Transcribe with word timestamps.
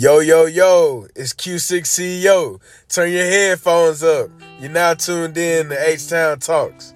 Yo, 0.00 0.20
yo, 0.20 0.46
yo, 0.46 1.06
it's 1.14 1.34
Q6 1.34 1.82
CEO. 1.82 2.58
Turn 2.88 3.12
your 3.12 3.26
headphones 3.26 4.02
up. 4.02 4.30
You're 4.58 4.70
now 4.70 4.94
tuned 4.94 5.36
in 5.36 5.68
to 5.68 5.88
H 5.90 6.08
Town 6.08 6.38
Talks. 6.38 6.94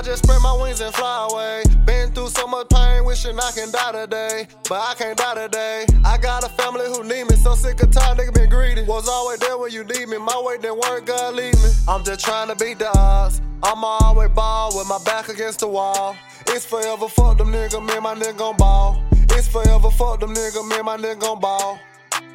I 0.00 0.02
just 0.02 0.22
spread 0.22 0.40
my 0.40 0.56
wings 0.56 0.80
and 0.80 0.94
fly 0.94 1.28
away. 1.30 1.62
Been 1.84 2.10
through 2.12 2.30
so 2.30 2.46
much 2.46 2.70
pain, 2.70 3.04
wishing 3.04 3.38
I 3.38 3.50
can 3.50 3.70
die 3.70 3.92
today. 3.92 4.46
But 4.66 4.80
I 4.80 4.94
can't 4.94 5.14
die 5.14 5.34
today. 5.34 5.84
I 6.06 6.16
got 6.16 6.42
a 6.42 6.48
family 6.48 6.86
who 6.86 7.04
need 7.04 7.24
me, 7.24 7.36
so 7.36 7.54
sick 7.54 7.82
of 7.82 7.90
time, 7.90 8.16
nigga 8.16 8.32
been 8.32 8.48
greedy. 8.48 8.82
Was 8.84 9.06
always 9.10 9.40
there 9.40 9.58
when 9.58 9.72
you 9.72 9.84
need 9.84 10.08
me, 10.08 10.16
my 10.16 10.40
way 10.42 10.56
didn't 10.56 10.78
work, 10.78 11.04
God 11.04 11.34
leave 11.34 11.52
me. 11.52 11.68
I'm 11.86 12.02
just 12.02 12.24
trying 12.24 12.48
to 12.48 12.56
beat 12.56 12.78
the 12.78 12.88
odds. 12.96 13.42
I'm 13.62 13.84
always 13.84 14.30
ball 14.30 14.74
with 14.74 14.88
my 14.88 14.96
back 15.04 15.28
against 15.28 15.60
the 15.60 15.68
wall. 15.68 16.16
It's 16.46 16.64
forever 16.64 17.06
fuck 17.06 17.36
them 17.36 17.52
nigga, 17.52 17.86
me 17.86 17.92
and 17.92 18.02
my 18.02 18.14
nigga 18.14 18.38
gon' 18.38 18.56
ball. 18.56 19.04
It's 19.12 19.48
forever 19.48 19.90
fuck 19.90 20.20
them 20.20 20.32
nigga, 20.32 20.66
me 20.66 20.76
and 20.76 20.86
my 20.86 20.96
nigga 20.96 21.20
gon' 21.20 21.40
ball. 21.40 21.78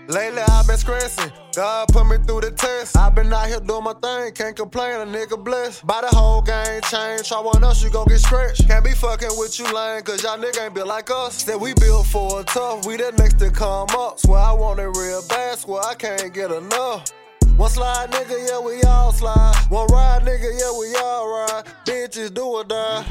Lately 0.07 0.41
I've 0.41 0.67
been 0.67 0.77
stressing. 0.77 1.31
God 1.55 1.87
put 1.87 2.05
me 2.05 2.17
through 2.25 2.41
the 2.41 2.51
test. 2.51 2.95
I've 2.95 3.15
been 3.15 3.33
out 3.33 3.47
here 3.47 3.59
doing 3.59 3.83
my 3.83 3.93
thing, 3.93 4.33
can't 4.33 4.55
complain, 4.55 4.95
a 5.01 5.05
nigga 5.05 5.43
blessed. 5.43 5.85
By 5.87 6.01
the 6.01 6.15
whole 6.15 6.41
game 6.41 6.81
change, 6.83 7.27
try 7.27 7.39
one 7.39 7.63
else, 7.63 7.83
you 7.83 7.89
gon' 7.89 8.07
get 8.07 8.19
scratched. 8.19 8.67
Can't 8.67 8.85
be 8.85 8.91
fucking 8.91 9.31
with 9.37 9.57
you 9.57 9.65
lame, 9.73 10.03
cause 10.03 10.21
y'all 10.21 10.37
nigga 10.37 10.65
ain't 10.65 10.75
built 10.75 10.87
like 10.87 11.09
us. 11.09 11.43
Said 11.43 11.59
we 11.59 11.73
built 11.73 12.05
for 12.05 12.41
a 12.41 12.43
tough, 12.43 12.85
we 12.85 12.97
the 12.97 13.13
next 13.17 13.39
to 13.39 13.49
come 13.49 13.87
up. 13.97 14.19
Swear 14.19 14.41
I 14.41 14.53
want 14.53 14.79
it 14.79 14.89
real 14.89 15.23
bad, 15.27 15.57
swear 15.57 15.81
I 15.81 15.95
can't 15.95 16.33
get 16.33 16.51
enough. 16.51 17.11
One 17.57 17.69
slide, 17.69 18.11
nigga, 18.11 18.47
yeah, 18.47 18.59
we 18.59 18.83
all 18.83 19.11
slide. 19.11 19.55
One 19.69 19.87
ride, 19.87 20.23
nigga, 20.23 20.51
yeah, 20.59 20.77
we 20.77 20.93
all 20.97 21.29
ride. 21.29 21.63
Bitches 21.85 22.33
do 22.33 22.45
or 22.45 22.63
die. 22.63 23.03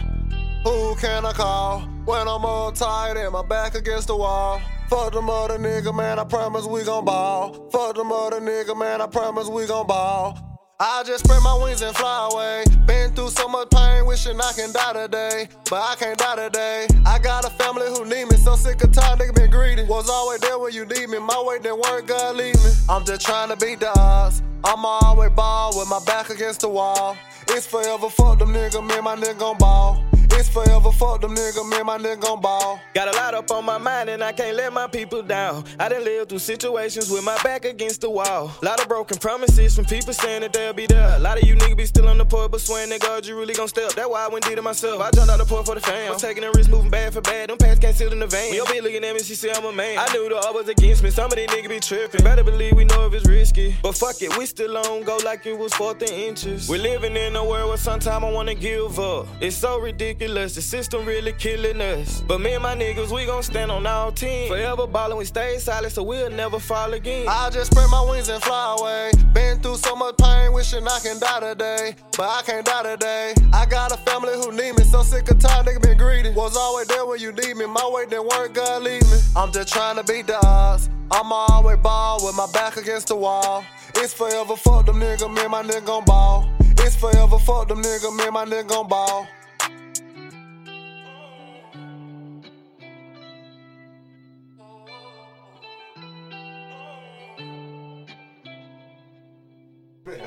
Who 0.64 0.94
can 0.96 1.26
I 1.26 1.32
call 1.32 1.80
when 2.04 2.28
I'm 2.28 2.44
all 2.44 2.70
tired 2.70 3.16
and 3.16 3.32
my 3.32 3.42
back 3.42 3.74
against 3.74 4.08
the 4.08 4.16
wall? 4.16 4.60
Fuck 4.88 5.12
them 5.12 5.30
other 5.30 5.58
nigga, 5.58 5.94
man, 5.94 6.18
I 6.18 6.24
promise 6.24 6.66
we 6.66 6.84
gon' 6.84 7.04
ball. 7.04 7.68
Fuck 7.70 7.96
them 7.96 8.12
other 8.12 8.40
nigga, 8.40 8.78
man, 8.78 9.00
I 9.00 9.06
promise 9.06 9.48
we 9.48 9.66
gon' 9.66 9.86
ball. 9.86 10.38
I 10.78 11.02
just 11.06 11.24
spread 11.24 11.42
my 11.42 11.56
wings 11.62 11.82
and 11.82 11.96
fly 11.96 12.28
away. 12.32 12.64
Been 12.84 13.14
through 13.14 13.30
so 13.30 13.48
much 13.48 13.70
pain, 13.70 14.04
wishing 14.04 14.38
I 14.40 14.52
can 14.52 14.72
die 14.72 14.92
today. 14.92 15.48
But 15.70 15.80
I 15.80 15.94
can't 15.94 16.18
die 16.18 16.36
today. 16.36 16.86
I 17.06 17.18
got 17.18 17.46
a 17.46 17.50
family 17.50 17.86
who 17.86 18.04
need 18.04 18.26
me, 18.26 18.36
so 18.36 18.56
sick 18.56 18.82
of 18.82 18.92
time, 18.92 19.18
nigga 19.18 19.34
been 19.34 19.50
greedy. 19.50 19.84
Was 19.84 20.10
always 20.10 20.40
there 20.40 20.58
when 20.58 20.72
you 20.72 20.84
need 20.84 21.08
me, 21.08 21.18
my 21.18 21.42
way 21.46 21.58
didn't 21.58 21.80
work, 21.80 22.06
God 22.06 22.36
leave 22.36 22.56
me. 22.56 22.70
I'm 22.88 23.04
just 23.04 23.24
trying 23.24 23.48
to 23.50 23.56
beat 23.56 23.80
the 23.80 23.96
odds. 23.98 24.42
I'm 24.64 24.84
always 24.84 25.30
ball 25.30 25.78
with 25.78 25.88
my 25.88 26.00
back 26.04 26.30
against 26.30 26.60
the 26.60 26.68
wall. 26.68 27.16
It's 27.48 27.66
forever 27.66 28.10
fuck 28.10 28.38
them 28.38 28.52
nigga, 28.52 28.86
me 28.86 28.94
and 28.96 29.04
my 29.04 29.16
nigga 29.16 29.38
gon' 29.38 29.58
ball. 29.58 30.04
It's 30.32 30.48
forever 30.48 30.90
fuck 30.92 31.20
them 31.20 31.34
nigga, 31.34 31.68
me 31.68 31.76
and 31.76 31.86
my 31.86 31.98
nigga 31.98 32.20
gon' 32.20 32.40
ball. 32.40 32.80
Got 32.94 33.08
a 33.08 33.16
lot 33.16 33.34
up 33.34 33.50
on 33.50 33.64
my 33.64 33.78
mind 33.78 34.08
and 34.10 34.22
I 34.22 34.32
can't 34.32 34.56
let 34.56 34.72
my 34.72 34.86
people 34.86 35.22
down. 35.22 35.64
I 35.78 35.88
done 35.88 36.04
lived 36.04 36.30
through 36.30 36.38
situations 36.38 37.10
with 37.10 37.24
my 37.24 37.36
back 37.42 37.64
against 37.64 38.00
the 38.00 38.10
wall. 38.10 38.52
Lot 38.62 38.80
of 38.80 38.88
broken 38.88 39.18
promises 39.18 39.74
from 39.74 39.84
people 39.84 40.12
saying 40.12 40.42
that 40.42 40.52
they'll 40.52 40.72
be 40.72 40.86
there. 40.86 41.16
A 41.16 41.18
lot 41.18 41.40
of 41.40 41.48
you 41.48 41.54
niggas 41.56 41.76
be 41.76 41.86
still 41.86 42.08
on 42.08 42.18
the 42.18 42.24
port, 42.24 42.50
but 42.50 42.60
swearing 42.60 42.90
that 42.90 43.00
God, 43.00 43.26
you 43.26 43.38
really 43.38 43.54
gon' 43.54 43.68
step. 43.68 43.92
That's 43.92 44.08
why 44.08 44.24
I 44.24 44.28
went 44.28 44.44
did 44.44 44.56
to 44.56 44.62
myself. 44.62 45.00
I 45.00 45.10
jumped 45.10 45.30
out 45.30 45.38
the 45.38 45.44
port 45.44 45.66
for 45.66 45.74
the 45.74 45.80
fam. 45.80 46.12
I'm 46.12 46.18
taking 46.18 46.44
a 46.44 46.50
risk, 46.52 46.70
moving 46.70 46.90
bad 46.90 47.12
for 47.12 47.20
bad. 47.20 47.50
Them 47.50 47.58
pants 47.58 47.80
can't 47.80 47.96
sit 47.96 48.12
in 48.12 48.18
the 48.20 48.26
vein. 48.26 48.50
When 48.50 48.56
your 48.56 48.66
bitch 48.66 48.82
looking 48.82 49.04
at 49.04 49.14
me, 49.14 49.22
she 49.22 49.34
say 49.34 49.52
I'm 49.52 49.64
a 49.64 49.72
man. 49.72 49.98
I 49.98 50.12
knew 50.12 50.28
the 50.28 50.36
was 50.54 50.68
against 50.68 51.02
me. 51.02 51.10
Some 51.10 51.26
of 51.26 51.36
these 51.36 51.48
niggas 51.48 51.68
be 51.68 51.80
tripping. 51.80 52.24
Better 52.24 52.44
believe 52.44 52.74
we 52.76 52.84
know 52.84 53.06
if 53.06 53.14
it's 53.14 53.28
risky. 53.28 53.74
But 53.82 53.96
fuck 53.96 54.20
it, 54.22 54.36
we 54.38 54.46
still 54.46 54.76
on 54.76 55.02
go 55.02 55.18
like 55.24 55.46
it 55.46 55.58
was 55.58 55.72
fourth 55.74 56.00
and 56.02 56.10
inches. 56.10 56.68
We're 56.68 56.82
living 56.82 57.16
in 57.16 57.36
a 57.36 57.44
world 57.44 57.68
where 57.68 57.76
sometimes 57.76 58.24
I 58.24 58.30
wanna 58.30 58.54
give 58.54 58.98
up. 58.98 59.26
It's 59.40 59.56
so 59.56 59.78
ridiculous. 59.78 60.13
The 60.16 60.48
system 60.48 61.04
really 61.04 61.32
killing 61.32 61.80
us. 61.80 62.20
But 62.20 62.40
me 62.40 62.54
and 62.54 62.62
my 62.62 62.76
niggas, 62.76 63.10
we 63.10 63.26
gon' 63.26 63.42
stand 63.42 63.72
on 63.72 63.84
our 63.84 64.12
team. 64.12 64.48
Forever 64.48 64.86
ballin', 64.86 65.18
we 65.18 65.24
stay 65.24 65.58
silent, 65.58 65.92
so 65.92 66.04
we'll 66.04 66.30
never 66.30 66.60
fall 66.60 66.92
again. 66.92 67.26
I 67.28 67.50
just 67.50 67.72
spread 67.72 67.90
my 67.90 68.08
wings 68.08 68.28
and 68.28 68.40
fly 68.40 68.76
away. 68.78 69.10
Been 69.32 69.60
through 69.60 69.76
so 69.78 69.96
much 69.96 70.16
pain, 70.18 70.52
wishing 70.52 70.86
I 70.86 71.00
can 71.00 71.18
die 71.18 71.40
today. 71.40 71.96
But 72.16 72.28
I 72.28 72.42
can't 72.42 72.64
die 72.64 72.94
today. 72.94 73.34
I 73.52 73.66
got 73.66 73.92
a 73.92 73.96
family 74.08 74.34
who 74.34 74.52
need 74.52 74.78
me, 74.78 74.84
so 74.84 75.02
sick 75.02 75.28
of 75.30 75.40
time, 75.40 75.64
nigga 75.64 75.82
been 75.82 75.98
greedy. 75.98 76.30
Was 76.30 76.56
always 76.56 76.86
there 76.86 77.04
when 77.04 77.18
you 77.18 77.32
need 77.32 77.56
me, 77.56 77.66
my 77.66 77.90
way 77.92 78.06
didn't 78.06 78.28
work, 78.28 78.54
God 78.54 78.82
leave 78.82 79.02
me. 79.02 79.18
I'm 79.34 79.50
just 79.50 79.72
trying 79.72 79.96
to 79.96 80.04
beat 80.04 80.28
the 80.28 80.38
odds. 80.46 80.88
I'm 81.10 81.32
always 81.32 81.78
ball 81.78 82.24
with 82.24 82.36
my 82.36 82.46
back 82.52 82.76
against 82.76 83.08
the 83.08 83.16
wall. 83.16 83.64
It's 83.96 84.14
forever 84.14 84.54
fuck 84.56 84.86
them 84.86 85.00
nigga, 85.00 85.28
me 85.34 85.42
and 85.42 85.50
my 85.50 85.62
nigga 85.62 85.84
gon' 85.84 86.04
ball. 86.04 86.48
It's 86.60 86.94
forever 86.94 87.38
fuck 87.40 87.68
them 87.68 87.82
nigga, 87.82 88.16
me 88.16 88.24
and 88.24 88.34
my 88.34 88.44
nigga 88.44 88.68
gon' 88.68 88.88
ball. 88.88 89.26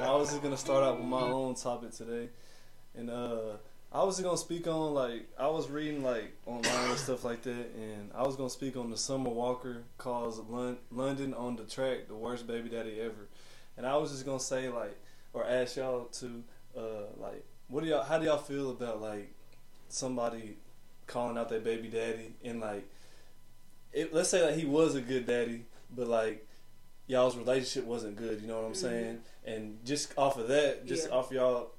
I 0.07 0.15
was 0.15 0.29
just 0.29 0.41
gonna 0.41 0.55
start 0.55 0.85
out 0.85 0.99
with 0.99 1.07
my 1.07 1.19
own 1.19 1.55
topic 1.55 1.91
today, 1.91 2.29
and 2.95 3.09
uh, 3.09 3.57
I 3.91 4.05
was 4.05 4.21
gonna 4.21 4.37
speak 4.37 4.65
on 4.65 4.93
like 4.93 5.27
I 5.37 5.47
was 5.47 5.69
reading 5.69 6.01
like 6.01 6.33
online 6.45 6.91
and 6.91 6.97
stuff 6.97 7.25
like 7.25 7.41
that, 7.41 7.51
and 7.75 8.09
I 8.15 8.23
was 8.23 8.37
gonna 8.37 8.49
speak 8.49 8.77
on 8.77 8.89
the 8.89 8.95
Summer 8.95 9.29
Walker 9.29 9.83
calls 9.97 10.39
Lon- 10.39 10.77
London 10.91 11.33
on 11.33 11.57
the 11.57 11.65
track 11.65 12.07
the 12.07 12.15
worst 12.15 12.47
baby 12.47 12.69
daddy 12.69 13.01
ever, 13.01 13.27
and 13.75 13.85
I 13.85 13.97
was 13.97 14.11
just 14.11 14.25
gonna 14.25 14.39
say 14.39 14.69
like 14.69 14.97
or 15.33 15.45
ask 15.45 15.75
y'all 15.75 16.05
to 16.05 16.41
uh, 16.77 16.81
like 17.17 17.43
what 17.67 17.83
do 17.83 17.89
y'all 17.89 18.03
how 18.03 18.17
do 18.17 18.27
y'all 18.27 18.37
feel 18.37 18.71
about 18.71 19.01
like 19.01 19.35
somebody 19.89 20.55
calling 21.05 21.37
out 21.37 21.49
their 21.49 21.59
baby 21.59 21.89
daddy 21.89 22.33
and 22.45 22.61
like 22.61 22.89
it, 23.91 24.13
let's 24.13 24.29
say 24.29 24.39
that 24.39 24.57
he 24.57 24.65
was 24.65 24.95
a 24.95 25.01
good 25.01 25.27
daddy, 25.27 25.65
but 25.93 26.07
like 26.07 26.47
y'all's 27.07 27.37
relationship 27.37 27.85
wasn't 27.85 28.15
good. 28.15 28.41
You 28.41 28.47
know 28.47 28.57
what 28.57 28.65
I'm 28.65 28.73
mm-hmm. 28.73 28.81
saying? 28.81 29.19
And 29.45 29.85
just 29.85 30.13
off 30.17 30.37
of 30.37 30.47
that, 30.49 30.85
just 30.85 31.07
Yeah. 31.07 31.15
off 31.15 31.31
y'all 31.31 31.71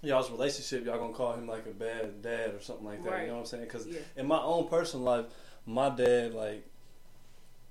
y'all's 0.00 0.30
relationship, 0.30 0.86
y'all 0.86 0.98
gonna 0.98 1.12
call 1.12 1.32
him 1.32 1.48
like 1.48 1.66
a 1.66 1.70
bad 1.70 2.22
dad 2.22 2.54
or 2.54 2.60
something 2.60 2.86
like 2.86 3.02
that. 3.02 3.10
Right. 3.10 3.22
You 3.22 3.28
know 3.28 3.34
what 3.34 3.40
I'm 3.40 3.46
saying? 3.46 3.64
Because 3.64 3.86
Yeah. 3.86 3.98
in 4.16 4.26
my 4.26 4.40
own 4.40 4.68
personal 4.68 5.04
life, 5.04 5.26
my 5.66 5.90
dad 5.90 6.34
like 6.34 6.64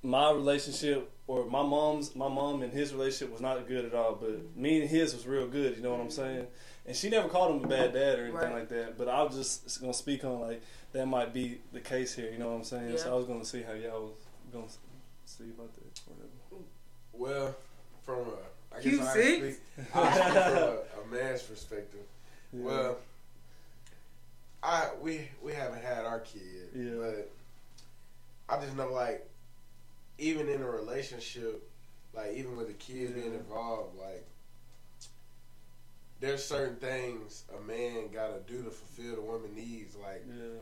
my 0.04 0.32
relationship 0.32 1.10
or 1.26 1.46
my 1.46 1.64
mom's 1.64 2.16
my 2.16 2.28
mom 2.28 2.62
and 2.62 2.72
his 2.72 2.94
relationship 2.94 3.32
was 3.32 3.42
not 3.42 3.66
good 3.68 3.86
at 3.86 3.94
all. 3.94 4.16
But 4.16 4.32
mm-hmm. 4.32 4.62
me 4.62 4.82
and 4.82 4.90
his 4.90 5.14
was 5.14 5.26
real 5.26 5.48
good. 5.48 5.78
You 5.78 5.84
know 5.84 5.92
what 5.92 6.02
I'm 6.02 6.08
mm-hmm. 6.08 6.22
saying? 6.22 6.48
And 6.86 6.96
she 6.96 7.10
never 7.10 7.28
called 7.28 7.56
him 7.56 7.66
a 7.66 7.68
bad 7.68 7.94
dad 7.94 8.20
or 8.20 8.24
anything 8.24 8.34
Right. 8.34 8.54
like 8.54 8.70
that. 8.70 8.98
But 8.98 9.08
I 9.08 9.24
was 9.24 9.36
just 9.36 9.80
gonna 9.80 9.94
speak 9.94 10.26
on 10.26 10.42
like 10.42 10.62
that 10.92 11.06
might 11.06 11.34
be 11.34 11.62
the 11.72 11.80
case 11.80 12.14
here. 12.14 12.30
You 12.32 12.40
know 12.40 12.50
what 12.50 12.58
I'm 12.58 12.64
saying? 12.64 12.98
So 12.98 13.12
I 13.12 13.16
was 13.16 13.26
gonna 13.26 13.46
see 13.46 13.62
how 13.62 13.74
y'all 13.74 14.04
was 14.04 14.14
gonna 14.52 14.68
see 15.26 15.46
about 15.46 15.74
that. 15.76 16.00
Whatever. 16.08 16.37
Well, 17.18 17.56
from 18.06 18.20
a, 18.20 18.76
I 18.76 18.82
guess 18.82 18.86
You 18.86 19.02
I 19.02 19.14
sick? 19.14 19.36
speak, 19.38 19.88
I 19.96 20.12
speak 20.14 20.24
from 20.34 20.38
a, 20.38 20.78
a 21.02 21.08
man's 21.12 21.42
perspective. 21.44 22.00
Yeah. 22.54 22.64
Well, 22.64 22.98
I 24.64 24.90
we 25.02 25.28
we 25.44 25.54
haven't 25.54 25.84
had 25.84 26.06
our 26.06 26.20
kid, 26.20 26.70
Yeah. 26.76 26.92
but 27.00 27.32
I 28.50 28.62
just 28.62 28.76
know 28.76 28.92
like 28.92 29.28
even 30.18 30.50
in 30.50 30.62
a 30.62 30.70
relationship, 30.70 31.68
like 32.14 32.34
even 32.34 32.58
with 32.58 32.68
the 32.68 32.74
kids 32.74 33.12
being 33.12 33.34
involved, 33.34 33.98
like 34.00 34.26
there's 36.20 36.44
certain 36.44 36.78
things 36.78 37.44
a 37.58 37.62
man 37.68 38.10
gotta 38.14 38.40
do 38.48 38.64
to 38.64 38.70
fulfill 38.72 39.16
the 39.16 39.22
woman 39.22 39.54
needs, 39.56 39.96
like 39.96 40.24
yeah. 40.28 40.60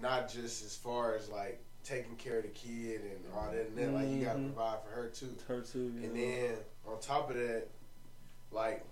not 0.00 0.28
just 0.30 0.64
as 0.64 0.76
far 0.76 1.14
as 1.16 1.28
like 1.28 1.60
taking 1.86 2.16
care 2.16 2.38
of 2.38 2.42
the 2.42 2.48
kid 2.50 3.00
and 3.02 3.32
all 3.34 3.50
that 3.52 3.68
and 3.68 3.76
that, 3.78 3.92
like 3.92 4.08
you 4.08 4.24
gotta 4.24 4.38
Mhm. 4.38 4.54
provide 4.54 4.78
for 4.82 4.90
her 4.90 5.08
too. 5.08 5.34
Her 5.46 5.60
too. 5.60 5.92
Yeah. 5.98 6.06
And 6.08 6.16
then 6.16 6.54
on 6.86 7.00
top 7.00 7.30
of 7.30 7.36
that, 7.36 7.68
like 8.50 8.84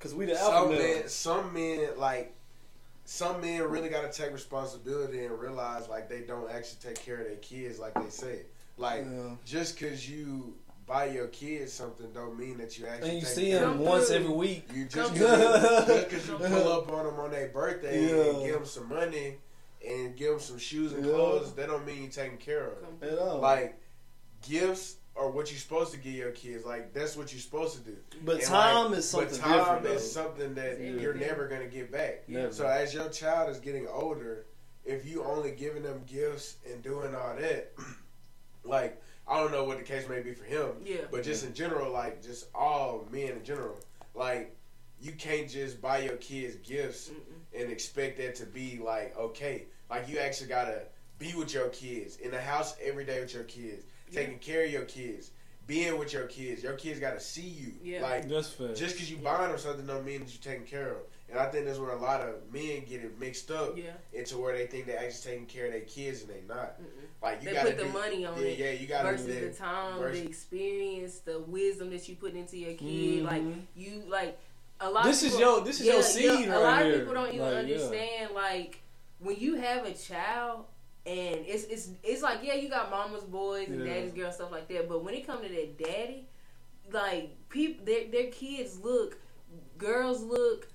Cause 0.00 0.14
we 0.14 0.26
the 0.26 0.36
some 0.36 0.68
men, 0.70 1.08
some 1.08 1.52
men 1.54 1.88
like 1.98 2.34
some 3.06 3.40
men 3.40 3.62
really 3.62 3.88
got 3.90 4.10
to 4.10 4.22
take 4.22 4.32
responsibility 4.32 5.24
and 5.24 5.38
realize 5.38 5.88
like 5.88 6.08
they 6.08 6.20
don't 6.22 6.50
actually 6.50 6.78
take 6.82 7.02
care 7.04 7.18
of 7.20 7.26
their 7.26 7.36
kids 7.36 7.78
like 7.78 7.94
they 7.94 8.08
say. 8.10 8.40
Like 8.78 9.04
Yeah. 9.04 9.36
just 9.44 9.78
because 9.78 10.08
you 10.08 10.54
buy 10.86 11.06
your 11.06 11.28
kids 11.28 11.72
something 11.72 12.10
don't 12.12 12.38
mean 12.38 12.58
that 12.58 12.78
you 12.78 12.86
actually 12.86 13.10
And 13.10 13.18
you 13.20 13.24
see 13.26 13.50
care 13.50 13.60
him 13.64 13.70
of 13.70 13.76
Come 13.76 13.84
once 13.86 14.10
every 14.10 14.28
week. 14.34 14.64
You 14.74 14.84
just 14.86 15.12
because 15.14 16.28
you 16.28 16.38
through. 16.38 16.48
pull 16.48 16.72
up 16.72 16.90
on 16.92 17.06
them 17.06 17.20
on 17.20 17.30
their 17.30 17.48
birthday 17.48 17.98
and 18.10 18.38
Yeah. 18.40 18.46
give 18.46 18.54
them 18.54 18.66
some 18.66 18.88
money 18.88 19.36
and 19.86 20.16
give 20.16 20.30
them 20.30 20.40
some 20.40 20.58
shoes 20.58 20.92
and 20.92 21.04
Yeah. 21.04 21.12
clothes, 21.12 21.52
that 21.54 21.66
don't 21.68 21.86
mean 21.86 22.02
you're 22.02 22.10
taking 22.10 22.38
care 22.38 22.68
of 22.68 22.80
them. 23.00 23.10
At 23.10 23.18
all. 23.18 23.38
Like 23.40 23.78
gifts 24.42 24.96
are 25.16 25.30
what 25.30 25.50
you're 25.50 25.60
supposed 25.60 25.92
to 25.92 25.98
give 25.98 26.12
your 26.14 26.32
kids. 26.32 26.64
Like 26.64 26.92
that's 26.92 27.16
what 27.16 27.32
you're 27.32 27.40
supposed 27.40 27.76
to 27.76 27.80
do. 27.90 27.96
but 28.24 28.36
And, 28.36 28.44
time 28.44 28.90
like, 28.90 28.98
is 28.98 29.08
something 29.08 29.28
but 29.30 29.38
time 29.38 29.58
different. 29.82 29.86
is 29.96 30.14
though. 30.14 30.22
something 30.22 30.54
that 30.54 30.80
Yeah. 30.80 30.90
you're 30.90 31.14
never 31.14 31.46
gonna 31.48 31.68
get 31.68 31.90
back. 31.92 32.28
Never. 32.28 32.52
So 32.52 32.66
as 32.66 32.92
your 32.94 33.08
child 33.10 33.50
is 33.50 33.58
getting 33.60 33.86
older, 33.88 34.46
if 34.84 35.06
you 35.06 35.22
only 35.24 35.52
giving 35.52 35.82
them 35.82 36.02
gifts 36.06 36.56
and 36.70 36.82
doing 36.82 37.14
all 37.14 37.36
that, 37.36 37.72
like 38.64 39.00
I 39.26 39.40
don't 39.40 39.52
know 39.52 39.64
what 39.64 39.78
the 39.78 39.84
case 39.84 40.06
may 40.08 40.20
be 40.20 40.34
for 40.34 40.44
him, 40.44 40.72
Yeah. 40.84 41.06
but 41.10 41.22
just 41.22 41.44
in 41.44 41.54
general, 41.54 41.90
like 41.92 42.22
just 42.22 42.48
all 42.54 43.06
men 43.10 43.30
in 43.30 43.44
general, 43.44 43.78
like 44.14 44.54
you 45.00 45.12
can't 45.12 45.48
just 45.48 45.80
buy 45.80 45.98
your 45.98 46.16
kids 46.16 46.56
gifts 46.56 47.08
Mm-mm. 47.10 47.40
And 47.56 47.70
expect 47.70 48.18
that 48.18 48.34
to 48.36 48.46
be 48.46 48.78
like 48.82 49.16
okay. 49.16 49.64
Like 49.90 50.08
you 50.08 50.18
actually 50.18 50.48
gotta 50.48 50.82
be 51.18 51.34
with 51.34 51.54
your 51.54 51.68
kids 51.68 52.16
in 52.16 52.30
the 52.30 52.40
house 52.40 52.74
every 52.82 53.04
day 53.04 53.20
with 53.20 53.32
your 53.34 53.44
kids, 53.44 53.84
Yeah. 54.10 54.20
taking 54.20 54.38
care 54.38 54.64
of 54.64 54.70
your 54.70 54.84
kids, 54.84 55.30
being 55.66 55.96
with 55.98 56.12
your 56.12 56.26
kids. 56.26 56.62
Your 56.62 56.72
kids 56.74 56.98
gotta 57.00 57.20
see 57.20 57.42
you. 57.42 57.72
Yeah. 57.82 58.02
Like 58.02 58.28
That's 58.28 58.48
fair. 58.50 58.74
just 58.74 58.94
because 58.94 59.10
you 59.10 59.18
buying 59.18 59.50
them 59.50 59.58
something 59.58 59.86
don't 59.86 60.04
mean 60.04 60.20
that 60.24 60.32
you're 60.32 60.52
taking 60.54 60.66
care 60.66 60.88
of. 60.88 60.94
Them. 60.96 61.04
And 61.30 61.38
I 61.38 61.46
think 61.46 61.64
that's 61.66 61.78
where 61.78 61.90
a 61.92 61.96
lot 62.00 62.20
of 62.20 62.34
men 62.52 62.84
get 62.88 63.02
it 63.02 63.18
mixed 63.18 63.50
up 63.50 63.76
Yeah. 63.76 63.92
into 64.12 64.36
where 64.38 64.56
they 64.56 64.66
think 64.66 64.86
they're 64.86 64.98
actually 64.98 65.32
taking 65.32 65.46
care 65.46 65.66
of 65.66 65.72
their 65.72 65.80
kids 65.82 66.20
and 66.22 66.30
they're 66.30 66.56
not. 66.56 66.80
Mm-mm. 66.80 66.86
Like 67.22 67.42
you 67.42 67.48
They 67.48 67.54
gotta 67.54 67.68
put 67.70 67.78
the 67.78 67.84
do, 67.84 67.92
money 67.92 68.26
on 68.26 68.38
yeah, 68.40 68.46
it 68.48 68.58
yeah, 68.58 68.70
you 68.72 68.86
gotta 68.86 69.12
versus 69.12 69.26
do 69.26 69.48
the 69.48 69.54
time, 69.54 69.98
versus- 69.98 70.20
the 70.22 70.28
experience, 70.28 71.18
the 71.20 71.40
wisdom 71.40 71.90
that 71.90 72.08
you 72.08 72.16
put 72.16 72.34
into 72.34 72.56
your 72.58 72.74
kid. 72.74 73.22
Mhm. 73.22 73.24
Like 73.24 73.42
you, 73.74 74.02
like 74.08 74.38
a 74.84 74.90
lot. 74.90 75.04
This 75.04 75.22
of 75.22 75.28
is 75.28 75.36
people, 75.36 75.56
your- 75.56 75.64
this 75.64 75.80
is 75.80 75.86
your 75.86 76.02
seed 76.02 76.48
A 76.48 76.50
right 76.52 76.60
lot 76.62 76.82
here. 76.84 76.92
of 76.94 76.98
people 77.00 77.14
don't 77.14 77.28
even 77.34 77.40
Like, 77.40 77.52
yeah. 77.52 77.58
understand. 77.60 78.34
Like 78.34 78.82
when 79.18 79.36
you 79.36 79.54
have 79.56 79.84
a 79.86 79.92
child, 79.92 80.66
and 81.06 81.36
it's 81.46 81.64
it's 81.64 81.88
it's 82.02 82.22
like 82.22 82.38
yeah, 82.42 82.54
you 82.54 82.68
got 82.68 82.90
mama's 82.90 83.24
boys 83.24 83.68
and 83.68 83.84
Yeah. 83.86 83.94
daddy's 83.94 84.12
girl 84.12 84.26
and 84.26 84.34
stuff 84.34 84.52
like 84.52 84.68
that. 84.68 84.88
But 84.88 85.02
when 85.04 85.14
it 85.14 85.26
comes 85.26 85.42
to 85.46 85.48
that 85.48 85.78
daddy, 85.78 86.28
like 86.92 87.36
people, 87.48 87.84
their 87.84 88.06
their 88.08 88.30
kids 88.30 88.78
look, 88.80 89.18
girls 89.78 90.22
look. 90.22 90.68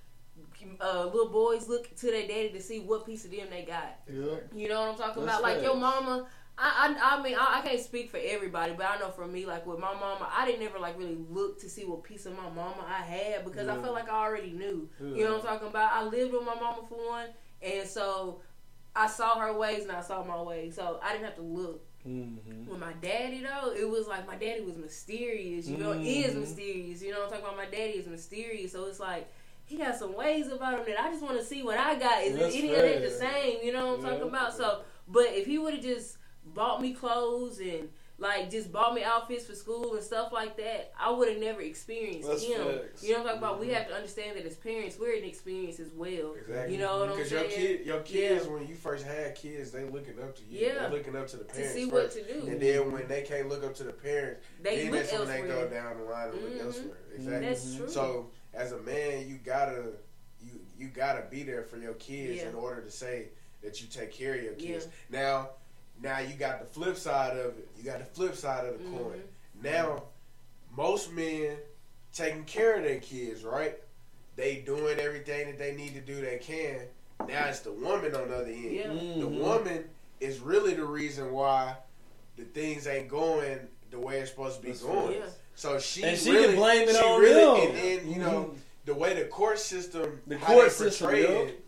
Uh, 0.82 1.06
little 1.06 1.30
boys 1.30 1.70
look 1.70 1.96
to 1.96 2.08
their 2.08 2.28
daddy 2.28 2.50
to 2.50 2.62
see 2.62 2.82
what 2.82 3.06
piece 3.06 3.24
of 3.24 3.32
them 3.32 3.48
they 3.50 3.64
got. 3.64 3.98
yeah. 4.12 4.36
You 4.54 4.68
know 4.68 4.82
what 4.82 4.90
I'm 4.90 4.98
talking 4.98 5.26
That's 5.26 5.40
about? 5.40 5.42
Like 5.56 5.64
your 5.64 5.76
mama. 5.76 6.28
I, 6.62 6.94
I, 7.00 7.16
I 7.18 7.24
mean 7.24 7.36
I, 7.40 7.60
I 7.60 7.62
can't 7.68 7.80
speak 7.80 8.10
for 8.12 8.20
everybody, 8.22 8.74
but 8.74 8.86
I 8.86 8.98
know 9.00 9.10
for 9.12 9.26
me, 9.28 9.46
like 9.46 9.66
with 9.66 9.80
my 9.80 9.94
mama, 9.94 10.28
I 10.36 10.46
didn't 10.46 10.66
ever 10.68 10.78
like 10.80 10.98
really 10.98 11.18
look 11.30 11.60
to 11.62 11.70
see 11.70 11.86
what 11.86 12.04
piece 12.04 12.26
of 12.26 12.36
my 12.36 12.50
mama 12.50 12.86
I 12.88 13.02
had 13.02 13.46
because 13.46 13.68
I 13.70 13.76
felt 13.82 13.94
like 13.94 14.10
I 14.10 14.24
already 14.26 14.52
knew. 14.52 14.90
Yeah. 15.00 15.16
You 15.16 15.24
know 15.26 15.34
what 15.38 15.46
I'm 15.46 15.54
talking 15.54 15.68
about? 15.70 15.92
I 15.94 16.04
lived 16.04 16.34
with 16.34 16.44
my 16.46 16.56
mama 16.56 16.82
for 16.90 16.96
one, 17.08 17.28
and 17.62 17.88
so 17.88 18.42
I 18.96 19.08
saw 19.08 19.40
her 19.40 19.58
ways 19.58 19.84
and 19.84 19.92
I 19.94 20.02
saw 20.02 20.24
my 20.24 20.42
ways, 20.42 20.76
so 20.76 21.00
I 21.02 21.14
didn't 21.14 21.26
have 21.26 21.36
to 21.36 21.42
look. 21.44 21.86
Mm-hmm. 22.08 22.70
With 22.70 22.80
my 22.80 22.94
daddy 23.02 23.42
though, 23.42 23.72
it 23.72 23.88
was 23.90 24.08
like 24.08 24.28
my 24.28 24.36
daddy 24.36 24.62
was 24.62 24.76
mysterious. 24.78 25.68
You 25.68 25.78
know, 25.78 25.94
Mhm. 25.94 26.06
is 26.06 26.36
mysterious. 26.36 27.02
You 27.02 27.12
know 27.12 27.20
what 27.20 27.26
I'm 27.34 27.42
talking 27.42 27.46
about? 27.46 27.58
My 27.58 27.66
daddy 27.78 27.94
is 27.94 28.08
mysterious, 28.08 28.72
so 28.74 28.86
it's 28.86 29.00
like. 29.00 29.32
He 29.66 29.78
got 29.78 29.96
some 29.96 30.16
ways 30.16 30.48
about 30.48 30.80
him 30.80 30.86
that 30.88 31.00
I 31.00 31.12
just 31.12 31.22
want 31.22 31.38
to 31.38 31.46
see 31.46 31.62
what 31.62 31.78
I 31.78 31.94
got. 31.94 32.24
Is 32.24 32.36
That's 32.36 32.56
any 32.56 32.74
of 32.74 32.82
that 32.82 33.02
the 33.04 33.12
same? 33.12 33.60
You 33.64 33.72
know 33.72 33.86
what 33.92 34.00
I'm 34.00 34.04
Yeah. 34.04 34.12
talking 34.14 34.28
about? 34.30 34.58
So, 34.58 34.82
but 35.08 35.28
if 35.28 35.46
he 35.46 35.60
would 35.60 35.76
have 35.76 35.84
just 35.84 36.18
bought 36.46 36.82
me 36.82 36.94
clothes 36.94 37.60
and 37.60 37.90
like 38.18 38.52
just 38.52 38.70
bought 38.70 38.94
me 38.94 39.02
outfits 39.02 39.46
for 39.46 39.56
school 39.56 39.94
and 39.96 40.04
stuff 40.04 40.34
like 40.34 40.58
that, 40.58 40.92
I 41.00 41.10
would 41.10 41.30
have 41.30 41.38
never 41.40 41.62
experienced 41.62 42.28
That's 42.28 42.44
him. 42.44 42.66
facts. 42.68 43.02
You 43.02 43.14
know 43.14 43.20
what 43.24 43.36
I'm 43.36 43.36
talking 43.36 43.38
about? 43.38 43.60
We 43.62 43.68
Mhm. 43.68 43.74
have 43.76 43.88
to 43.88 43.94
understand 43.94 44.38
that 44.38 44.46
as 44.46 44.56
parents, 44.58 44.98
we're 45.00 45.16
an 45.16 45.24
experience 45.24 45.80
as 45.80 45.90
well. 45.94 46.34
Exactly. 46.34 46.74
You 46.76 46.82
know 46.82 47.00
what 47.00 47.10
I'm 47.12 47.16
saying? 47.16 47.30
Because 47.30 47.30
saying? 47.56 47.70
your 47.70 47.78
kid, 47.78 47.86
your 47.88 48.00
kids, 48.02 48.46
Yeah. 48.46 48.52
when 48.52 48.68
you 48.68 48.76
first 48.76 49.06
had 49.06 49.36
kids, 49.36 49.72
they 49.72 49.86
looking 49.86 50.20
up 50.22 50.36
to 50.36 50.44
you. 50.44 50.68
Yeah. 50.68 50.90
They 50.90 50.98
looking 50.98 51.16
up 51.16 51.28
to 51.28 51.38
the 51.38 51.46
parents 51.46 51.46
To 51.46 51.56
parents 51.56 51.74
see 51.76 51.90
first. 51.90 52.18
what 52.18 52.28
to 52.28 52.42
do. 52.42 52.48
And 52.52 52.62
then 52.62 52.92
when 52.92 53.08
they 53.08 53.22
can't 53.22 53.48
look 53.48 53.64
up 53.64 53.74
to 53.76 53.84
the 53.84 53.94
parents, 53.94 54.46
They 54.62 54.84
then 54.84 54.92
look 54.92 55.02
that's 55.04 55.14
when 55.18 55.28
they 55.30 55.42
go 55.44 55.70
down 55.70 55.98
the 56.00 56.04
line 56.04 56.30
and 56.30 56.42
look 56.44 56.54
Mhm. 56.56 56.66
elsewhere. 56.66 56.98
Exactly. 57.16 57.48
That's 57.48 57.76
true. 57.78 57.90
So 57.90 58.32
as 58.54 58.74
a 58.74 58.80
man, 58.80 59.30
you 59.30 59.38
gotta 59.38 59.94
you 60.42 60.60
you 60.78 60.88
gotta 60.90 61.26
be 61.30 61.44
there 61.44 61.64
for 61.64 61.78
your 61.78 61.94
kids 61.96 62.38
Yeah. 62.42 62.50
in 62.50 62.56
order 62.56 62.82
to 62.82 62.92
say 62.92 63.30
that 63.62 63.82
you 63.82 63.88
take 63.88 64.12
care 64.12 64.36
of 64.36 64.44
your 64.44 64.54
kids. 64.56 64.88
Yeah. 65.10 65.20
Now, 65.22 65.50
now 66.02 66.20
you 66.20 66.34
got 66.36 66.60
the 66.60 66.66
flip 66.66 66.98
side 66.98 67.38
of 67.38 67.58
it. 67.58 67.68
You 67.78 67.84
got 67.84 68.00
the 68.00 68.06
flip 68.06 68.36
side 68.36 68.66
of 68.66 68.78
the 68.78 68.84
coin. 68.90 69.22
Mhm. 69.60 69.64
Now, 69.64 70.04
most 70.76 71.12
men 71.12 71.58
taking 72.14 72.46
care 72.46 72.76
of 72.78 72.84
their 72.84 73.00
kids, 73.00 73.44
right? 73.44 73.76
They 74.36 74.58
doing 74.58 75.00
everything 75.00 75.48
that 75.48 75.58
they 75.60 75.74
need 75.74 75.94
to 75.96 76.02
do. 76.02 76.22
They 76.22 76.38
can. 76.38 76.82
Now 77.28 77.48
it's 77.48 77.60
the 77.60 77.74
woman 77.74 78.16
on 78.16 78.30
the 78.30 78.36
other 78.38 78.46
end. 78.46 78.74
Yeah. 78.74 78.88
The 78.88 78.94
Mhm. 79.30 79.40
woman 79.40 79.90
is 80.22 80.40
really 80.40 80.74
the 80.74 80.86
reason 80.86 81.32
why 81.34 81.76
the 82.38 82.46
things 82.46 82.88
ain't 82.88 83.10
going 83.10 83.68
the 83.92 84.00
way 84.00 84.20
it's 84.20 84.30
supposed 84.32 84.58
to 84.58 84.62
be 84.62 84.70
That's 84.70 84.84
going. 84.84 85.18
Yeah. 85.18 85.26
So 85.56 85.78
she 85.80 86.04
And 86.04 86.18
she 86.18 86.32
really, 86.32 86.48
can 86.48 86.56
blame 86.56 86.88
it 86.88 86.96
she 86.96 87.02
on 87.02 87.20
really, 87.20 87.66
them. 87.68 87.76
And 87.76 87.78
then 87.78 88.12
you 88.14 88.20
know 88.20 88.56
the 88.86 88.94
way 88.94 89.14
the 89.14 89.26
court 89.26 89.60
system, 89.60 90.22
The 90.26 90.38
court 90.38 90.64
they 90.66 90.70
system, 90.70 91.08
portray 91.10 91.24
it, 91.26 91.66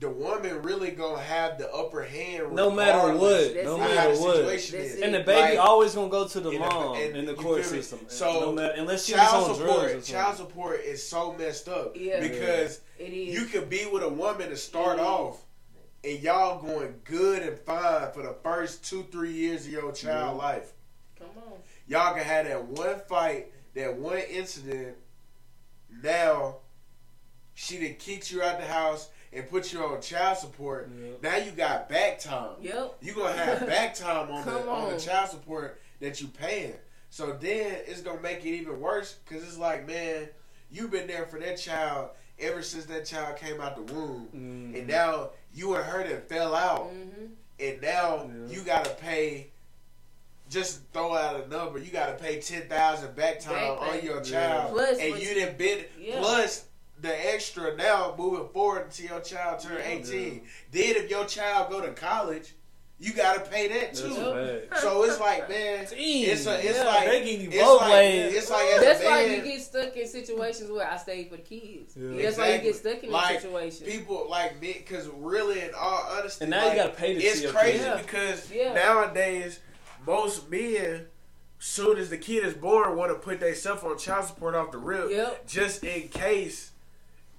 the 0.00 0.08
woman 0.08 0.62
really 0.62 0.92
gonna 0.92 1.20
have 1.20 1.58
the 1.58 1.68
upper 1.72 2.02
hand. 2.02 2.52
No 2.52 2.70
matter 2.70 3.16
what, 3.16 3.52
That's 3.54 3.64
no 3.64 3.76
it. 3.76 3.80
of 3.80 3.80
how 3.80 3.94
matter 3.94 4.14
the 4.16 4.20
what. 4.22 4.36
situation 4.36 4.80
is. 4.80 5.00
And 5.00 5.12
the 5.14 5.20
baby 5.20 5.56
Like, 5.56 5.58
always 5.58 5.94
gonna 5.94 6.08
go 6.08 6.28
to 6.28 6.40
the 6.40 6.50
in 6.50 6.60
the- 6.60 6.68
mom 6.68 6.94
and 6.96 7.16
in 7.16 7.24
the 7.26 7.34
court 7.34 7.64
system. 7.64 8.00
So, 8.08 8.40
no 8.40 8.52
matter, 8.52 8.74
unless 8.76 9.06
she's 9.06 9.16
on 9.16 9.20
child 9.26 9.46
drugs 9.46 9.58
or 9.60 9.66
support, 9.66 9.90
something. 9.90 10.14
child 10.14 10.36
support 10.36 10.80
is 10.82 11.06
so 11.08 11.32
messed 11.32 11.68
up 11.68 11.96
Yeah. 11.96 12.20
because 12.20 12.80
It 12.98 13.12
is. 13.12 13.34
you 13.34 13.46
could 13.46 13.68
be 13.68 13.86
with 13.86 14.04
a 14.04 14.08
woman 14.08 14.50
to 14.50 14.56
start 14.56 15.00
off, 15.00 15.38
and 16.04 16.20
y'all 16.20 16.62
going 16.62 17.00
good 17.04 17.42
and 17.42 17.58
fine 17.58 18.12
for 18.12 18.22
the 18.22 18.34
first 18.44 18.84
two 18.84 19.02
three 19.10 19.32
years 19.32 19.66
of 19.66 19.72
your 19.72 19.90
child 19.92 20.36
Yeah. 20.36 20.42
life. 20.46 20.72
Come 21.18 21.30
on. 21.44 21.58
Y'all 21.88 22.14
can 22.14 22.22
have 22.22 22.46
that 22.46 22.64
one 22.66 23.00
fight, 23.08 23.52
that 23.74 23.96
one 23.96 24.18
incident. 24.18 24.96
Now, 26.02 26.58
she 27.54 27.78
done 27.78 27.96
kicked 27.98 28.30
you 28.30 28.42
out 28.42 28.60
the 28.60 28.66
house 28.66 29.08
and 29.32 29.48
put 29.48 29.72
you 29.72 29.82
on 29.84 30.00
child 30.00 30.38
support. 30.38 30.90
Yeah. 31.00 31.10
Now 31.22 31.36
you 31.36 31.50
got 31.52 31.88
back 31.88 32.18
time. 32.20 32.52
Yep. 32.60 32.96
You 33.02 33.14
gonna 33.14 33.32
have 33.36 33.66
back 33.66 33.94
time 33.94 34.30
on 34.30 34.44
the 34.44 34.50
Come 34.50 34.68
on. 34.68 34.92
the 34.94 34.98
child 35.00 35.30
support 35.30 35.80
that 36.00 36.20
you 36.20 36.28
paying. 36.28 36.74
So 37.10 37.32
then 37.32 37.76
it's 37.86 38.00
gonna 38.02 38.20
make 38.20 38.44
it 38.44 38.50
even 38.50 38.80
worse 38.80 39.16
because 39.26 39.42
it's 39.42 39.58
like, 39.58 39.86
man, 39.86 40.28
you've 40.70 40.90
been 40.90 41.06
there 41.06 41.26
for 41.26 41.38
that 41.40 41.56
child 41.56 42.10
ever 42.38 42.62
since 42.62 42.84
that 42.86 43.04
child 43.04 43.36
came 43.36 43.60
out 43.60 43.74
the 43.74 43.92
womb, 43.92 44.28
Mhm. 44.34 44.78
and 44.78 44.86
now 44.86 45.30
you 45.52 45.74
and 45.74 45.84
her 45.84 46.04
that 46.06 46.28
fell 46.28 46.54
out, 46.54 46.84
hmm 46.90 47.26
and 47.60 47.82
now 47.82 48.24
Yeah. 48.46 48.54
you 48.54 48.62
gotta 48.62 48.90
pay. 48.90 49.48
Just 50.50 50.80
throw 50.94 51.14
out 51.14 51.44
a 51.44 51.48
number. 51.48 51.78
You 51.78 51.90
gotta 51.90 52.14
pay 52.14 52.40
ten 52.40 52.62
thousand 52.68 53.14
back 53.16 53.40
time 53.40 53.54
Back 53.54 53.82
on 53.82 53.90
pay. 53.98 54.06
your 54.06 54.16
Yeah. 54.18 54.22
child, 54.22 54.72
Plus 54.72 54.98
and 54.98 55.08
you 55.08 55.14
you- 55.16 55.34
didn't 55.34 55.58
bid. 55.58 55.88
Yeah. 55.98 56.20
Plus 56.20 56.64
the 57.00 57.32
extra 57.34 57.76
now 57.76 58.14
moving 58.18 58.48
forward 58.48 58.86
until 58.86 59.06
your 59.06 59.20
child 59.20 59.60
turn 59.60 59.78
Yeah. 59.78 59.88
eighteen. 59.88 60.42
Then 60.70 60.96
if 60.96 61.10
your 61.10 61.24
child 61.26 61.70
go 61.70 61.80
to 61.80 61.92
college, 61.92 62.54
you 63.00 63.12
gotta 63.12 63.40
pay 63.40 63.68
that 63.68 63.94
too. 63.94 64.08
Yep. 64.12 64.74
So 64.80 65.04
it's 65.04 65.20
like, 65.20 65.48
man, 65.48 65.84
Dang, 65.84 65.94
it's 65.96 66.46
a, 66.46 66.58
it's 66.58 66.78
yeah, 66.78 66.84
like 66.84 67.08
they 67.08 67.24
give 67.24 67.40
you 67.42 67.48
it's 67.50 67.58
both 67.62 67.80
like, 67.82 67.90
ways. 67.92 68.34
It's 68.34 68.50
like 68.50 68.66
as 68.66 68.80
That's 68.80 69.00
a 69.02 69.04
why 69.04 69.24
you 69.26 69.42
get 69.42 69.62
stuck 69.62 69.96
in 69.96 70.08
situations 70.08 70.70
where 70.70 70.90
I 70.90 70.96
stay 70.96 71.28
for 71.28 71.36
the 71.36 71.42
kids. 71.42 71.94
Yeah. 71.96 72.22
That's 72.22 72.36
why 72.38 72.54
you 72.54 72.60
get 72.62 72.74
stuck 72.74 73.04
in 73.04 73.10
Like, 73.12 73.34
that 73.34 73.42
situation. 73.42 73.86
people 73.86 74.26
like 74.28 74.60
me, 74.60 74.72
because 74.72 75.06
really, 75.08 75.60
in 75.60 75.70
all 75.78 76.08
honesty, 76.10 76.42
And 76.44 76.50
now 76.50 76.64
like, 76.66 76.76
you 76.76 76.82
gotta 76.82 76.94
pay 76.96 77.14
to 77.14 77.20
It's 77.22 77.40
see 77.40 77.46
crazy. 77.46 77.78
Yeah. 77.84 77.96
because 77.98 78.50
Yeah. 78.50 78.72
nowadays 78.74 79.60
most 80.04 80.50
men, 80.50 81.06
soon 81.60 81.98
as 81.98 82.10
the 82.10 82.18
kid 82.18 82.44
is 82.44 82.54
born, 82.54 82.96
want 82.96 83.12
to 83.12 83.18
put 83.18 83.38
themselves 83.38 83.84
on 83.84 83.96
child 83.98 84.26
support 84.26 84.56
off 84.56 84.72
the 84.72 84.78
rip, 84.78 85.08
Yep. 85.10 85.46
just 85.46 85.84
in 85.84 86.08
case 86.08 86.70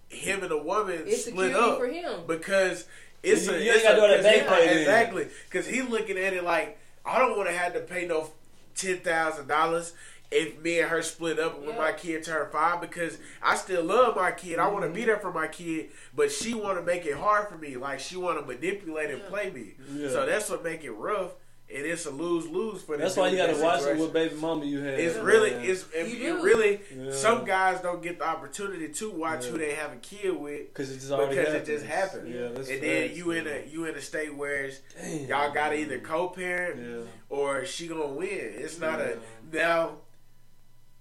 him 0.10 0.42
and 0.42 0.52
the 0.52 0.58
woman 0.58 1.04
It's 1.06 1.26
split 1.26 1.56
up 1.56 1.78
for 1.78 1.88
him. 1.88 2.22
because 2.28 2.86
it's 3.24 3.46
You- 3.48 3.54
a 3.54 3.58
you 3.60 3.72
ain't 3.72 3.84
gotta 3.84 3.94
a, 3.94 3.96
do 3.98 4.02
all 4.02 4.08
that 4.08 4.46
'cause 4.48 4.48
bank 4.58 4.70
he- 4.72 4.80
exactly 4.80 5.28
because 5.50 5.68
he 5.68 5.82
looking 5.82 6.18
at 6.18 6.34
it 6.34 6.44
like 6.44 6.78
I 7.06 7.20
don't 7.20 7.38
want 7.38 7.50
to 7.50 7.56
have 7.56 7.74
to 7.74 7.80
pay 7.82 8.06
no 8.06 8.32
ten 8.76 8.98
thousand 9.00 9.48
dollars 9.48 9.94
if 10.32 10.60
me 10.60 10.80
and 10.80 10.90
her 10.90 11.02
split 11.02 11.40
up 11.40 11.60
when 11.60 11.70
Yeah. 11.70 11.78
my 11.78 11.92
kid 11.92 12.24
turned 12.24 12.52
five 12.52 12.82
because 12.82 13.18
I 13.42 13.56
still 13.56 13.84
love 13.84 14.16
my 14.16 14.32
kid. 14.32 14.60
I 14.60 14.68
want 14.68 14.84
Mm-hmm. 14.86 14.94
to 14.94 15.00
be 15.00 15.06
there 15.06 15.18
for 15.18 15.32
my 15.32 15.48
kid, 15.48 15.90
but 16.16 16.32
she 16.32 16.54
want 16.54 16.78
to 16.78 16.84
make 16.84 17.06
it 17.06 17.16
hard 17.16 17.48
for 17.50 17.58
me. 17.58 17.78
Like 17.78 18.00
she 18.00 18.16
want 18.16 18.40
to 18.40 18.46
manipulate 18.46 19.10
and 19.10 19.22
Yeah. 19.24 19.30
play 19.30 19.50
me. 19.50 19.74
Yeah. 19.92 20.10
So 20.10 20.26
that's 20.28 20.50
what 20.50 20.64
make 20.64 20.84
it 20.84 20.92
rough, 20.92 21.32
and 21.74 21.86
it's 21.86 22.06
a 22.06 22.12
lose 22.12 22.48
lose 22.48 22.82
for. 22.82 22.98
the 22.98 23.04
That's 23.04 23.16
why 23.16 23.28
you 23.30 23.38
gotta 23.38 23.62
watch 23.62 23.84
it 23.84 23.98
with 23.98 24.12
baby 24.12 24.36
mama 24.36 24.66
you 24.66 24.80
had. 24.80 25.00
It's 25.00 25.18
really, 25.18 25.52
man. 25.52 25.64
it's 25.64 25.86
if 25.94 26.10
You 26.10 26.16
you 26.18 26.44
really. 26.44 26.82
Yeah. 26.98 27.12
Some 27.12 27.46
guys 27.46 27.80
don't 27.82 28.02
get 28.02 28.18
the 28.20 28.26
opportunity 28.28 28.90
to 28.90 29.12
watch 29.12 29.46
Yeah. 29.46 29.52
who 29.52 29.58
they 29.60 29.74
have 29.76 29.94
a 29.94 29.98
kid 29.98 30.36
with 30.40 30.74
Cause 30.74 30.90
it 30.92 30.96
just 30.96 31.12
already 31.12 31.36
because 31.38 31.54
it 31.54 31.66
just 31.66 31.86
happened. 31.86 32.34
Yeah, 32.34 32.48
that's 32.50 32.70
and 32.70 32.82
then 32.82 33.08
facts, 33.10 33.18
you 33.18 33.32
in 33.32 33.44
man. 33.46 33.64
a 33.68 33.70
you 33.70 33.86
in 33.86 33.96
a 33.96 34.02
state 34.02 34.36
where 34.36 34.66
it's, 34.66 34.80
Damn. 35.00 35.26
y'all 35.28 35.52
got 35.54 35.70
to 35.70 35.76
either 35.76 36.00
co-parent 36.00 36.80
Yeah. 36.82 37.04
or 37.30 37.66
she 37.66 37.88
gonna 37.88 38.08
win. 38.08 38.30
It's 38.56 38.80
not 38.80 39.00
Yeah. 39.00 39.14
a 39.52 39.56
now. 39.56 39.98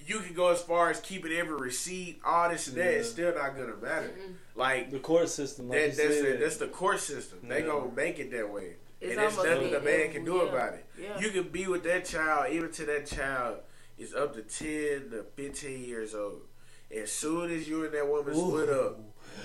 You 0.06 0.20
can 0.20 0.32
go 0.32 0.48
as 0.48 0.62
far 0.62 0.88
as 0.90 1.00
keeping 1.00 1.32
every 1.32 1.56
receipt, 1.56 2.20
all 2.24 2.48
this 2.48 2.66
and 2.68 2.76
that. 2.78 2.94
It's 2.94 3.10
still 3.10 3.34
not 3.34 3.54
gonna 3.54 3.76
matter. 3.76 4.10
Like 4.54 4.90
The 4.90 5.00
court 5.00 5.28
system, 5.28 5.68
like 5.68 5.78
that, 5.96 6.02
you 6.02 6.08
that's 6.08 6.22
the, 6.22 6.36
that's 6.40 6.56
the 6.56 6.68
court 6.68 7.00
system. 7.00 7.40
They 7.46 7.60
gonna 7.62 7.92
make 7.94 8.18
it 8.18 8.30
that 8.32 8.50
way, 8.50 8.76
It's 9.00 9.10
and 9.12 9.18
there's 9.20 9.38
almost 9.38 9.48
nothing 9.54 9.70
the 9.72 9.80
man 9.80 10.12
can 10.12 10.24
do 10.24 10.36
yeah. 10.36 10.42
about 10.48 10.74
it. 10.74 10.86
Yeah. 11.00 11.20
You 11.20 11.30
can 11.30 11.44
be 11.50 11.66
with 11.68 11.84
that 11.84 12.04
child 12.04 12.52
even 12.52 12.70
to 12.72 12.84
that 12.86 13.06
child 13.06 13.58
is 13.96 14.14
up 14.14 14.34
to 14.34 14.42
ten 14.42 15.10
to 15.10 15.24
fifteen 15.36 15.84
years 15.84 16.14
old. 16.14 16.42
As 16.90 17.12
soon 17.12 17.50
as 17.50 17.68
you 17.68 17.84
and 17.84 17.92
that 17.94 18.08
woman 18.08 18.34
Ooh. 18.34 18.48
split 18.48 18.70
up, 18.70 18.98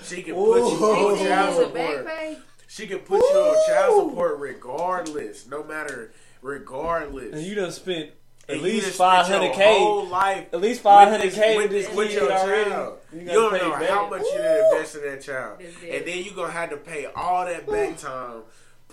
she 0.03 0.23
can 0.23 0.33
Ooh. 0.35 0.45
put 0.53 0.57
you 0.57 0.85
on 0.85 1.17
child 1.17 1.61
It's 1.61 1.69
a 1.69 1.73
back 1.73 1.97
support. 1.97 2.37
She 2.67 2.87
can 2.87 2.99
put 2.99 3.19
you 3.21 3.37
on 3.39 3.67
child 3.67 4.09
support 4.09 4.39
regardless, 4.39 5.45
no 5.47 5.63
matter 5.63 6.11
regardless. 6.41 7.33
And 7.33 7.41
you 7.43 7.55
done 7.55 7.71
spent 7.71 8.11
at 8.49 8.61
least 8.61 8.85
just 8.85 8.95
spent 8.97 9.27
five 9.27 9.29
your 9.29 9.53
whole 9.53 10.03
k. 10.05 10.09
life 10.11 10.47
At 10.53 10.61
least 10.61 10.81
five 10.81 11.09
hundred 11.09 11.31
k 11.33 11.39
this- 11.39 11.57
with 11.57 11.71
this 11.71 11.87
with- 11.89 11.95
with 11.97 12.07
kid 12.09 12.15
your 12.21 12.31
already. 12.31 12.69
child. 12.71 12.99
You 13.13 13.19
You 13.19 13.25
gotta 13.27 13.37
don't 13.39 13.53
know 13.53 13.71
back. 13.71 13.89
how 13.89 14.09
much 14.09 14.21
you 14.23 14.37
done 14.37 14.65
invest 14.73 14.95
in 14.95 15.01
that 15.03 15.21
child, 15.21 15.61
and 15.61 16.05
then 16.07 16.17
you 16.23 16.31
are 16.31 16.35
gonna 16.35 16.51
have 16.51 16.69
to 16.71 16.77
pay 16.77 17.05
all 17.05 17.45
that 17.45 17.67
back 17.67 17.97
time 17.97 18.41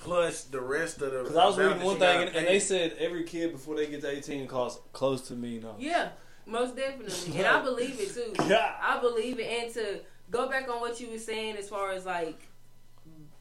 plus 0.01 0.45
the 0.45 0.61
rest 0.61 1.01
of 1.03 1.13
the. 1.13 1.19
Because 1.23 1.37
I 1.37 1.47
was 1.47 1.59
reading 1.59 1.83
one 1.83 1.99
thing, 1.99 2.29
and, 2.29 2.37
and 2.37 2.47
they 2.47 2.59
said 2.61 2.97
every 2.99 3.25
kid 3.25 3.53
before 3.53 3.77
they 3.77 3.87
get 3.87 4.01
to 4.03 4.11
18 4.11 4.47
costs 4.47 4.81
close 4.93 5.29
to 5.29 5.35
me 5.35 5.59
now. 5.61 5.75
Yeah, 5.79 6.09
most 6.47 6.77
definitely, 6.77 7.39
and 7.39 7.47
I 7.47 7.63
believe 7.63 7.99
it 8.01 8.13
too. 8.15 8.33
Yeah. 8.49 8.75
I 8.81 8.99
believe 9.01 9.39
it, 9.39 9.45
and 9.47 9.73
to 9.75 10.01
go 10.31 10.49
back 10.49 10.69
on 10.69 10.81
what 10.81 11.01
you 11.01 11.11
were 11.11 11.19
saying 11.19 11.57
as 11.57 11.69
far 11.69 11.93
as 11.93 12.07
like 12.07 12.41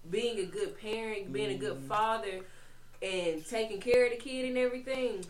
being 0.10 0.40
a 0.40 0.46
good 0.46 0.80
parent, 0.80 1.32
being 1.32 1.52
a 1.52 1.58
good 1.58 1.78
Mm-hmm. 1.78 1.88
father, 1.88 2.40
and 3.02 3.46
taking 3.46 3.80
care 3.80 4.06
of 4.06 4.12
the 4.12 4.18
kid 4.18 4.46
and 4.46 4.58
everything. 4.58 5.24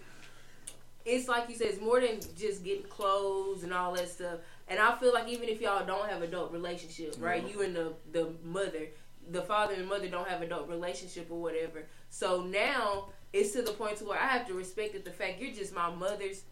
It's 1.06 1.28
like 1.28 1.50
you 1.50 1.56
said, 1.56 1.68
it's 1.68 1.82
more 1.82 2.00
than 2.02 2.20
just 2.38 2.64
getting 2.64 2.84
clothes 2.84 3.64
and 3.64 3.74
all 3.74 3.94
that 3.96 4.10
stuff. 4.10 4.40
And 4.68 4.80
I 4.80 4.96
feel 5.00 5.14
like 5.14 5.28
even 5.28 5.50
if 5.50 5.60
y'all 5.62 5.86
don't 5.86 6.08
have 6.10 6.22
adult 6.22 6.52
relationship, 6.52 7.16
right? 7.20 7.44
You 7.52 7.62
and 7.64 7.76
the 7.76 7.94
the 8.12 8.30
mother, 8.44 8.88
the 9.32 9.42
father 9.42 9.76
and 9.76 9.88
mother 9.88 10.08
don't 10.08 10.28
have 10.28 10.42
adult 10.42 10.70
relationship 10.70 11.28
or 11.30 11.42
whatever. 11.42 11.86
So 12.10 12.42
now 12.44 13.10
it's 13.34 13.52
to 13.52 13.62
the 13.62 13.72
point 13.72 13.98
to 13.98 14.06
where 14.06 14.20
I 14.20 14.28
have 14.28 14.48
to 14.48 14.54
respect 14.54 14.94
that 14.94 15.06
the 15.06 15.12
fact 15.12 15.40
you're 15.40 15.54
just 15.54 15.74
my 15.74 15.94
mother's 15.94 16.44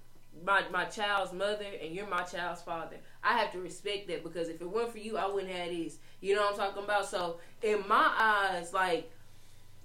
my 0.45 0.63
my 0.71 0.85
child's 0.85 1.33
mother 1.33 1.65
and 1.81 1.93
you're 1.95 2.07
my 2.07 2.23
child's 2.23 2.61
father. 2.61 2.97
I 3.23 3.37
have 3.37 3.51
to 3.53 3.59
respect 3.59 4.07
that 4.07 4.23
because 4.23 4.49
if 4.49 4.61
it 4.61 4.69
weren't 4.69 4.91
for 4.91 4.99
you, 4.99 5.17
I 5.17 5.27
wouldn't 5.27 5.51
have 5.51 5.69
this. 5.69 5.97
You 6.21 6.35
know 6.35 6.41
what 6.41 6.53
I'm 6.53 6.57
talking 6.57 6.83
about? 6.83 7.07
So 7.07 7.39
in 7.63 7.87
my 7.87 8.11
eyes, 8.17 8.73
like 8.73 9.11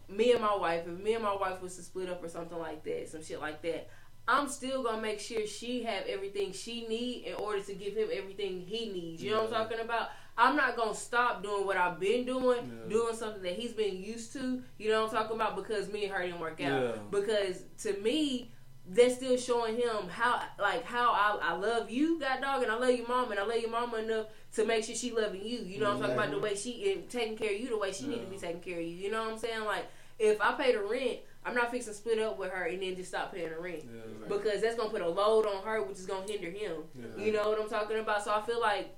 me 0.08 0.32
and 0.32 0.40
my 0.40 0.54
wife, 0.54 0.86
if 0.86 0.98
me 1.02 1.14
and 1.14 1.24
my 1.24 1.34
wife 1.34 1.62
was 1.62 1.76
to 1.76 1.82
split 1.82 2.08
up 2.08 2.22
or 2.22 2.28
something 2.28 2.58
like 2.58 2.84
that, 2.84 3.08
some 3.08 3.24
shit 3.24 3.40
like 3.40 3.62
that, 3.62 3.88
I'm 4.28 4.48
still 4.48 4.82
gonna 4.82 5.02
make 5.02 5.20
sure 5.20 5.46
she 5.46 5.82
have 5.84 6.04
everything 6.06 6.52
she 6.52 6.86
need 6.86 7.24
in 7.26 7.34
order 7.34 7.60
to 7.62 7.74
give 7.74 7.96
him 7.96 8.08
everything 8.12 8.60
he 8.60 8.90
needs. 8.90 9.22
You 9.22 9.32
know 9.32 9.44
what 9.44 9.54
I'm 9.54 9.64
talking 9.64 9.80
about? 9.80 10.10
I'm 10.36 10.56
not 10.56 10.76
gonna 10.76 10.94
stop 10.94 11.42
doing 11.42 11.66
what 11.66 11.76
I've 11.76 12.00
been 12.00 12.24
doing, 12.24 12.58
Yeah. 12.84 12.88
doing 12.88 13.14
something 13.14 13.42
that 13.42 13.52
he's 13.52 13.72
been 13.72 14.02
used 14.02 14.32
to. 14.34 14.62
You 14.78 14.90
know 14.90 15.02
what 15.04 15.12
I'm 15.12 15.16
talking 15.22 15.36
about? 15.36 15.56
Because 15.56 15.92
me 15.92 16.04
and 16.04 16.12
her 16.14 16.22
didn't 16.22 16.40
work 16.40 16.60
out. 16.60 16.82
Yeah. 16.82 16.92
Because 17.10 17.62
to 17.82 17.92
me, 18.00 18.50
that's 18.88 19.14
still 19.16 19.36
showing 19.36 19.76
him 19.76 20.08
how 20.10 20.42
like 20.58 20.84
how 20.84 21.12
I, 21.12 21.38
I 21.40 21.52
love 21.54 21.90
you, 21.90 22.18
God 22.18 22.40
dog, 22.40 22.62
and 22.62 22.72
I 22.72 22.76
love 22.76 22.90
your 22.90 23.06
mom, 23.06 23.30
and 23.30 23.38
I 23.38 23.44
love 23.44 23.58
your 23.60 23.70
mama 23.70 23.98
enough 23.98 24.26
to 24.54 24.64
make 24.64 24.84
sure 24.84 24.94
she 24.94 25.12
loving 25.12 25.42
you. 25.44 25.58
You 25.60 25.78
know 25.78 25.86
what 25.86 25.94
I'm 25.96 26.00
talking 26.00 26.16
about? 26.16 26.30
The 26.30 26.38
way 26.40 26.56
she 26.56 26.92
and 26.92 27.08
taking 27.08 27.36
care 27.36 27.54
of 27.54 27.60
you, 27.60 27.68
the 27.68 27.78
way 27.78 27.92
she 27.92 28.06
need 28.06 28.20
to 28.24 28.26
be 28.26 28.38
taking 28.38 28.60
care 28.60 28.78
of 28.78 28.84
you. 28.84 28.90
You 28.96 29.10
know 29.10 29.22
what 29.22 29.32
I'm 29.32 29.38
saying? 29.38 29.64
Like 29.64 29.86
if 30.18 30.40
I 30.40 30.52
pay 30.54 30.72
the 30.72 30.82
rent, 30.82 31.18
I'm 31.44 31.54
not 31.54 31.70
fixing 31.70 31.92
to 31.92 31.98
split 31.98 32.18
up 32.20 32.38
with 32.38 32.50
her 32.50 32.64
and 32.64 32.82
then 32.82 32.96
just 32.96 33.10
stop 33.10 33.32
paying 33.34 33.50
the 33.50 33.58
rent 33.60 33.82
Yeah. 33.84 34.28
because 34.28 34.62
that's 34.62 34.76
gonna 34.76 34.90
put 34.90 35.00
a 35.02 35.08
load 35.08 35.46
on 35.46 35.62
her, 35.64 35.82
which 35.82 35.98
is 35.98 36.06
gonna 36.06 36.26
hinder 36.26 36.50
him. 36.50 36.76
Yeah. 36.94 37.24
You 37.24 37.32
know 37.32 37.48
what 37.50 37.60
I'm 37.60 37.68
talking 37.68 37.98
about? 37.98 38.24
So 38.24 38.32
I 38.32 38.42
feel 38.42 38.60
like, 38.60 38.94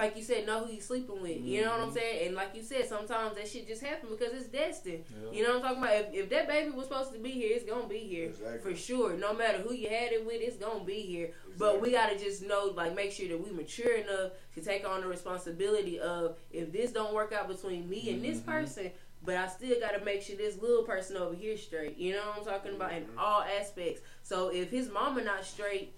like 0.00 0.16
you 0.16 0.22
said, 0.22 0.46
know 0.46 0.64
who 0.64 0.72
you 0.72 0.80
sleeping 0.80 1.20
with. 1.22 1.38
You 1.40 1.62
know 1.62 1.70
what 1.70 1.80
Mm-hmm. 1.80 1.88
I'm 1.88 1.94
saying? 1.94 2.26
And 2.28 2.34
like 2.34 2.54
you 2.54 2.62
said, 2.62 2.88
sometimes 2.88 3.36
that 3.36 3.46
shit 3.48 3.68
just 3.68 3.82
happen 3.82 4.08
because 4.10 4.32
it's 4.32 4.46
destined. 4.48 5.04
Yeah. 5.10 5.30
You 5.38 5.42
know 5.44 5.58
what 5.58 5.64
I'm 5.66 5.76
talking 5.76 5.82
about? 5.82 5.94
If, 6.14 6.24
if 6.24 6.30
that 6.30 6.48
baby 6.48 6.70
was 6.70 6.86
supposed 6.86 7.12
to 7.12 7.18
be 7.18 7.30
here, 7.30 7.50
it's 7.54 7.64
gonna 7.64 7.86
be 7.86 7.98
here 7.98 8.26
Exactly. 8.30 8.58
for 8.72 8.76
sure. 8.76 9.14
No 9.16 9.34
matter 9.34 9.58
who 9.58 9.74
you 9.74 9.88
had 9.88 10.12
it 10.12 10.24
with, 10.26 10.40
it's 10.40 10.56
gonna 10.56 10.84
be 10.84 11.00
here. 11.02 11.30
But 11.58 11.80
we 11.80 11.90
gotta 11.92 12.18
just 12.18 12.42
know, 12.42 12.72
like, 12.74 12.94
make 12.96 13.12
sure 13.12 13.28
that 13.28 13.44
we 13.44 13.50
mature 13.52 13.94
enough 13.96 14.32
to 14.54 14.60
take 14.62 14.88
on 14.88 15.02
the 15.02 15.06
responsibility 15.06 16.00
of 16.00 16.36
if 16.50 16.72
this 16.72 16.90
don't 16.92 17.14
work 17.14 17.32
out 17.32 17.48
between 17.48 17.88
me 17.88 18.10
and 18.10 18.24
this 18.24 18.38
Mm-hmm. 18.38 18.50
person. 18.50 18.90
But 19.22 19.36
I 19.36 19.48
still 19.48 19.78
gotta 19.78 20.02
make 20.02 20.22
sure 20.22 20.34
this 20.36 20.56
little 20.62 20.82
person 20.84 21.18
over 21.18 21.34
here 21.34 21.54
straight. 21.58 21.98
You 21.98 22.14
know 22.14 22.20
what 22.28 22.38
I'm 22.38 22.44
talking 22.46 22.74
about 22.74 22.92
in 22.92 23.04
all 23.18 23.42
aspects. 23.42 24.00
So 24.22 24.48
if 24.48 24.70
his 24.70 24.90
mama 24.90 25.22
not 25.22 25.44
straight, 25.44 25.92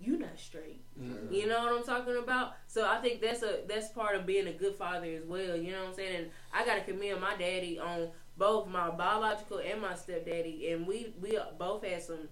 you 0.00 0.16
not 0.16 0.38
straight. 0.38 0.80
Mhm. 0.98 1.32
You 1.32 1.46
know 1.46 1.58
what 1.60 1.72
I'm 1.72 1.84
talking 1.84 2.16
about? 2.16 2.54
So 2.66 2.86
I 2.88 2.98
think 3.00 3.20
that's 3.20 3.42
a 3.42 3.60
that's 3.66 3.88
part 3.88 4.14
of 4.14 4.26
being 4.26 4.46
a 4.46 4.52
good 4.52 4.74
father 4.76 5.06
as 5.06 5.24
well. 5.24 5.56
You 5.56 5.72
know 5.72 5.80
what 5.80 5.88
I'm 5.88 5.94
saying? 5.94 6.16
And 6.16 6.30
I 6.52 6.64
gotta 6.64 6.82
commend 6.82 7.20
my 7.20 7.36
daddy 7.36 7.78
on 7.78 8.10
both 8.36 8.68
my 8.68 8.90
biological 8.90 9.58
and 9.58 9.80
my 9.80 9.94
stepdaddy, 9.94 10.70
and 10.70 10.86
we 10.86 11.14
we 11.20 11.38
both 11.58 11.84
had 11.84 12.02
some 12.02 12.28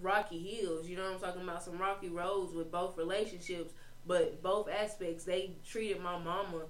rocky 0.00 0.38
hills. 0.38 0.88
You 0.88 0.96
know 0.96 1.04
what 1.04 1.14
I'm 1.14 1.20
talking 1.20 1.42
about? 1.42 1.62
Some 1.62 1.78
rocky 1.78 2.08
roads 2.08 2.54
with 2.54 2.72
both 2.72 2.96
relationships, 2.96 3.74
but 4.06 4.42
both 4.42 4.68
aspects 4.70 5.24
they 5.24 5.56
treated 5.66 6.00
my 6.00 6.18
mama 6.18 6.64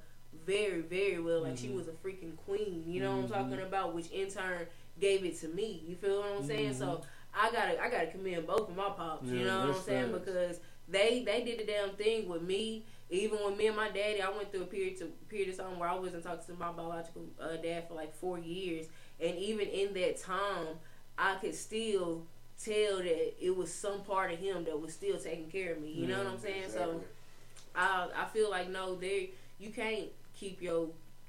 very 0.45 0.81
very 0.81 1.21
well, 1.21 1.43
like 1.43 1.57
she 1.57 1.69
mm-hmm. 1.69 1.77
was 1.77 1.89
a 1.89 1.93
freaking 1.93 2.37
queen. 2.37 2.85
You 2.87 3.01
know 3.01 3.11
what 3.11 3.19
I'm 3.19 3.31
mm-hmm. 3.31 3.51
talking 3.51 3.67
about? 3.67 3.95
Which 3.95 4.09
in 4.11 4.29
turn 4.29 4.67
gave 5.01 5.25
it 5.25 5.39
to 5.41 5.49
me. 5.49 5.85
You 5.87 5.95
feel 5.95 6.19
what 6.21 6.39
I'm 6.39 6.47
saying? 6.47 6.75
So 6.75 6.87
mm-hmm. 6.87 7.03
I 7.39 7.51
gotta 7.53 7.81
I 7.81 7.89
gotta 7.89 8.09
commend 8.09 8.47
both 8.47 8.69
of 8.69 8.77
my 8.77 8.91
pops. 8.91 9.29
you 9.29 9.45
know 9.45 9.61
what 9.61 9.77
I'm 9.77 9.83
saying? 9.83 10.13
facts. 10.13 10.25
Because 10.25 10.61
they 10.89 11.23
they 11.25 11.45
did 11.45 11.61
the 11.61 11.65
damn 11.65 11.91
thing 11.91 12.29
with 12.29 12.43
me. 12.43 12.85
Even 13.11 13.39
with 13.43 13.57
me 13.57 13.69
and 13.69 13.77
my 13.77 13.89
daddy, 13.89 14.21
I 14.21 14.29
went 14.31 14.51
through 14.53 14.63
a 14.63 14.67
period 14.67 14.99
to 14.99 15.07
period 15.29 15.49
of 15.51 15.57
time 15.57 15.79
where 15.79 15.89
I 15.89 15.95
wasn't 15.95 16.25
talking 16.25 16.45
to 16.47 16.61
my 16.61 16.71
biological 16.73 17.23
uh, 17.41 17.57
dad 17.57 17.89
for 17.89 17.95
like 17.95 18.15
four 18.15 18.39
years, 18.39 18.87
and 19.19 19.35
even 19.37 19.67
in 19.69 19.95
that 19.95 20.21
time, 20.21 20.77
I 21.17 21.37
could 21.37 21.55
still 21.55 22.27
tell 22.63 22.99
that 22.99 23.35
it 23.43 23.57
was 23.57 23.73
some 23.73 24.03
part 24.03 24.33
of 24.33 24.39
him 24.39 24.65
that 24.65 24.79
was 24.79 24.93
still 24.93 25.17
taking 25.19 25.51
care 25.51 25.73
of 25.73 25.81
me. 25.81 25.93
You 25.93 26.07
know 26.07 26.19
what 26.19 26.27
I'm 26.27 26.39
saying? 26.39 26.65
So 26.69 27.01
I 27.75 28.09
I 28.15 28.27
feel 28.27 28.51
like 28.51 28.69
no, 28.69 28.95
there 28.95 29.23
you 29.59 29.71
can't 29.71 30.09
keep 30.39 30.61
your 30.61 30.89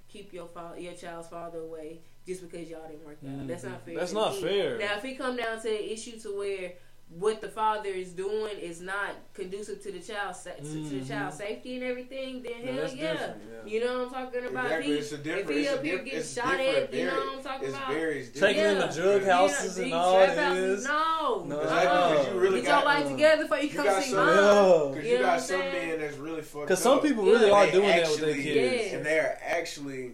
keep 0.10 0.34
your 0.34 0.48
father 0.48 0.80
your 0.80 0.94
child's 0.94 1.28
father 1.28 1.60
away 1.60 2.00
just 2.26 2.42
because 2.42 2.70
y'all 2.70 2.88
didn't 2.88 3.06
work 3.06 3.18
out. 3.28 3.48
That's 3.48 3.64
not 3.64 3.74
mm-hmm. 3.74 3.86
fair. 3.86 4.00
That's 4.00 4.14
not 4.14 4.34
me. 4.36 4.42
fair. 4.42 4.78
Now, 4.78 4.98
if 4.98 5.06
it 5.06 5.18
come 5.18 5.36
down 5.36 5.62
to 5.62 5.70
an 5.70 5.90
issue 5.90 6.20
to 6.20 6.38
where 6.38 6.74
what 7.10 7.42
the 7.42 7.50
father 7.50 7.90
is 7.90 8.12
doing 8.12 8.56
is 8.60 8.82
not 8.82 9.16
conducive 9.34 9.82
to 9.82 9.92
the 9.92 10.00
child's 10.00 10.42
sa- 10.42 10.52
to, 10.52 10.58
to 10.62 10.64
the 10.64 10.80
mm-hmm. 10.98 11.08
child's 11.08 11.38
safety 11.38 11.74
and 11.76 11.84
everything, 11.84 12.44
then 12.44 12.52
Yeah, 12.64 12.72
hell 12.72 12.82
that's 12.82 12.94
yeah. 12.96 13.14
yeah. 13.14 13.34
You 13.66 13.84
know 13.84 14.04
what 14.06 14.16
I'm 14.16 14.26
talking 14.32 14.46
about? 14.46 14.66
Exactly. 14.66 14.94
If 14.94 15.00
It's 15.00 15.12
a 15.12 15.18
he, 15.18 15.24
different. 15.24 15.50
if 15.50 15.56
he 15.56 15.62
it's 15.64 15.74
up 15.74 15.80
a 15.80 15.84
here 15.88 15.96
diff- 15.98 16.06
getting 16.06 16.24
shot 16.24 16.58
different. 16.58 16.78
at, 16.78 16.94
you 16.94 17.06
know 17.06 17.16
what 17.16 17.38
I'm 17.38 17.44
talking 17.44 17.68
it's 17.68 17.78
about? 17.78 17.88
very 17.94 18.14
Taking 18.26 18.32
different. 18.34 18.58
in 18.68 18.78
the 18.78 18.94
drug 19.02 19.22
You 19.24 19.32
houses 19.32 19.78
know, 19.78 19.84
and 19.84 19.92
these 19.92 19.94
all 19.96 20.14
trap 20.14 20.30
it 20.30 20.38
houses, 20.38 20.80
is. 20.80 20.86
No, 20.86 21.44
No. 21.48 21.60
Exactly, 21.62 21.88
uh-uh. 21.90 22.16
'cause 22.16 22.28
you 22.28 22.40
really 22.40 22.62
get 22.62 22.68
your 22.70 22.86
life 22.86 23.08
together 23.10 23.42
before 23.44 23.58
you, 23.58 23.64
You 23.70 23.76
come 23.76 23.86
got 23.86 24.04
see 24.04 24.10
some- 24.12 24.26
mine. 24.28 24.36
Yeah. 24.36 24.88
Because 24.90 25.06
You 25.06 25.12
you, 25.12 25.18
know 25.18 25.26
got 25.26 25.42
some 25.42 25.60
saying? 25.62 25.90
men 25.90 26.00
that's 26.00 26.18
really 26.18 26.42
fucked 26.44 26.66
Because 26.68 26.82
some 26.84 27.02
people 27.02 27.24
really 27.26 27.50
are 27.50 27.72
doing 27.72 27.88
that 27.88 28.08
with 28.12 28.20
their 28.22 28.36
kids. 28.36 28.94
And 28.94 29.04
they're 29.06 29.40
actually 29.44 30.12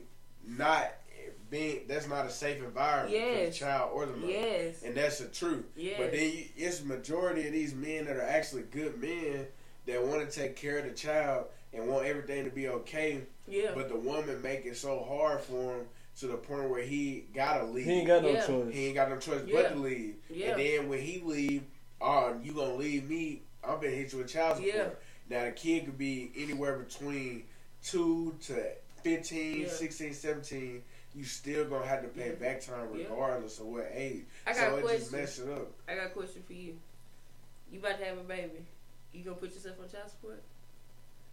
not 0.48 0.94
being. 1.50 1.82
That's 1.88 2.08
not 2.08 2.26
a 2.26 2.30
safe 2.30 2.62
environment 2.64 3.14
for 3.40 3.46
the 3.46 3.52
child 3.52 3.92
or 3.94 4.06
the 4.06 4.14
mother. 4.18 4.32
Yes. 4.32 4.84
And 4.84 4.96
that's 4.96 5.20
the 5.20 5.28
truth. 5.28 5.66
Yes. 5.76 5.96
But 6.00 6.12
then 6.12 6.32
you, 6.32 6.44
it's 6.58 6.84
majority 6.84 7.46
of 7.48 7.54
these 7.54 7.74
men 7.74 8.06
that 8.06 8.16
are 8.18 8.22
actually 8.22 8.64
good 8.64 9.00
men 9.02 9.46
that 9.86 10.04
want 10.06 10.30
to 10.30 10.40
take 10.40 10.56
care 10.56 10.80
of 10.80 10.86
the 10.86 10.92
child 10.92 11.46
and 11.74 11.88
want 11.88 12.06
everything 12.06 12.46
to 12.46 12.52
be 12.52 12.68
okay. 12.70 13.22
Yeah. 13.48 13.72
But 13.76 13.90
the 13.90 13.96
woman 13.98 14.42
make 14.42 14.66
it 14.66 14.78
so 14.78 15.04
hard 15.08 15.42
for 15.42 15.76
him 15.78 15.86
to 16.20 16.28
the 16.28 16.38
point 16.38 16.70
where 16.70 16.82
he 16.84 17.26
gotta 17.34 17.66
leave. 17.66 17.86
He 17.86 17.92
ain't 17.92 18.08
got 18.08 18.24
no 18.24 18.30
Yeah. 18.30 18.46
choice. 18.48 18.74
He 18.74 18.86
ain't 18.88 18.96
got 18.96 19.10
no 19.10 19.18
choice 19.18 19.42
Yeah. 19.46 19.54
but 19.62 19.70
to 19.74 19.76
leave. 19.80 20.16
Yeah. 20.30 20.52
And 20.52 20.60
then 20.62 20.90
when 20.90 21.00
he 21.02 21.20
leave, 21.24 21.64
oh, 22.02 22.36
you 22.42 22.54
gonna 22.54 22.76
leave 22.76 23.10
me? 23.10 23.42
I'm 23.64 23.76
gonna 23.76 23.90
hit 23.90 24.14
you 24.14 24.20
with 24.20 24.30
child 24.30 24.58
support. 24.58 24.74
Yeah. 24.76 24.90
Now 25.30 25.46
the 25.46 25.52
kid 25.52 25.86
could 25.86 25.98
be 25.98 26.32
anywhere 26.38 26.78
between 26.78 27.44
two 27.84 28.36
to 28.44 28.64
15, 29.04 29.62
Yeah. 29.62 29.68
16, 29.70 30.14
17. 30.14 30.84
You 31.16 31.24
still 31.24 31.66
gonna 31.66 31.88
have 31.88 32.02
to 32.02 32.10
pay 32.10 32.30
Yeah. 32.30 32.36
back 32.36 32.62
time 32.62 32.90
Yeah. 32.94 33.04
regardless 33.10 33.60
of 33.60 33.68
what 33.68 33.90
age. 33.94 34.26
I 34.46 34.52
got 34.54 34.58
so 34.60 34.76
a 34.76 34.78
it 34.78 34.82
just 34.82 35.12
question. 35.12 35.20
mess 35.20 35.40
it 35.40 35.50
up. 35.50 35.72
I 35.88 35.96
got 35.96 36.08
a 36.08 36.10
question 36.10 36.44
for 36.46 36.54
you. 36.54 36.78
You 37.72 37.80
about 37.80 37.98
to 38.00 38.06
have 38.06 38.18
a 38.18 38.24
baby. 38.24 38.66
You 39.14 39.24
gonna 39.24 39.38
put 39.38 39.54
yourself 39.54 39.80
on 39.82 39.90
child 39.90 40.10
support? 40.10 40.42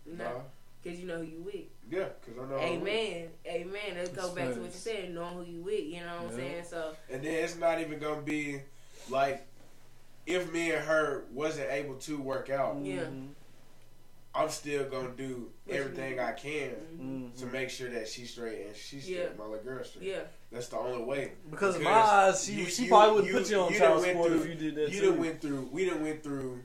No. 0.06 0.24
Nah. 0.24 0.40
Because 0.82 0.98
you 1.00 1.06
know 1.06 1.18
who 1.18 1.24
you 1.24 1.42
with. 1.42 1.64
Yeah, 1.90 2.08
because 2.24 2.42
I 2.42 2.48
know. 2.50 2.56
I'm 2.58 2.80
with. 2.80 2.88
Amen. 2.88 3.28
Amen. 3.46 3.94
Let's 3.96 4.08
go 4.10 4.22
That's 4.22 4.34
back 4.34 4.44
to 4.54 4.54
what 4.54 4.56
you 4.56 4.64
facts. 4.70 4.76
said, 4.78 5.14
knowing 5.14 5.34
who 5.34 5.42
you 5.44 5.60
with. 5.62 5.84
You 5.84 6.00
know 6.00 6.22
what 6.22 6.32
I'm 6.32 6.36
saying? 6.38 6.64
So, 6.68 6.96
And 7.10 7.22
then 7.24 7.34
it's 7.44 7.56
not 7.56 7.80
even 7.80 7.98
gonna 7.98 8.22
be 8.22 8.60
like 9.10 9.46
if 10.26 10.52
me 10.52 10.70
and 10.72 10.84
her 10.84 11.24
wasn't 11.32 11.70
able 11.70 11.96
to 11.96 12.20
work 12.20 12.50
out. 12.50 12.76
Yeah. 12.84 13.02
Mhm. 13.02 13.28
I'm 14.34 14.48
still 14.48 14.84
gonna 14.88 15.10
do 15.16 15.50
everything. 15.68 16.18
I 16.18 16.32
can 16.32 16.70
mhm. 16.96 17.00
Mhm. 17.32 17.38
to 17.40 17.46
make 17.46 17.68
sure 17.68 17.90
that 17.90 18.08
she's 18.08 18.30
straight 18.30 18.66
and 18.66 18.74
she's 18.76 19.04
straight, 19.04 19.18
Yeah. 19.18 19.26
my 19.38 19.44
little 19.44 19.62
girl 19.64 19.84
straight. 19.84 20.04
yeah. 20.06 20.20
That's 20.50 20.68
the 20.68 20.78
only 20.78 21.04
way. 21.04 21.32
Because 21.50 21.76
in 21.76 21.82
my 21.82 21.90
eyes, 21.92 22.44
she, 22.44 22.52
you- 22.52 22.66
she 22.66 22.82
you- 22.84 22.88
probably 22.88 23.22
wouldn't 23.22 23.32
put 23.42 23.50
you 23.50 23.58
on 23.60 23.72
you 23.72 23.78
child 23.78 23.94
done 23.94 24.02
went 24.02 24.24
support 24.24 24.32
if 24.32 24.46
you 24.48 24.54
did 24.54 24.74
that 24.76 24.90
you 24.92 25.00
too. 25.00 25.10
done 25.10 25.18
went 25.20 25.40
through. 25.42 25.68
We 25.72 25.84
done 25.84 26.02
went 26.02 26.22
through 26.22 26.62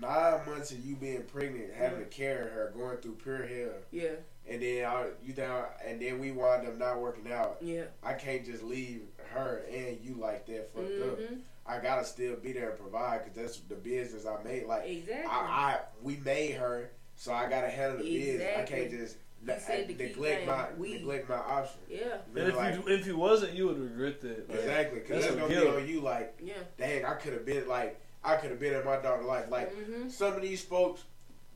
nine 0.00 0.40
months 0.46 0.70
of 0.72 0.84
you 0.84 0.96
being 0.96 1.22
pregnant, 1.24 1.72
having 1.74 2.00
to 2.00 2.04
carry 2.06 2.50
her, 2.50 2.72
going 2.76 2.96
through 2.98 3.16
pure 3.16 3.46
hell, 3.46 3.72
Yeah. 3.90 4.10
and 4.48 4.60
then 4.62 4.84
I, 4.84 5.06
you 5.24 5.32
down, 5.32 5.64
and 5.86 6.00
then 6.00 6.18
we 6.18 6.30
wind 6.32 6.66
up 6.66 6.76
not 6.78 7.00
working 7.00 7.30
out. 7.32 7.58
Yeah. 7.60 7.84
I 8.02 8.14
can't 8.14 8.44
just 8.44 8.62
leave 8.62 9.02
her 9.32 9.64
and 9.72 9.98
you 10.02 10.14
like 10.14 10.46
that 10.46 10.72
fucked 10.74 11.02
up. 11.02 11.18
hmm 11.18 11.34
I 11.66 11.78
gotta 11.78 12.04
still 12.04 12.36
be 12.36 12.52
there 12.52 12.70
and 12.70 12.78
provide 12.78 13.24
because 13.24 13.36
that's 13.36 13.58
the 13.60 13.74
business 13.74 14.26
I 14.26 14.42
made. 14.44 14.66
Like 14.66 14.84
Exactly. 14.86 15.24
I, 15.30 15.34
I, 15.38 15.78
we 16.02 16.16
made 16.16 16.52
her 16.56 16.90
so 17.16 17.32
I 17.32 17.48
gotta 17.48 17.70
handle 17.70 17.98
the 17.98 18.04
biz. 18.04 18.42
I 18.42 18.62
can't 18.64 18.90
just 18.90 19.16
You 19.40 19.46
ne- 19.54 19.58
said 19.60 19.88
the 19.88 19.94
key 19.94 20.02
neglect 20.08 20.46
my 20.46 20.66
we. 20.76 20.92
neglect 20.98 21.26
my 21.30 21.36
option. 21.36 21.80
Yeah, 21.88 21.98
You 22.34 22.40
And 22.40 22.48
if 22.48 22.56
like, 22.56 22.74
you 22.74 22.82
if 22.88 23.06
you 23.06 23.16
wasn't, 23.16 23.54
you 23.54 23.66
would 23.68 23.78
regret 23.78 24.20
that. 24.20 24.50
Like, 24.50 24.58
exactly, 24.58 24.98
because 25.00 25.24
That's 25.24 25.26
it's 25.26 25.36
a 25.36 25.38
gonna 25.48 25.72
be 25.72 25.78
on 25.82 25.88
you. 25.88 26.00
Like, 26.02 26.38
yeah. 26.44 26.52
dang, 26.76 27.06
I 27.06 27.14
could 27.14 27.32
have 27.32 27.46
been 27.46 27.66
like, 27.66 27.98
I 28.24 28.36
could 28.36 28.50
have 28.50 28.60
been 28.60 28.74
in 28.74 28.84
my 28.84 28.96
daughter's 28.96 29.26
life. 29.26 29.46
Like, 29.50 29.72
hmm 29.74 30.08
some 30.08 30.34
of 30.34 30.42
these 30.42 30.62
folks, 30.62 31.02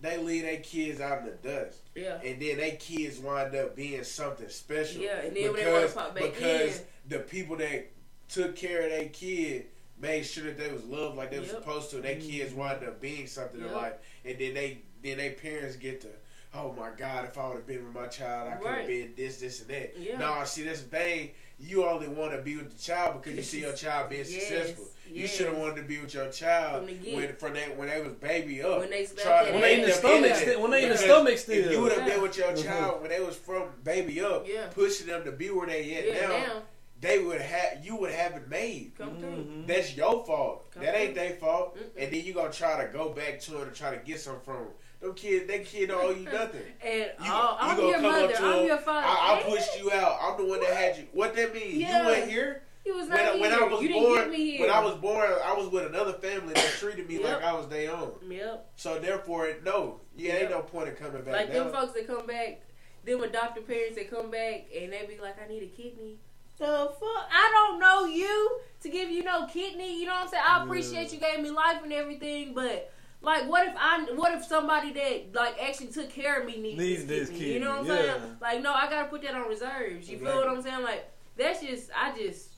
they 0.01 0.19
leave 0.19 0.43
their 0.43 0.59
kids 0.59 1.01
out 1.01 1.21
in 1.21 1.25
the 1.27 1.31
dust, 1.33 1.79
Yeah. 1.95 2.21
and 2.25 2.41
then 2.41 2.59
they 2.59 2.73
kids 2.79 3.19
wind 3.19 3.55
up 3.55 3.75
being 3.75 4.05
something 4.05 4.49
special. 4.49 5.01
Yeah, 5.03 5.19
and 5.21 5.35
then 5.37 5.53
when 5.53 5.65
they 5.65 5.73
want 5.73 5.83
because 5.83 5.93
to 5.93 5.99
pop 5.99 6.15
back 6.15 6.23
because 6.35 6.79
in, 6.79 6.85
the 7.09 7.19
people 7.21 7.57
that 7.57 7.91
took 8.29 8.55
care 8.55 8.83
of 8.83 8.91
their 8.91 9.09
kid 9.09 9.67
made 10.01 10.23
sure 10.25 10.45
that 10.45 10.59
they 10.59 10.71
was 10.71 10.85
loved 10.85 11.17
like 11.17 11.31
they 11.31 11.41
was 11.41 11.51
supposed 11.51 11.91
to. 11.91 11.97
and 11.97 12.05
Their 12.05 12.17
kids 12.21 12.53
wind 12.55 12.85
up 12.85 13.01
being 13.01 13.27
something 13.27 13.61
in 13.61 13.73
life, 13.73 13.95
and 14.25 14.39
then 14.39 14.55
they 14.55 14.83
then 15.03 15.17
their 15.19 15.33
parents 15.33 15.77
get 15.77 16.01
to. 16.03 16.09
Oh 16.55 16.73
my 16.73 16.91
God! 16.97 17.25
If 17.27 17.37
I 17.37 17.47
would 17.49 17.57
have 17.57 17.67
been 17.67 17.85
with 17.85 17.95
my 17.95 18.07
child, 18.07 18.49
I 18.53 18.57
could 18.57 18.67
have 18.67 18.77
Right. 18.79 18.87
been 18.87 19.13
this, 19.17 19.39
this, 19.41 19.61
and 19.61 19.69
that. 19.71 19.99
Yeah. 19.99 20.19
No, 20.19 20.43
see, 20.45 20.63
that's 20.63 20.81
the 20.83 20.89
thing. 20.89 21.31
You 21.61 21.85
only 21.87 22.09
want 22.09 22.33
to 22.33 22.39
be 22.43 22.57
with 22.57 22.71
the 22.77 22.83
child 22.83 23.21
because 23.23 23.37
you 23.37 23.43
see 23.43 23.61
your 23.61 23.73
child 23.85 24.11
being 24.11 24.21
Yes, 24.29 24.31
successful. 24.49 24.85
You 25.11 25.27
should 25.27 25.47
have 25.47 25.57
wanted 25.57 25.77
to 25.77 25.83
be 25.83 25.99
with 25.99 26.13
your 26.15 26.29
child 26.31 26.87
From 26.87 26.97
when 27.15 27.35
from 27.37 27.55
that 27.55 27.77
when 27.77 27.89
they 27.89 28.01
was 28.01 28.13
baby 28.15 28.63
up. 28.63 28.81
When 28.81 28.91
they 28.91 29.05
slapped 29.07 29.23
Trying 29.23 29.45
that 29.45 29.47
to 29.47 29.53
When 29.55 29.63
they 29.63 29.75
in 29.75 29.83
the 29.83 29.93
stomach, 29.93 30.35
still, 30.37 30.61
when 30.63 30.71
they 30.71 30.83
in 30.83 30.89
the 30.91 30.95
Because 30.95 31.05
stomach 31.07 31.33
If 31.33 31.41
still. 31.41 31.73
you 31.73 31.81
would 31.81 31.93
have 31.93 32.07
Yeah. 32.07 32.15
been 32.15 32.23
with 32.23 32.37
your 32.37 32.49
Mhm. 32.53 32.63
child 32.65 33.01
when 33.01 33.11
they 33.11 33.21
was 33.21 33.35
from 33.37 33.69
baby 33.83 34.21
up, 34.21 34.47
Yeah. 34.47 34.67
pushing 34.69 35.07
them 35.07 35.25
to 35.25 35.33
be 35.33 35.51
where 35.51 35.67
they 35.67 35.95
at 35.95 36.07
yeah, 36.07 36.21
now, 36.21 36.29
now 36.29 36.63
they 37.01 37.19
would 37.21 37.41
have 37.41 37.85
you 37.85 37.97
would 37.97 38.11
have 38.13 38.33
it 38.35 38.49
made. 38.49 38.93
come 38.99 39.19
through. 39.19 39.31
Mhm. 39.31 39.67
That's 39.67 39.97
your 39.97 40.25
fault. 40.27 40.71
Come 40.73 40.83
that 40.85 40.95
ain't 40.95 41.15
their 41.15 41.35
fault. 41.37 41.77
Mm-mm. 41.77 42.03
And 42.03 42.13
then 42.13 42.25
you 42.25 42.35
gonna 42.35 42.53
try 42.53 42.85
to 42.85 42.93
go 42.93 43.09
back 43.11 43.41
to 43.41 43.63
it 43.63 43.69
and 43.69 43.75
try 43.75 43.91
to 43.97 44.05
get 44.05 44.21
some 44.21 44.41
from 44.43 44.57
them. 44.57 44.69
Them 45.01 45.15
kids, 45.15 45.47
that 45.47 45.65
kid 45.65 45.89
don't 45.91 46.05
owe 46.05 46.11
you 46.11 46.25
nothing. 46.25 46.63
And 46.85 46.95
You, 46.95 47.11
oh, 47.21 47.57
you 47.61 47.69
I'm 47.69 47.77
gonna 47.77 47.89
your 47.89 48.01
come 48.01 48.11
mother. 48.13 48.25
up 48.25 48.33
to 48.35 48.43
I'm 48.45 48.59
him, 48.61 48.67
your 48.67 48.79
father. 48.79 49.07
I, 49.07 49.41
I 49.41 49.43
pushed 49.49 49.79
you 49.79 49.93
out. 49.93 50.19
I'm 50.21 50.37
the 50.37 50.45
one 50.51 50.61
that 50.61 50.75
had 50.75 50.97
you. 50.97 51.05
What 51.13 51.37
that 51.37 51.55
mean? 51.55 51.79
Yeah. 51.81 52.03
You 52.03 52.07
went 52.09 52.31
here 52.31 52.63
He 52.85 52.91
was 52.91 53.09
when, 53.09 53.11
not 53.11 53.19
I, 53.21 53.33
here. 53.33 53.41
when 53.41 53.53
I 53.53 53.63
was 53.63 53.83
you 53.83 53.93
born. 53.95 54.15
get 54.19 54.31
me 54.31 54.51
here. 54.57 54.61
When 54.67 54.71
I 54.75 54.81
was 54.85 54.95
born, 54.97 55.31
I 55.45 55.53
was 55.55 55.69
with 55.69 55.87
another 55.87 56.15
family 56.15 56.55
that 56.55 56.65
treated 56.79 57.09
me 57.09 57.21
Yep. 57.21 57.25
like 57.25 57.43
I 57.45 57.53
was 57.53 57.69
their 57.69 57.95
own. 57.95 58.13
Yep. 58.29 58.71
So 58.77 58.99
therefore, 58.99 59.49
no, 59.65 60.01
yeah, 60.17 60.35
ain't 60.35 60.51
no 60.51 60.63
point 60.63 60.89
in 60.89 60.95
coming 60.97 61.23
back. 61.23 61.33
Like 61.35 61.53
them 61.53 61.71
folks 61.71 61.93
that 61.93 62.07
come 62.09 62.27
back, 62.27 62.61
them 63.05 63.23
adopted 63.23 63.69
parents 63.69 63.97
that 63.97 64.11
come 64.11 64.31
back 64.33 64.65
and 64.77 64.93
they 64.93 65.07
be 65.07 65.17
like, 65.23 65.37
I 65.41 65.47
need 65.49 65.63
a 65.63 65.67
kidney. 65.67 66.17
The 66.59 66.67
fuck? 66.99 67.29
I 67.33 67.51
don't 67.55 67.79
know 67.79 68.05
you 68.07 68.59
to 68.81 68.89
give 68.89 69.11
you 69.13 69.23
no 69.23 69.47
kidney. 69.47 70.01
You 70.01 70.07
know 70.07 70.15
what 70.15 70.23
I'm 70.25 70.29
saying? 70.29 70.43
I 70.45 70.65
appreciate 70.65 71.13
you 71.13 71.21
gave 71.21 71.39
me 71.41 71.51
life 71.51 71.85
and 71.85 71.93
everything, 71.93 72.53
but 72.53 72.93
like, 73.21 73.49
what 73.49 73.67
if 73.67 73.75
I? 73.77 74.05
What 74.15 74.33
if 74.35 74.45
somebody 74.45 74.93
that 74.93 75.35
like 75.35 75.57
actually 75.63 75.89
took 75.89 76.09
care 76.11 76.41
of 76.41 76.47
me 76.47 76.61
needs, 76.61 76.79
Needs 76.79 77.05
this 77.07 77.29
kidney? 77.31 77.55
You 77.55 77.61
know 77.61 77.71
what 77.71 77.79
I'm 77.81 77.87
kidney, 77.87 78.03
saying? 78.09 78.37
Like, 78.41 78.63
no, 78.63 78.73
I 78.73 78.89
gotta 78.89 79.09
put 79.09 79.23
that 79.23 79.35
on 79.35 79.49
reserves. 79.49 80.09
You 80.09 80.19
feel 80.19 80.37
what 80.37 80.49
I'm 80.49 80.63
saying? 80.63 80.83
Like, 80.83 81.11
that's 81.37 81.61
just, 81.61 81.91
I 81.97 82.17
just. 82.17 82.51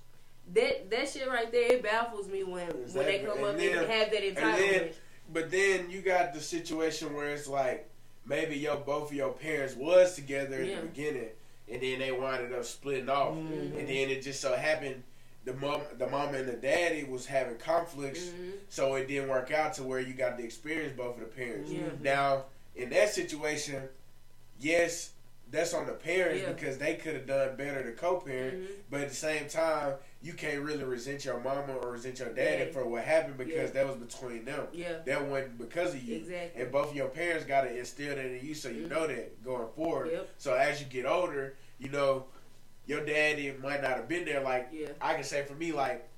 That 0.52 0.90
that 0.90 1.09
shit 1.09 1.29
right 1.29 1.50
there, 1.52 1.75
it 1.75 1.83
baffles 1.83 2.26
me 2.29 2.43
when 2.43 2.67
when 2.67 3.07
they 3.07 3.21
come 3.21 3.38
And 3.38 3.47
up 3.47 3.57
then- 3.57 3.79
and 3.79 3.90
have 3.90 4.11
that 4.11 4.23
entitlement. 4.23 4.93
But 5.33 5.50
then 5.52 5.88
you 5.90 6.00
got 6.02 6.35
the 6.35 6.40
situation 6.40 7.14
where 7.14 7.29
it's 7.31 7.47
like 7.47 7.88
maybe 8.26 8.57
your 8.57 8.76
both 8.76 9.11
of 9.11 9.17
your 9.17 9.33
parents 9.33 9.76
was 9.76 10.17
together 10.17 10.57
in 10.61 10.69
Yeah. 10.71 10.81
the 10.81 10.87
beginning, 10.88 11.29
and 11.71 11.81
then 11.81 12.00
they 12.00 12.11
winded 12.11 12.52
up 12.52 12.64
splitting 12.64 13.09
off, 13.09 13.35
Mm-hmm. 13.35 13.79
and 13.79 13.88
then 13.88 14.11
it 14.11 14.23
just 14.23 14.40
so 14.40 14.57
happened 14.57 15.05
the 15.44 15.54
mom, 15.54 15.80
the 15.99 16.06
mom 16.06 16.35
and 16.35 16.49
the 16.49 16.52
daddy 16.54 17.04
was 17.04 17.26
having 17.26 17.56
conflicts, 17.56 18.26
Mhm. 18.26 18.52
so 18.68 18.94
it 18.97 19.09
didn't 19.09 19.28
work 19.28 19.50
out 19.50 19.75
to 19.75 19.82
where 19.82 20.00
you 20.00 20.12
got 20.14 20.37
to 20.38 20.44
experience 20.44 20.94
both 20.97 21.14
of 21.14 21.20
the 21.20 21.26
parents. 21.26 21.70
Yeah. 21.70 21.88
Now 22.00 22.44
in 22.76 22.90
that 22.90 23.11
situation, 23.11 23.88
yes. 24.59 25.12
That's 25.52 25.75
on 25.75 25.85
the 25.85 25.94
parents 25.94 26.42
Yeah. 26.42 26.52
because 26.52 26.78
they 26.78 26.94
could 26.94 27.14
have 27.14 27.26
done 27.26 27.56
better 27.56 27.82
to 27.82 27.90
co-parent, 27.90 28.54
Mhm. 28.62 28.66
but 28.88 29.00
at 29.00 29.09
the 29.09 29.14
same 29.16 29.49
time, 29.49 29.94
you 30.23 30.32
can't 30.32 30.62
really 30.62 30.85
resent 30.85 31.25
your 31.25 31.40
mama 31.40 31.76
or 31.78 31.90
resent 31.90 32.20
your 32.20 32.28
daddy 32.32 32.66
Yeah. 32.66 32.70
for 32.73 32.87
what 32.87 33.02
happened 33.02 33.37
because 33.37 33.54
Yeah. 33.75 33.82
that 33.82 33.87
was 33.88 33.97
between 33.97 34.44
them. 34.44 34.68
Yeah. 34.73 34.98
That 35.05 35.24
wasn't 35.26 35.59
because 35.59 35.92
of 35.94 36.05
you. 36.05 36.18
Exactly. 36.18 36.62
And 36.62 36.70
both 36.70 36.90
of 36.90 36.96
your 36.96 37.09
parents 37.09 37.46
got 37.46 37.62
to 37.62 37.76
instill 37.76 38.14
that 38.14 38.24
in 38.24 38.46
you 38.46 38.55
so 38.55 38.68
you 38.68 38.85
Mhm. 38.87 38.90
know 38.90 39.07
that 39.09 39.42
going 39.42 39.66
forward. 39.74 40.12
Yep. 40.12 40.29
So 40.38 40.55
as 40.55 40.79
you 40.81 40.87
get 40.87 41.05
older, 41.05 41.57
you 41.81 41.88
know, 41.88 42.26
your 42.90 43.05
daddy 43.05 43.55
might 43.62 43.81
not 43.83 43.92
have 43.92 44.09
been 44.09 44.24
there. 44.24 44.40
Like, 44.42 44.68
Yeah. 44.72 44.88
I 45.00 45.14
can 45.14 45.22
say 45.22 45.44
for 45.44 45.55
me, 45.55 45.70
like, 45.70 46.09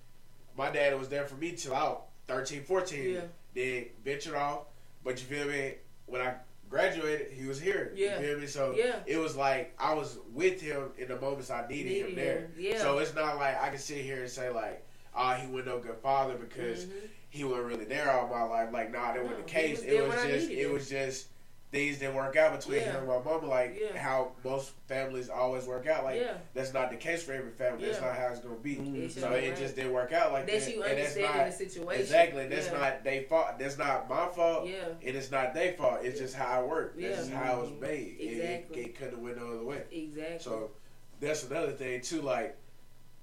my 0.56 0.70
daddy 0.70 0.96
was 0.96 1.08
there 1.10 1.26
for 1.26 1.34
me 1.36 1.52
till 1.52 1.74
I 1.74 1.82
was 1.84 1.98
13, 2.28 2.64
14. 2.64 3.14
Yeah. 3.14 3.20
Then 3.54 3.86
ventured 4.02 4.34
off. 4.34 4.64
But 5.04 5.20
you 5.20 5.26
feel 5.26 5.46
me? 5.46 5.74
When 6.06 6.22
I 6.22 6.34
graduated, 6.70 7.32
he 7.32 7.46
was 7.46 7.60
here. 7.60 7.92
Yeah. 7.94 8.18
You 8.20 8.26
feel 8.26 8.38
me? 8.38 8.46
So 8.46 8.74
Yeah. 8.74 9.00
it 9.04 9.18
was 9.18 9.36
like 9.36 9.74
I 9.78 9.92
was 9.92 10.18
with 10.32 10.60
him 10.62 10.92
in 10.96 11.08
the 11.08 11.20
moments 11.20 11.50
I 11.50 11.66
needed, 11.68 12.06
him 12.08 12.14
there. 12.14 12.50
Yeah. 12.56 12.78
So 12.80 12.98
it's 12.98 13.14
not 13.14 13.36
like 13.36 13.60
I 13.60 13.68
can 13.68 13.78
sit 13.78 13.98
here 13.98 14.22
and 14.22 14.30
say 14.30 14.48
like, 14.48 14.82
"Ah, 15.14 15.34
he 15.34 15.46
wasn't 15.48 15.66
no 15.66 15.78
good 15.80 15.96
father 16.02 16.34
because 16.36 16.86
Mhm. 16.86 17.08
he 17.28 17.44
wasn't 17.44 17.66
really 17.66 17.84
there 17.84 18.10
all 18.10 18.28
my 18.28 18.44
life." 18.44 18.72
Like, 18.72 18.90
nah, 18.92 19.12
that 19.12 19.22
wasn't 19.22 19.46
the 19.46 19.52
case. 19.52 19.78
was 19.80 19.86
it 19.86 20.06
was 20.06 20.14
just, 20.24 20.50
it 20.50 20.70
was 20.70 20.88
just 20.88 21.26
things 21.72 21.98
didn't 21.98 22.14
work 22.14 22.36
out 22.36 22.54
between 22.60 22.80
Yeah. 22.80 22.92
him 22.92 22.96
and 22.96 23.06
my 23.08 23.18
mama. 23.18 23.46
Like 23.48 23.78
Yeah. 23.80 23.96
how 23.98 24.32
most 24.44 24.72
families 24.88 25.30
always 25.30 25.64
work 25.64 25.86
out. 25.86 26.04
Like 26.04 26.20
Yeah. 26.20 26.34
that's 26.52 26.74
not 26.74 26.90
the 26.90 26.96
case 26.96 27.22
for 27.22 27.32
every 27.32 27.50
family. 27.50 27.86
That's 27.86 28.00
not 28.00 28.14
how 28.14 28.26
it's 28.28 28.40
gonna 28.40 28.56
be. 28.56 28.76
Mhm. 28.76 29.10
So 29.10 29.20
your 29.30 29.38
it 29.38 29.48
right. 29.48 29.56
just 29.58 29.74
didn't 29.74 29.92
work 29.92 30.12
out 30.12 30.32
like 30.32 30.46
That's 30.46 30.66
that. 30.66 30.74
you 30.76 30.82
and 30.82 30.98
that's 30.98 31.16
not 31.16 31.46
the 31.46 31.52
situation. 31.52 32.02
exactly. 32.02 32.46
That's 32.46 32.66
Yeah. 32.66 32.78
not 32.78 33.04
they 33.04 33.22
fault. 33.24 33.58
That's 33.58 33.78
not 33.78 34.06
my 34.08 34.28
fault. 34.28 34.66
Yeah. 34.68 34.84
And 35.02 35.16
it's 35.16 35.30
not 35.30 35.54
their 35.54 35.72
fault. 35.72 36.00
It's 36.04 36.20
just 36.20 36.34
how 36.34 36.62
it 36.62 36.68
worked. 36.68 37.00
That's 37.00 37.10
Yeah. 37.10 37.16
just 37.16 37.30
how 37.32 37.56
it 37.58 37.62
was 37.62 37.80
made. 37.80 38.16
It- 38.20 38.32
Exactly. 38.32 38.82
It, 38.82 38.86
it 38.88 38.94
couldn't 38.98 39.14
have 39.14 39.20
went 39.22 39.36
no 39.38 39.46
other 39.54 39.64
way. 39.64 39.82
Exactly. 39.90 40.38
So 40.40 40.72
that's 41.20 41.44
another 41.44 41.72
thing 41.72 42.02
too. 42.02 42.20
Like 42.20 42.54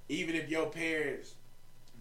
even 0.09 0.35
if 0.35 0.49
your 0.49 0.65
parents 0.71 1.35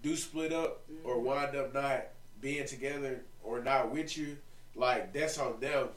do 0.00 0.16
split 0.16 0.54
up 0.54 0.82
or 1.04 1.16
Mhm. 1.16 1.22
wind 1.24 1.56
up 1.56 1.74
not 1.74 2.06
being 2.40 2.64
together 2.66 3.20
or 3.44 3.60
not 3.60 3.90
with 3.92 4.16
you, 4.16 4.38
like 4.74 5.12
that's 5.12 5.36
on 5.38 5.60
them 5.60 5.90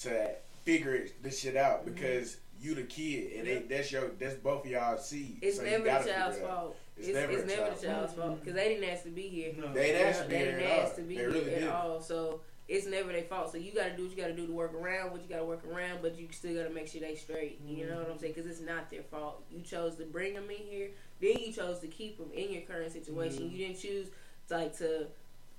to 0.00 0.30
figure 0.64 0.94
it, 0.94 1.22
this 1.22 1.40
shit 1.40 1.56
out 1.56 1.84
mm-hmm. 1.84 1.94
because 1.94 2.36
you 2.60 2.74
the 2.74 2.82
kid 2.82 3.32
and 3.38 3.46
they, 3.46 3.56
Mm-hmm. 3.56 3.68
That's 3.68 3.92
your 3.92 4.10
that's 4.18 4.34
both 4.34 4.64
of 4.64 4.70
y'all 4.70 4.98
seed. 4.98 5.38
it's 5.42 5.58
so 5.58 5.64
you 5.64 5.70
never 5.70 5.84
the 5.84 5.90
gotta 5.90 6.10
child's 6.10 6.36
figure 6.36 6.48
it 6.48 6.50
out. 6.50 6.56
fault. 6.56 6.76
It's 6.96 7.08
It's, 7.08 7.16
never 7.18 7.32
it's 7.32 7.42
a 7.42 7.46
never 7.46 7.62
child's 7.62 7.80
the 7.80 7.86
child's 7.88 8.12
fault 8.14 8.40
because 8.40 8.46
mm-hmm. 8.48 8.56
they 8.56 8.68
didn't 8.74 8.90
ask 8.90 9.02
to 9.04 9.10
be 9.10 9.22
here. 9.28 9.52
No. 9.58 9.72
They 9.72 9.90
ain't 9.90 10.06
asked 10.06 10.22
to 10.22 10.28
be 10.28 10.32
they 10.32 10.38
here 10.38 10.52
didn't 10.52 10.70
at 10.70 10.78
ask 10.78 10.94
to 10.96 11.02
be 11.02 11.14
They 11.14 11.20
here 11.20 11.30
really 11.30 11.54
at 11.54 11.60
did. 11.60 11.68
all. 11.68 12.00
So 12.00 12.40
it's 12.66 12.86
never 12.86 13.12
their 13.12 13.22
fault. 13.24 13.52
So 13.52 13.58
you 13.58 13.74
got 13.74 13.90
to 13.90 13.96
do 13.96 14.04
what 14.04 14.16
you 14.16 14.22
got 14.22 14.28
to 14.28 14.36
do 14.36 14.46
to 14.46 14.52
work 14.52 14.72
around 14.72 15.12
what 15.12 15.22
you 15.22 15.28
got 15.28 15.40
to 15.40 15.44
work 15.44 15.64
around, 15.70 15.98
but 16.00 16.18
you 16.18 16.28
still 16.30 16.54
got 16.54 16.66
to 16.68 16.74
make 16.74 16.88
sure 16.88 17.00
they 17.00 17.14
straight. 17.14 17.60
You 17.66 17.86
know 17.86 17.98
what 17.98 18.10
I'm 18.10 18.18
saying? 18.18 18.32
Because 18.34 18.50
it's 18.50 18.60
not 18.62 18.90
their 18.90 19.02
fault. 19.02 19.42
You 19.50 19.60
chose 19.60 19.96
to 19.96 20.04
bring 20.04 20.32
them 20.34 20.48
in 20.48 20.64
here, 20.66 20.88
then 21.20 21.36
you 21.38 21.52
chose 21.52 21.80
to 21.80 21.88
keep 21.88 22.16
them 22.16 22.30
in 22.34 22.52
your 22.52 22.62
current 22.62 22.92
situation. 22.92 23.44
Mm-hmm. 23.44 23.56
You 23.56 23.66
didn't 23.66 23.80
choose 23.80 24.06
like 24.48 24.76
to 24.78 25.06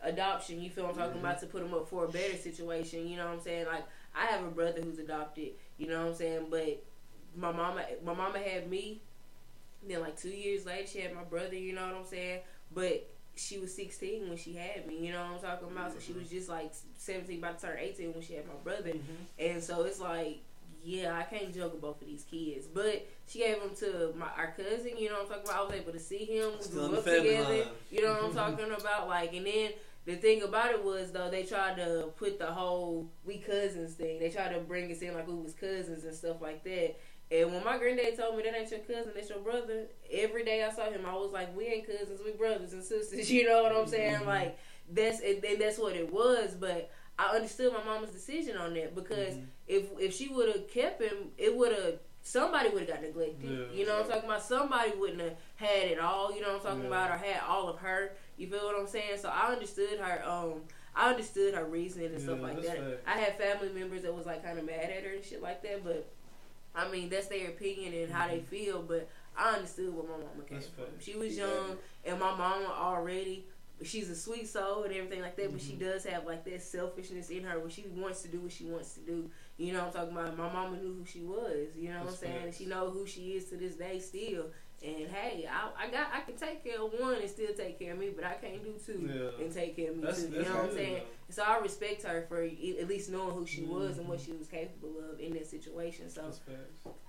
adoption. 0.01 0.61
You 0.61 0.69
feel 0.69 0.85
what 0.85 0.93
I'm 0.93 0.99
talking 0.99 1.19
about 1.19 1.39
to 1.41 1.45
put 1.47 1.61
them 1.61 1.73
up 1.73 1.87
for 1.89 2.05
a 2.05 2.07
better 2.07 2.37
situation. 2.37 3.07
You 3.07 3.17
know 3.17 3.25
what 3.25 3.35
I'm 3.35 3.41
saying? 3.41 3.67
Like 3.67 3.85
I 4.17 4.25
have 4.27 4.43
a 4.43 4.49
brother 4.49 4.81
who's 4.81 4.99
adopted. 4.99 5.49
You 5.77 5.87
know 5.87 6.03
what 6.03 6.11
I'm 6.11 6.15
saying? 6.15 6.47
But 6.49 6.83
my 7.35 7.51
mama, 7.51 7.85
my 8.03 8.13
mama 8.13 8.39
had 8.39 8.69
me. 8.69 9.01
Then 9.87 10.01
like 10.01 10.19
two 10.19 10.29
years 10.29 10.65
later, 10.65 10.87
she 10.87 10.99
had 10.99 11.13
my 11.13 11.23
brother. 11.23 11.55
You 11.55 11.73
know 11.73 11.85
what 11.85 11.95
I'm 11.95 12.05
saying? 12.05 12.41
But 12.73 13.09
she 13.35 13.57
was 13.57 13.73
16 13.75 14.29
when 14.29 14.37
she 14.37 14.53
had 14.53 14.87
me. 14.87 15.05
You 15.05 15.13
know 15.13 15.23
what 15.23 15.43
I'm 15.43 15.59
talking 15.59 15.75
about? 15.75 15.93
So 15.93 15.99
she 15.99 16.13
was 16.13 16.29
just 16.29 16.49
like 16.49 16.71
17, 16.97 17.37
about 17.39 17.59
to 17.59 17.67
turn 17.67 17.77
18 17.79 18.13
when 18.13 18.21
she 18.21 18.33
had 18.33 18.47
my 18.47 18.53
brother. 18.63 18.93
And 19.37 19.61
so 19.61 19.83
it's 19.83 19.99
like, 19.99 20.39
yeah, 20.83 21.17
I 21.17 21.23
can't 21.23 21.53
juggle 21.53 21.79
both 21.79 22.01
of 22.01 22.07
these 22.07 22.23
kids. 22.29 22.67
But 22.67 23.07
she 23.27 23.39
gave 23.39 23.59
them 23.59 23.71
to 23.79 24.13
my 24.17 24.27
our 24.37 24.53
cousin. 24.55 24.97
You 24.97 25.09
know 25.09 25.15
what 25.15 25.23
I'm 25.23 25.27
talking 25.29 25.43
about? 25.45 25.59
I 25.59 25.63
was 25.65 25.73
able 25.73 25.91
to 25.91 25.99
see 25.99 26.25
him. 26.25 26.51
We 26.61 26.69
grew 26.69 26.97
up 26.97 27.03
together. 27.03 27.43
line. 27.43 27.63
You 27.91 28.03
know 28.03 28.13
what 28.13 28.23
I'm 28.23 28.33
talking 28.33 28.71
about? 28.71 29.07
Like, 29.07 29.33
and 29.33 29.45
then 29.45 29.71
the 30.05 30.15
thing 30.15 30.43
about 30.43 30.71
it 30.71 30.83
was 30.83 31.11
though 31.11 31.29
they 31.29 31.43
tried 31.43 31.77
to 31.77 32.09
put 32.15 32.37
the 32.37 32.45
whole 32.45 33.11
we 33.23 33.37
cousins 33.37 33.95
thing. 33.95 34.19
They 34.19 34.29
tried 34.29 34.53
to 34.53 34.59
bring 34.59 34.91
us 34.91 35.01
in 35.01 35.13
like 35.13 35.27
we 35.27 35.35
was 35.35 35.53
cousins 35.53 36.03
and 36.03 36.13
stuff 36.13 36.41
like 36.41 36.63
that. 36.63 36.95
And 37.31 37.51
when 37.51 37.63
my 37.63 37.77
granddad 37.79 38.15
told 38.17 38.37
me 38.37 38.43
that 38.43 38.55
ain't 38.55 38.69
your 38.69 38.81
cousin, 38.81 39.11
that's 39.15 39.29
your 39.29 39.39
brother, 39.39 39.87
every 40.11 40.45
day 40.45 40.63
I 40.63 40.71
saw 40.71 40.91
him, 40.91 41.07
I 41.07 41.13
was 41.15 41.31
like, 41.31 41.57
we 41.57 41.65
ain't 41.65 41.87
cousins, 41.87 42.21
we 42.23 42.33
brothers 42.33 42.73
and 42.73 42.83
sisters. 42.83 43.31
You 43.35 43.47
know 43.47 43.63
what 43.63 43.75
I'm 43.75 43.87
saying? 43.87 44.17
Mm-hmm. 44.17 44.27
Like 44.27 44.59
that's 44.91 45.21
and 45.21 45.43
and 45.43 45.59
that's 45.59 45.79
what 45.79 45.95
it 45.95 46.13
was. 46.13 46.53
But 46.53 46.91
I 47.17 47.35
understood 47.35 47.73
my 47.73 47.83
mama's 47.83 48.11
decision 48.11 48.57
on 48.57 48.73
that 48.75 48.93
because 48.93 49.33
mm-hmm. 49.33 49.45
if 49.67 49.85
if 49.99 50.13
she 50.13 50.27
would 50.27 50.49
have 50.49 50.69
kept 50.69 51.01
him, 51.01 51.31
it 51.37 51.55
would 51.55 51.71
have 51.71 51.95
somebody 52.25 52.69
would 52.69 52.81
have 52.81 52.89
got 52.89 53.01
neglected. 53.03 53.43
Yeah. 53.49 53.77
you 53.79 53.85
know 53.85 53.97
what 53.97 54.05
I'm 54.05 54.09
talking 54.11 54.25
about? 54.29 54.41
Somebody 54.41 54.91
wouldn't 54.97 55.21
have 55.21 55.35
had 55.57 55.83
it 55.91 55.99
all. 55.99 56.33
You 56.33 56.41
know 56.41 56.53
what 56.53 56.55
I'm 56.57 56.61
talking 56.63 56.81
Yeah. 56.81 56.87
about? 56.87 57.11
Or 57.11 57.17
had 57.17 57.41
all 57.47 57.69
of 57.69 57.77
her. 57.79 58.13
You 58.37 58.47
feel 58.47 58.65
what 58.65 58.75
I'm 58.79 58.87
saying? 58.87 59.19
So 59.21 59.29
I 59.29 59.51
understood 59.53 59.99
her. 59.99 60.27
Um, 60.27 60.61
I 60.95 61.09
understood 61.11 61.53
her 61.53 61.65
reasoning 61.65 62.07
and 62.13 62.21
stuff 62.21 62.41
like 62.41 62.61
that. 62.63 62.77
facts. 62.77 63.01
I 63.05 63.11
had 63.11 63.37
family 63.37 63.69
members 63.79 64.01
that 64.01 64.13
was 64.13 64.25
like 64.25 64.43
kind 64.43 64.57
of 64.57 64.65
mad 64.65 64.89
at 64.89 65.03
her 65.03 65.13
and 65.13 65.23
shit 65.23 65.41
like 65.41 65.61
that, 65.63 65.83
but. 65.83 66.07
I 66.77 66.91
mean, 66.91 67.07
that's 67.07 67.27
their 67.27 67.47
opinion 67.47 67.93
and 67.93 68.11
how 68.11 68.27
they 68.27 68.41
feel, 68.41 68.81
but 68.81 69.07
I 69.37 69.53
understood 69.55 69.95
where 69.95 70.03
my 70.03 70.17
mama 70.17 70.43
came 70.45 70.57
That's 70.57 70.67
from. 70.67 70.83
She 70.99 71.15
was 71.15 71.37
young, 71.37 71.77
and 72.03 72.19
my 72.19 72.35
mama 72.35 72.65
already, 72.77 73.45
she's 73.81 74.09
a 74.09 74.15
sweet 74.15 74.49
soul 74.49 74.83
and 74.83 74.93
everything 74.93 75.21
like 75.21 75.37
that, 75.37 75.53
but 75.53 75.61
she 75.61 75.71
does 75.71 76.03
have 76.03 76.25
like 76.25 76.43
that 76.43 76.61
selfishness 76.61 77.29
in 77.29 77.45
her 77.45 77.59
where 77.59 77.69
she 77.69 77.85
wants 77.95 78.23
to 78.23 78.27
do 78.27 78.41
what 78.41 78.51
she 78.51 78.65
wants 78.65 78.95
to 78.95 78.99
do. 78.99 79.29
You 79.57 79.71
know 79.73 79.85
what 79.85 79.95
I'm 79.95 80.07
talking 80.11 80.17
about? 80.17 80.37
My 80.37 80.51
mama 80.51 80.77
knew 80.77 80.93
who 80.99 81.05
she 81.05 81.21
was. 81.21 81.75
You 81.77 81.89
know 81.89 81.99
what 81.99 82.09
I'm 82.09 82.15
saying? 82.15 82.53
She 82.57 82.65
know 82.65 82.89
who 82.89 83.05
she 83.07 83.33
is 83.33 83.45
to 83.45 83.55
this 83.57 83.75
day 83.75 83.99
still. 83.99 84.47
And 84.83 85.07
hey, 85.09 85.47
I, 85.49 85.85
I 85.85 85.89
got 85.89 86.07
I 86.13 86.19
can 86.19 86.35
take 86.35 86.61
care 86.63 86.81
of 86.81 86.91
one 86.99 87.15
and 87.15 87.29
still 87.29 87.53
take 87.55 87.79
care 87.79 87.93
of 87.93 87.97
me, 87.99 88.09
but 88.13 88.25
I 88.25 88.33
can't 88.33 88.61
do 88.61 88.73
two 88.85 89.09
Yeah. 89.37 89.43
and 89.45 89.53
take 89.53 89.77
care 89.77 89.91
of 89.91 89.97
me 89.97 90.03
That's, 90.03 90.23
too. 90.23 90.33
You 90.33 90.43
know 90.43 90.55
what 90.55 90.65
I'm 90.65 90.71
saying? 90.73 90.95
though. 90.95 91.33
So 91.33 91.43
I 91.43 91.57
respect 91.59 92.03
her 92.03 92.25
for 92.27 92.41
at 92.43 92.87
least 92.89 93.09
knowing 93.09 93.33
who 93.33 93.45
she 93.47 93.63
was 93.63 93.97
and 93.97 94.07
what 94.09 94.19
Mhm. 94.19 94.25
she 94.25 94.31
was 94.33 94.47
capable 94.47 94.95
of 95.09 95.19
in 95.21 95.33
that 95.33 95.47
situation. 95.47 96.09
So 96.09 96.29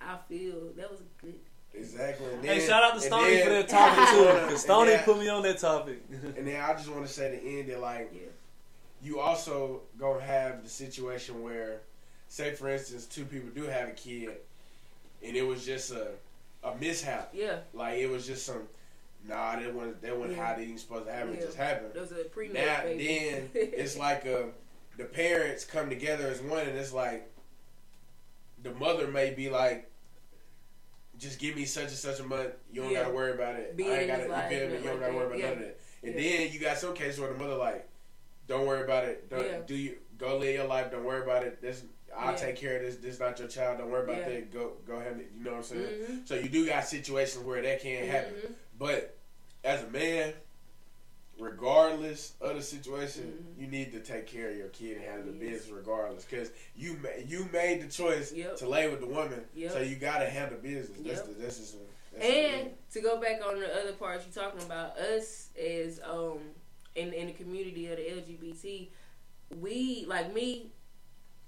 I 0.01 0.17
feel 0.29 0.73
that 0.77 0.89
was 0.91 1.01
good. 1.21 1.35
Exactly. 1.75 2.33
And 2.33 2.45
Hey, 2.45 2.61
shout 2.65 2.85
out 2.85 2.91
to 2.91 2.95
and 2.95 3.03
Stoney 3.03 3.35
then- 3.35 3.45
for 3.45 3.51
that 3.55 3.69
topic 3.81 4.09
too, 4.11 4.25
because 4.25 4.51
And 4.51 4.59
Stoney 4.61 4.91
then- 4.93 5.05
put 5.05 5.19
me 5.19 5.29
on 5.29 5.43
that 5.43 5.59
topic. 5.59 6.03
And 6.37 6.47
then 6.47 6.61
I 6.63 6.73
just 6.75 6.89
want 6.89 7.05
to 7.07 7.13
say 7.13 7.33
the 7.37 7.59
end 7.59 7.69
that 7.71 7.81
like 7.81 8.11
Yeah. 8.15 8.21
you 9.03 9.19
also 9.19 9.83
gonna 9.99 10.21
have 10.23 10.63
the 10.63 10.71
situation 10.71 11.43
where, 11.43 11.83
say 12.37 12.53
for 12.55 12.69
instance, 12.69 13.07
two 13.07 13.25
people 13.25 13.49
do 13.55 13.63
have 13.65 13.89
a 13.89 13.93
kid, 13.93 14.31
and 15.25 15.35
it 15.35 15.47
was 15.47 15.65
just 15.65 15.91
a 15.91 16.09
a 16.63 16.77
mishap. 16.77 17.31
Yeah. 17.33 17.59
Like 17.73 17.99
it 17.99 18.11
was 18.11 18.27
just 18.27 18.45
some, 18.45 18.63
nah, 19.27 19.57
that 19.59 19.73
wasn't 19.73 20.03
that 20.03 20.17
wasn't 20.17 20.37
Yeah. 20.37 20.47
how 20.47 20.55
they 20.57 20.65
even 20.65 20.79
supposed 20.79 21.07
to 21.07 21.13
happen. 21.13 21.33
It 21.35 21.41
just 21.41 21.57
happened. 21.57 21.93
There 21.95 22.03
was 22.03 22.13
a 22.13 22.25
prenup 22.25 22.53
Now 22.55 22.83
baby. 22.83 23.07
then, 23.31 23.51
it's 23.55 23.97
like 23.97 24.27
a, 24.27 24.51
the 24.99 25.05
parents 25.05 25.65
come 25.65 25.89
together 25.89 26.27
as 26.27 26.43
one, 26.43 26.67
and 26.67 26.77
it's 26.77 26.93
like 26.93 27.31
the 28.63 28.73
mother 28.75 29.07
may 29.09 29.31
be 29.31 29.49
like. 29.49 29.91
Just 31.19 31.39
give 31.39 31.57
me 31.57 31.65
such 31.65 31.85
and 31.85 31.93
such 31.93 32.21
a 32.21 32.25
month. 32.25 32.51
You 32.71 32.83
don't 32.83 32.93
Yeah. 32.93 33.05
gotta 33.05 33.15
worry 33.15 33.33
about 33.33 33.55
it. 33.55 33.75
Being 33.75 33.91
I 33.91 34.01
ain't 34.01 34.09
gotta. 34.09 34.29
life, 34.29 34.51
feel 34.51 34.65
You 34.65 34.69
don't 34.81 34.85
like 34.85 35.01
gotta 35.01 35.13
worry 35.15 35.27
about 35.29 35.39
Yeah. 35.39 35.45
none 35.47 35.53
of 35.55 35.59
that. 35.61 35.81
And 36.03 36.15
Yeah. 36.15 36.37
then 36.39 36.53
you 36.53 36.59
got 36.61 36.77
some 36.77 36.93
cases 36.95 37.19
where 37.19 37.33
the 37.33 37.39
mother 37.39 37.55
like, 37.55 37.89
don't 38.47 38.67
worry 38.67 38.83
about 38.85 39.05
it. 39.05 39.31
Don't 39.31 39.43
Yeah. 39.47 39.61
do 39.67 39.75
you 39.75 39.97
go 40.19 40.37
live 40.37 40.55
your 40.55 40.67
life. 40.67 40.91
Don't 40.91 41.05
worry 41.05 41.23
about 41.23 41.43
it. 41.45 41.63
This 41.63 41.85
I'll 42.17 42.33
Yeah. 42.33 42.37
take 42.39 42.57
care 42.57 42.77
of 42.77 42.83
this. 42.83 42.97
This 42.97 43.19
not 43.21 43.39
your 43.39 43.49
child. 43.49 43.79
Don't 43.79 43.91
worry 43.91 44.05
about 44.05 44.19
Yeah. 44.19 44.29
that. 44.31 44.53
Go 44.53 44.73
go 44.87 44.97
ahead. 44.97 45.25
You 45.37 45.45
know 45.45 45.51
what 45.53 45.57
I'm 45.59 45.63
saying? 45.65 45.83
Mhm. 46.05 46.29
So 46.29 46.35
you 46.35 46.49
do 46.49 46.67
got 46.67 46.87
situations 46.87 47.45
where 47.45 47.61
that 47.63 47.81
can't 47.83 48.09
happen. 48.09 48.35
Mhm. 48.35 48.55
But 48.79 49.17
as 49.65 49.83
a 49.83 49.89
man, 49.89 50.35
regardless 51.39 52.33
of 52.41 52.57
the 52.57 52.63
situation, 52.63 53.55
Mhm. 53.57 53.61
you 53.61 53.67
need 53.67 53.93
to 53.93 54.01
take 54.01 54.27
care 54.27 54.51
of 54.51 54.57
your 54.57 54.69
kid 54.69 54.97
and 54.97 55.05
handle 55.07 55.33
the 55.33 55.45
Yes. 55.45 55.53
business 55.59 55.71
regardless. 55.71 56.25
Because 56.25 56.51
you 56.75 56.95
ma- 56.95 57.09
you 57.27 57.45
made 57.53 57.83
the 57.83 57.89
choice 57.89 58.33
Yep. 58.33 58.57
to 58.57 58.69
lay 58.69 58.89
with 58.89 59.01
the 59.01 59.07
woman, 59.07 59.45
Yep. 59.55 59.73
so 59.73 59.81
you 59.81 59.97
got 59.97 60.19
to 60.21 60.27
handle 60.31 60.59
business. 60.59 60.89
That's 60.99 61.19
Yep. 61.21 61.27
the, 61.27 61.43
that's 61.43 61.59
just. 61.59 61.77
That's 62.13 62.25
And 62.25 62.75
to 62.93 63.01
go 63.03 63.21
back 63.21 63.45
on 63.45 63.61
the 63.61 63.75
other 63.79 63.93
part 63.93 64.23
you're 64.25 64.45
talking 64.45 64.63
about, 64.63 64.97
us 64.99 65.51
as 65.59 66.01
um 66.03 66.55
in 66.95 67.13
in 67.13 67.27
the 67.27 67.33
community 67.35 67.89
of 67.89 67.99
the 67.99 68.11
LGBT, 68.11 68.91
we 69.61 70.07
like 70.07 70.33
me. 70.33 70.73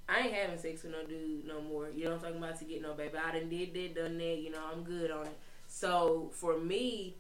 I 0.09 0.21
ain't 0.21 0.35
having 0.35 0.59
sex 0.59 0.83
with 0.83 0.93
no 0.93 1.05
dude 1.05 1.47
no 1.47 1.61
more. 1.61 1.91
You 1.95 2.05
know 2.05 2.13
what 2.13 2.17
I'm 2.17 2.33
talking 2.33 2.43
about 2.43 2.59
to 2.61 2.65
get 2.65 2.81
no 2.81 2.95
baby. 2.95 3.19
I 3.19 3.39
done 3.39 3.49
did 3.51 3.75
that, 3.75 3.95
done 3.95 4.19
that. 4.19 4.39
You 4.39 4.51
know 4.51 4.63
I'm 4.73 4.83
good 4.83 5.11
on 5.11 5.27
it. 5.27 5.39
So 5.67 6.31
for 6.33 6.59
me, 6.59 7.17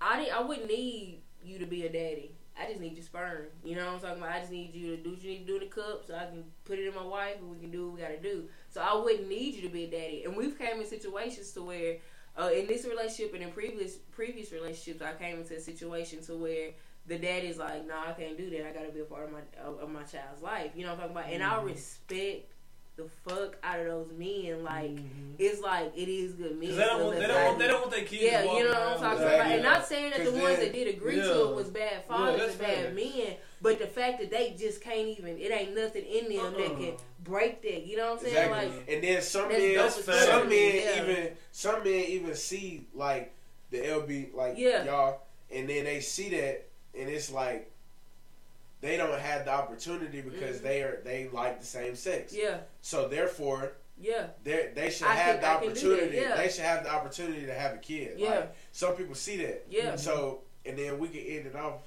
I 0.00 0.18
didn't. 0.18 0.36
I 0.36 0.42
wouldn't 0.42 0.66
need 0.66 1.20
you 1.44 1.58
to 1.58 1.66
be 1.66 1.86
a 1.86 1.92
daddy. 1.92 2.32
I 2.60 2.66
just 2.66 2.80
need 2.80 2.94
your 2.94 3.04
sperm. 3.04 3.46
You 3.64 3.76
know 3.76 3.86
what 3.86 3.94
I'm 3.94 4.00
talking 4.00 4.22
about? 4.22 4.34
I 4.34 4.40
just 4.40 4.52
need 4.52 4.74
you 4.74 4.96
to 4.96 5.02
do 5.02 5.10
what 5.10 5.22
you 5.22 5.30
need 5.30 5.46
to 5.46 5.58
do 5.58 5.58
the 5.60 5.66
cup 5.66 6.04
so 6.06 6.14
I 6.14 6.26
can 6.26 6.44
put 6.64 6.78
it 6.78 6.86
in 6.86 6.94
my 6.94 7.04
wife 7.04 7.36
and 7.38 7.50
we 7.50 7.58
can 7.58 7.70
do 7.70 7.86
what 7.86 7.94
we 7.94 8.02
gotta 8.02 8.20
do. 8.20 8.44
So 8.68 8.82
I 8.82 8.94
wouldn't 8.94 9.28
need 9.28 9.54
you 9.54 9.62
to 9.62 9.68
be 9.68 9.84
a 9.84 9.90
daddy. 9.90 10.24
And 10.24 10.36
we've 10.36 10.58
came 10.58 10.80
in 10.80 10.86
situations 10.86 11.52
to 11.52 11.62
where 11.62 11.96
uh, 12.38 12.50
in 12.54 12.66
this 12.66 12.84
relationship 12.84 13.34
and 13.34 13.42
in 13.42 13.52
previous 13.52 13.96
previous 14.10 14.52
relationships, 14.52 15.02
I 15.02 15.12
came 15.14 15.38
into 15.38 15.56
a 15.56 15.60
situation 15.60 16.22
to 16.24 16.36
where 16.36 16.70
the 17.06 17.18
daddy's 17.18 17.58
like, 17.58 17.86
"No, 17.86 17.94
I 18.06 18.12
can't 18.12 18.36
do 18.36 18.50
that. 18.50 18.66
I 18.66 18.72
gotta 18.72 18.92
be 18.92 19.00
a 19.00 19.04
part 19.04 19.24
of 19.24 19.32
my 19.32 19.40
of, 19.64 19.80
of 19.80 19.90
my 19.90 20.02
child's 20.02 20.42
life." 20.42 20.72
You 20.74 20.84
know 20.84 20.94
what 20.94 21.04
I'm 21.04 21.08
talking 21.08 21.16
about? 21.16 21.32
And 21.32 21.42
I 21.42 21.54
mm-hmm. 21.56 21.66
respect 21.66 22.52
the 22.96 23.04
fuck 23.26 23.56
out 23.62 23.80
of 23.80 23.86
those 23.86 24.12
men. 24.16 24.62
Like 24.62 24.90
mm-hmm. 24.90 25.34
it's 25.38 25.60
like 25.60 25.92
it 25.96 26.08
is 26.08 26.34
good 26.34 26.58
men. 26.58 26.76
They 26.76 26.84
don't 26.84 27.04
want 27.04 27.18
they 27.18 27.26
don't 27.26 27.44
want 27.44 27.58
they 27.58 27.66
don't 27.68 27.80
want 27.80 27.90
their 27.90 28.04
kids. 28.04 28.22
yeah, 28.22 28.42
you 28.42 28.64
know 28.64 28.70
what 28.70 28.76
I'm 28.76 28.82
around 28.82 29.00
talking 29.00 29.18
about. 29.18 29.32
Exactly. 29.32 29.54
And 29.54 29.62
not 29.62 29.86
saying 29.86 30.10
that 30.10 30.24
the 30.24 30.32
ones 30.32 30.56
then- 30.56 30.60
that 30.60 30.72
did 30.72 30.88
agree 30.96 31.16
Yeah. 31.16 31.22
to 31.24 31.50
it 31.50 31.54
was 31.54 31.68
bad 31.70 32.04
fathers 32.06 32.40
that's 32.40 32.52
and 32.52 32.60
bad 32.60 32.94
men, 32.94 33.36
but 33.60 33.78
the 33.78 33.86
fact 33.86 34.20
that 34.20 34.30
they 34.30 34.54
just 34.58 34.80
can't 34.80 35.08
even, 35.08 35.38
it 35.38 35.50
ain't 35.50 35.74
nothing 35.74 36.04
in 36.04 36.34
them 36.34 36.52
that 36.52 36.70
Uh-uh. 36.70 36.76
can 36.76 36.96
break 37.24 37.62
that. 37.62 37.86
You 37.86 37.96
know 37.96 38.10
what 38.14 38.18
I'm 38.18 38.24
saying? 38.26 38.50
Exactly. 38.50 38.78
Like, 38.78 38.88
and 38.88 39.04
then 39.04 39.22
some 39.22 39.48
men, 39.48 39.90
some 39.90 40.48
men 40.48 40.74
Yeah. 40.74 41.02
even 41.02 41.36
some 41.50 41.84
men 41.84 42.04
even 42.04 42.34
see 42.34 42.86
like 42.94 43.34
the 43.70 43.78
LB 43.78 44.34
like 44.34 44.54
Yeah. 44.58 44.84
y'all, 44.84 45.22
and 45.50 45.68
then 45.68 45.84
they 45.84 46.00
see 46.00 46.28
that, 46.30 46.68
and 46.98 47.08
it's 47.08 47.30
like 47.30 47.70
they 48.80 48.96
don't 48.96 49.18
have 49.18 49.44
the 49.44 49.50
opportunity 49.52 50.20
because 50.20 50.58
Mhm. 50.58 50.62
they 50.62 50.82
are 50.82 51.00
they 51.04 51.28
like 51.32 51.60
the 51.60 51.66
same 51.66 51.94
sex. 51.94 52.32
yeah, 52.32 52.58
So 52.80 53.08
therefore, 53.08 53.72
yeah, 53.98 54.28
they 54.42 54.70
they 54.74 54.90
should 54.90 55.06
I 55.06 55.14
have 55.14 55.40
can- 55.40 55.42
the 55.42 55.48
I 55.48 55.54
can 55.54 55.74
do 55.74 55.88
that, 55.90 55.94
opportunity. 55.98 56.16
yeah. 56.16 56.36
They 56.36 56.48
should 56.48 56.64
have 56.64 56.84
the 56.84 56.90
opportunity 56.90 57.46
to 57.46 57.54
have 57.54 57.74
a 57.74 57.78
kid. 57.78 58.18
Yeah. 58.18 58.30
Like, 58.30 58.54
some 58.72 58.96
people 58.96 59.14
see 59.14 59.36
that. 59.44 59.64
yeah. 59.68 59.96
So 59.96 60.42
and 60.64 60.76
then 60.78 60.98
we 60.98 61.08
can 61.08 61.20
end 61.20 61.46
it 61.46 61.56
off. 61.56 61.80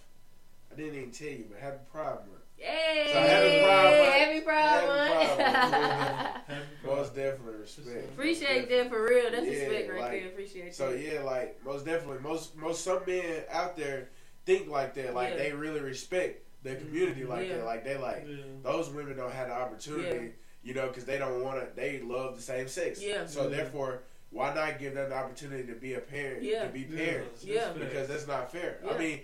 I 0.72 0.76
didn't 0.76 0.96
even 0.96 1.12
tell 1.12 1.28
you, 1.28 1.46
but 1.50 1.60
happy 1.60 1.78
Pride 1.92 2.06
Month. 2.16 2.30
Hey, 2.58 3.10
So 3.12 3.20
happy 3.20 3.62
Pride 3.62 3.98
Month. 3.98 4.14
happy 4.16 4.42
Pride 4.42 5.40
Happy 5.40 6.44
Pride 6.46 6.62
Most 6.86 7.16
definitely 7.16 7.56
respect. 7.60 8.06
Appreciate 8.14 8.70
that 8.70 8.90
for 8.90 9.04
real. 9.06 9.32
That's 9.32 9.46
Yeah, 9.46 9.52
respect 9.66 9.90
right 9.92 10.00
like, 10.02 10.12
there. 10.12 10.28
Appreciate 10.28 10.66
you. 10.68 10.72
So 10.72 10.92
that. 10.92 11.00
yeah, 11.02 11.22
like 11.24 11.64
most 11.66 11.86
definitely, 11.86 12.20
most 12.22 12.56
most 12.56 12.84
some 12.84 13.02
men 13.06 13.44
out 13.52 13.76
there 13.76 14.10
think 14.46 14.70
like 14.70 14.94
that. 14.96 15.14
Like 15.14 15.32
Yeah. 15.32 15.38
they 15.38 15.52
really 15.54 15.80
respect 15.82 16.42
their 16.64 16.76
community 16.76 17.26
like 17.26 17.48
Yeah. 17.48 17.58
that. 17.58 17.66
Like 17.66 17.84
they 17.84 17.98
like 17.98 18.26
Yeah. 18.28 18.36
those 18.64 18.90
women 18.90 19.18
don't 19.18 19.32
have 19.32 19.48
the 19.50 19.54
opportunity, 19.56 20.34
you 20.64 20.74
know, 20.74 20.88
because 20.88 21.06
they 21.06 21.18
don't 21.18 21.44
want 21.44 21.60
to. 21.60 21.76
They 21.76 22.00
love 22.00 22.36
the 22.36 22.42
same 22.42 22.68
sex. 22.68 23.02
Yeah. 23.02 23.26
So 23.26 23.44
Yeah. 23.44 23.50
therefore, 23.58 24.02
why 24.32 24.54
not 24.54 24.80
give 24.80 24.96
them 24.96 25.10
the 25.10 25.16
opportunity 25.16 25.64
to 25.68 25.74
be 25.74 25.94
a 25.96 26.00
parent? 26.00 26.44
Yeah. 26.44 26.64
To 26.66 26.70
be 26.70 26.84
parents 26.84 27.44
Yeah. 27.44 27.72
because 27.74 28.08
that's 28.08 28.28
not 28.28 28.52
fair. 28.52 28.80
Yeah. 28.84 28.92
I 28.92 28.98
mean. 28.98 29.22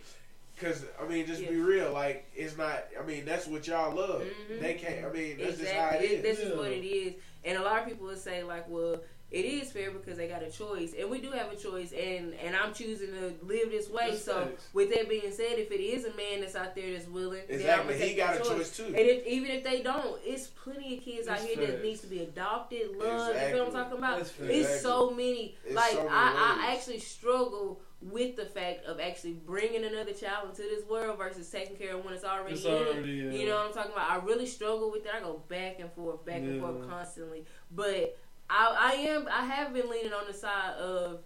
Cause 0.59 0.85
I 1.01 1.07
mean, 1.07 1.25
just 1.25 1.39
be 1.47 1.55
real. 1.55 1.91
Like 1.91 2.25
it's 2.35 2.55
not. 2.55 2.85
I 2.99 3.03
mean, 3.03 3.25
that's 3.25 3.47
what 3.47 3.65
y'all 3.67 3.95
love. 3.95 4.21
Mhm. 4.51 4.59
They 4.59 4.73
can't. 4.75 5.05
I 5.05 5.09
mean, 5.11 5.37
that's 5.39 5.57
exactly. 5.59 5.63
just 5.63 5.73
how 5.73 5.97
it 5.97 6.03
is. 6.03 6.21
This 6.21 6.39
is 6.39 6.55
what 6.55 6.71
it 6.71 6.85
is. 6.85 7.13
And 7.43 7.57
a 7.57 7.63
lot 7.63 7.81
of 7.81 7.87
people 7.87 8.05
will 8.05 8.15
say 8.15 8.43
like, 8.43 8.69
well, 8.69 9.01
it 9.31 9.45
is 9.45 9.71
fair 9.71 9.91
because 9.91 10.17
they 10.17 10.27
got 10.27 10.43
a 10.43 10.51
choice, 10.51 10.93
and 10.99 11.09
we 11.09 11.19
do 11.21 11.31
have 11.31 11.51
a 11.51 11.55
choice, 11.55 11.93
and 11.93 12.33
and 12.43 12.55
I'm 12.55 12.73
choosing 12.73 13.07
to 13.13 13.33
live 13.45 13.71
this 13.71 13.89
way. 13.89 14.11
That's 14.11 14.25
so 14.25 14.49
with 14.73 14.93
that 14.93 15.07
being 15.09 15.31
said, 15.31 15.57
if 15.57 15.71
it 15.71 15.79
is 15.81 16.05
a 16.05 16.13
man 16.15 16.41
that's 16.41 16.55
out 16.55 16.75
there 16.75 16.91
that's 16.91 17.07
willing, 17.07 17.41
then 17.47 17.59
Exactly. 17.59 17.97
He 18.09 18.15
got 18.15 18.35
a 18.35 18.43
choice 18.43 18.75
too. 18.75 18.85
And 18.87 18.95
if, 18.97 19.25
even 19.25 19.49
if 19.51 19.63
they 19.63 19.81
don't, 19.81 20.19
it's 20.25 20.47
plenty 20.47 20.97
of 20.97 21.03
kids 21.03 21.27
out 21.27 21.39
here 21.39 21.55
that 21.65 21.81
needs 21.81 22.01
to 22.01 22.07
be 22.07 22.21
adopted, 22.23 22.95
loved. 22.97 23.35
You 23.35 23.39
feel 23.53 23.65
what 23.65 23.67
I'm 23.67 23.71
talking 23.83 23.97
about? 23.97 24.19
It's 24.19 24.31
Exactly. 24.39 24.63
so 24.79 25.11
many. 25.11 25.55
It's 25.65 25.75
like 25.75 25.91
so 25.91 25.97
many 26.03 26.09
I, 26.09 26.57
I 26.67 26.73
actually 26.73 26.99
struggle 26.99 27.81
with 28.01 28.35
the 28.35 28.45
fact 28.45 28.83
of 28.85 28.99
actually 28.99 29.33
bringing 29.33 29.85
another 29.85 30.11
child 30.11 30.49
into 30.49 30.63
this 30.63 30.83
world 30.89 31.19
versus 31.19 31.47
taking 31.49 31.75
care 31.75 31.95
of 31.95 32.03
one 32.03 32.13
that's 32.13 32.25
already 32.25 32.55
It's 32.55 32.65
in 32.65 32.71
it. 32.73 33.05
yeah. 33.05 33.31
You 33.39 33.45
know 33.47 33.57
what 33.57 33.67
I'm 33.67 33.73
talking 33.73 33.91
about? 33.91 34.09
I 34.09 34.15
really 34.25 34.47
struggle 34.47 34.89
with 34.91 35.03
that. 35.03 35.15
I 35.17 35.19
go 35.19 35.41
back 35.47 35.79
and 35.79 35.91
forth, 35.93 36.25
back 36.25 36.37
and 36.37 36.59
forth 36.59 36.89
constantly. 36.89 37.45
But 37.69 38.17
I, 38.51 38.75
I 38.77 38.91
am, 39.09 39.27
I 39.31 39.45
have 39.45 39.73
been 39.73 39.89
leaning 39.89 40.13
on 40.13 40.27
the 40.27 40.33
side 40.33 40.73
of 40.75 41.19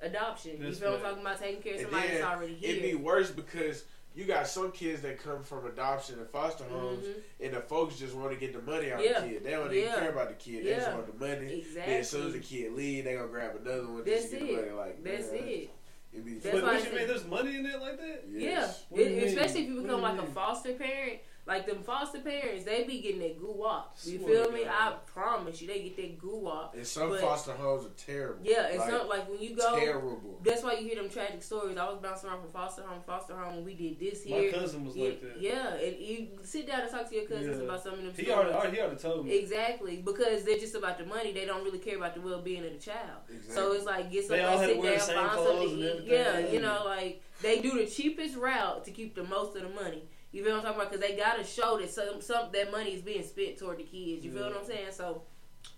adoption. 0.00 0.58
That's 0.60 0.76
you 0.78 0.82
feel 0.86 0.90
what 0.92 1.00
I'm 1.00 1.04
talking 1.06 1.20
about? 1.22 1.40
Taking 1.40 1.62
care 1.62 1.74
of 1.74 1.80
somebody 1.80 2.06
then 2.08 2.20
that's 2.20 2.34
already 2.34 2.54
here. 2.54 2.70
It'd 2.70 2.82
be 2.82 2.94
worse 2.94 3.30
because 3.30 3.84
you 4.14 4.24
got 4.24 4.46
some 4.46 4.70
kids 4.72 5.02
that 5.02 5.22
come 5.22 5.42
from 5.42 5.66
adoption 5.66 6.18
and 6.18 6.28
foster 6.30 6.64
homes, 6.64 7.04
Mhm. 7.04 7.22
and 7.46 7.54
the 7.54 7.60
folks 7.60 7.96
just 7.98 8.14
want 8.14 8.30
to 8.32 8.36
get 8.36 8.52
the 8.52 8.62
money 8.62 8.92
out 8.92 9.02
Yeah. 9.02 9.18
of 9.18 9.24
the 9.24 9.28
kid. 9.30 9.44
They 9.44 9.50
don't 9.50 9.72
even 9.72 9.88
Yeah. 9.88 9.94
care 9.98 10.10
about 10.10 10.28
the 10.28 10.34
kid. 10.34 10.64
They 10.64 10.74
just 10.74 10.92
want 10.92 11.18
the 11.18 11.24
money. 11.26 11.58
Exactly. 11.58 11.92
Then 11.92 12.00
as 12.00 12.08
soon 12.10 12.26
as 12.28 12.32
the 12.32 12.38
kid 12.40 12.72
leave, 12.72 13.04
they 13.04 13.14
gonna 13.14 13.28
grab 13.28 13.56
another 13.60 13.86
one 13.88 14.04
That's 14.04 14.22
just 14.22 14.30
to 14.32 14.38
get 14.38 14.46
the 14.46 14.52
it. 14.52 14.56
money. 14.56 14.70
Like 14.72 15.04
That's 15.04 15.32
man, 15.32 15.40
it. 15.48 15.70
It'd 16.12 16.24
be 16.24 16.34
That's 16.34 16.54
But 16.54 16.62
why 16.62 16.68
I 16.68 16.72
what 16.72 16.78
you 16.78 16.84
said- 16.90 16.94
mean? 16.94 17.06
There's 17.08 17.24
money 17.26 17.56
in 17.56 17.66
it 17.66 17.80
like 17.80 17.96
that? 17.98 18.24
Yes. 18.30 18.84
What 18.88 18.98
do 18.98 19.04
you 19.04 19.10
Yeah, 19.10 19.16
mean? 19.20 19.28
especially 19.28 19.60
if 19.62 19.68
you 19.68 19.74
What 19.74 19.80
do 19.82 19.86
become 19.88 20.02
like 20.02 20.18
a 20.22 20.26
foster 20.32 20.72
parent. 20.74 21.18
Like 21.48 21.66
them 21.66 21.82
foster 21.82 22.20
parents, 22.20 22.66
they 22.66 22.84
be 22.84 23.00
getting 23.00 23.20
that 23.20 23.40
goo 23.40 23.54
wop. 23.56 23.96
You 24.04 24.18
Swear 24.18 24.44
feel 24.44 24.52
me? 24.52 24.64
God. 24.64 24.74
I 24.78 24.92
promise 25.06 25.62
you, 25.62 25.68
they 25.68 25.80
get 25.80 25.96
that 25.96 26.18
goo 26.18 26.36
wop. 26.36 26.74
And 26.76 26.86
some 26.86 27.08
But- 27.08 27.22
foster 27.22 27.52
homes 27.52 27.86
are 27.86 27.88
terrible. 27.96 28.40
Yeah, 28.44 28.66
it's 28.66 28.80
like, 28.80 28.90
not 28.90 29.08
like 29.08 29.30
when 29.30 29.40
you 29.40 29.56
go. 29.56 29.74
terrible. 29.80 30.40
That's 30.44 30.62
why 30.62 30.74
you 30.74 30.86
hear 30.86 30.96
them 30.96 31.08
tragic 31.08 31.42
stories. 31.42 31.78
I 31.78 31.88
was 31.88 32.00
bouncing 32.02 32.28
around 32.28 32.42
from 32.42 32.50
foster 32.50 32.82
home, 32.82 33.00
to 33.00 33.06
foster 33.06 33.34
home, 33.34 33.54
and 33.56 33.64
we 33.64 33.72
did 33.72 33.98
this 33.98 34.24
here. 34.24 34.52
My 34.52 34.58
cousin 34.58 34.84
was 34.84 34.94
yeah, 34.94 35.04
like 35.08 35.22
that. 35.22 35.40
Yeah, 35.40 35.74
and 35.74 35.96
you 35.98 36.26
sit 36.44 36.66
down 36.66 36.82
and 36.82 36.90
talk 36.90 37.08
to 37.08 37.14
your 37.16 37.24
cousins 37.24 37.56
Yeah. 37.58 37.64
about 37.64 37.82
some 37.82 37.94
of 37.94 37.98
them 38.02 38.12
He 38.14 38.24
stories. 38.24 38.54
already, 38.54 38.76
he 38.76 38.82
already 38.82 38.96
told 39.00 39.24
me. 39.24 39.38
Exactly, 39.38 39.96
because 40.04 40.44
they're 40.44 40.58
just 40.58 40.74
about 40.74 40.98
the 40.98 41.06
money. 41.06 41.32
They 41.32 41.46
don't 41.46 41.64
really 41.64 41.78
care 41.78 41.96
about 41.96 42.14
the 42.14 42.20
well 42.20 42.42
being 42.42 42.62
of 42.66 42.72
the 42.74 42.78
child. 42.78 43.22
Exactly. 43.30 43.54
So 43.54 43.72
it's 43.72 43.86
like 43.86 44.12
get 44.12 44.28
They 44.28 44.42
all 44.44 44.58
somewhere, 44.58 44.90
had 44.90 45.00
to 45.00 45.06
sit 45.06 45.14
down, 45.14 45.30
same 45.30 45.36
find 45.36 45.46
something 45.48 45.78
to 45.80 45.96
eat. 45.96 46.04
Yeah, 46.04 46.38
you 46.40 46.60
know, 46.60 46.82
like 46.84 47.22
they 47.40 47.60
do 47.62 47.70
the 47.78 47.86
cheapest 47.86 48.36
route 48.36 48.84
to 48.84 48.90
keep 48.90 49.14
the 49.14 49.24
most 49.24 49.56
of 49.56 49.62
the 49.62 49.70
money. 49.70 50.02
You 50.32 50.44
feel 50.44 50.52
what 50.52 50.58
I'm 50.58 50.74
talking 50.74 50.80
about? 50.80 50.92
Because 50.92 51.08
they 51.08 51.16
gotta 51.16 51.44
show 51.44 51.78
that 51.78 51.90
some 51.90 52.20
some 52.20 52.48
that 52.52 52.70
money 52.70 52.90
is 52.90 53.02
being 53.02 53.24
spent 53.24 53.58
toward 53.58 53.78
the 53.78 53.84
kids. 53.84 54.24
You 54.24 54.32
feel 54.32 54.44
what 54.44 54.56
I'm 54.58 54.66
saying? 54.66 54.88
So, 54.90 55.22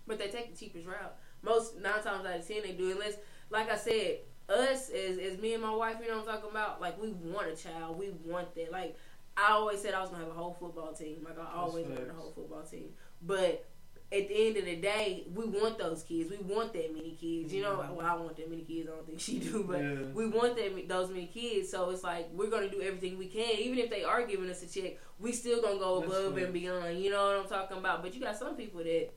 but 0.05 0.19
they 0.19 0.27
take 0.27 0.51
the 0.51 0.57
cheapest 0.57 0.85
route. 0.85 1.15
Most 1.41 1.79
nine 1.79 1.93
times 1.93 2.25
out 2.25 2.35
of 2.35 2.47
ten 2.47 2.61
they 2.63 2.73
do. 2.73 2.91
Unless, 2.91 3.15
like 3.49 3.71
I 3.71 3.77
said, 3.77 4.19
us 4.49 4.89
as 4.89 5.17
as 5.17 5.37
me 5.39 5.53
and 5.53 5.63
my 5.63 5.73
wife, 5.73 5.97
you 6.01 6.09
know 6.09 6.19
what 6.19 6.27
I'm 6.27 6.35
talking 6.35 6.51
about? 6.51 6.81
Like 6.81 7.01
we 7.01 7.11
want 7.11 7.47
a 7.47 7.55
child. 7.55 7.97
We 7.97 8.11
want 8.25 8.53
that. 8.55 8.71
Like 8.71 8.97
I 9.37 9.53
always 9.53 9.81
said 9.81 9.93
I 9.93 10.01
was 10.01 10.09
gonna 10.09 10.25
have 10.25 10.33
a 10.33 10.37
whole 10.37 10.57
football 10.59 10.93
team. 10.93 11.23
Like 11.23 11.39
I 11.39 11.57
always 11.57 11.87
wanted 11.87 12.09
a 12.09 12.13
whole 12.13 12.31
football 12.31 12.63
team. 12.63 12.89
But 13.21 13.65
at 14.13 14.27
the 14.27 14.47
end 14.47 14.57
of 14.57 14.65
the 14.65 14.75
day, 14.75 15.23
we 15.33 15.45
want 15.45 15.77
those 15.77 16.03
kids. 16.03 16.29
We 16.29 16.37
want 16.37 16.73
that 16.73 16.93
many 16.93 17.11
kids. 17.11 17.53
You 17.53 17.61
know, 17.63 17.77
mm-hmm. 17.77 17.95
well, 17.95 18.05
I 18.05 18.13
want 18.15 18.35
that 18.35 18.49
many 18.49 18.63
kids. 18.63 18.89
I 18.89 18.95
don't 18.95 19.07
think 19.07 19.19
she 19.21 19.39
do, 19.51 19.63
but 19.63 19.79
Yeah. 19.79 20.11
we 20.13 20.27
want 20.27 20.57
that 20.57 20.87
those 20.89 21.09
many 21.09 21.27
kids. 21.27 21.69
So 21.69 21.89
it's 21.91 22.03
like 22.03 22.29
we're 22.33 22.49
gonna 22.49 22.69
do 22.69 22.81
everything 22.81 23.17
we 23.17 23.27
can, 23.27 23.57
even 23.57 23.79
if 23.79 23.89
they 23.89 24.03
are 24.03 24.25
giving 24.25 24.49
us 24.49 24.63
a 24.63 24.67
check. 24.67 24.97
We 25.19 25.31
still 25.31 25.61
gonna 25.61 25.79
go 25.79 26.03
above 26.03 26.35
and 26.37 26.51
beyond. 26.51 26.99
You 26.99 27.11
know 27.11 27.25
what 27.25 27.37
I'm 27.37 27.47
talking 27.47 27.77
about? 27.77 28.01
But 28.03 28.13
you 28.13 28.21
got 28.21 28.37
some 28.37 28.55
people 28.55 28.83
that 28.83 29.09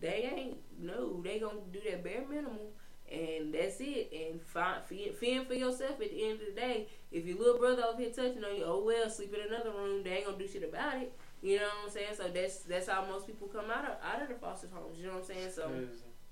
they 0.00 0.30
ain't. 0.36 0.58
No, 0.78 1.22
they 1.22 1.38
gonna 1.38 1.60
do 1.72 1.80
that 1.88 2.04
bare 2.04 2.24
minimum. 2.28 2.58
And 3.10 3.52
that's 3.52 3.76
it. 3.80 4.10
And 4.12 4.40
find, 4.40 4.82
fend, 4.84 5.14
fend 5.16 5.46
for 5.46 5.52
yourself 5.52 6.00
at 6.00 6.10
the 6.10 6.24
end 6.24 6.40
of 6.40 6.46
the 6.46 6.60
day. 6.60 6.88
If 7.10 7.26
your 7.26 7.36
little 7.38 7.58
brother 7.58 7.82
over 7.84 8.00
here 8.00 8.10
touching 8.10 8.42
on 8.42 8.56
you, 8.56 8.64
oh 8.64 8.82
well, 8.84 9.08
sleep 9.08 9.34
in 9.34 9.52
another 9.52 9.70
room. 9.70 10.02
They 10.02 10.10
ain't 10.10 10.26
gonna 10.26 10.38
do 10.38 10.48
shit 10.48 10.64
about 10.64 10.96
it. 10.96 11.12
You 11.42 11.56
know 11.58 11.64
what 11.64 11.86
I'm 11.86 11.90
saying? 11.90 12.14
So 12.16 12.28
that's 12.28 12.58
that's 12.60 12.88
how 12.88 13.04
most 13.04 13.26
people 13.26 13.48
come 13.48 13.70
out 13.70 13.84
of 13.84 13.96
out 14.02 14.22
of 14.22 14.28
the 14.28 14.34
foster 14.34 14.68
homes. 14.72 14.96
You 14.98 15.06
know 15.06 15.14
what 15.14 15.22
I'm 15.22 15.26
saying? 15.26 15.50
So, 15.50 15.70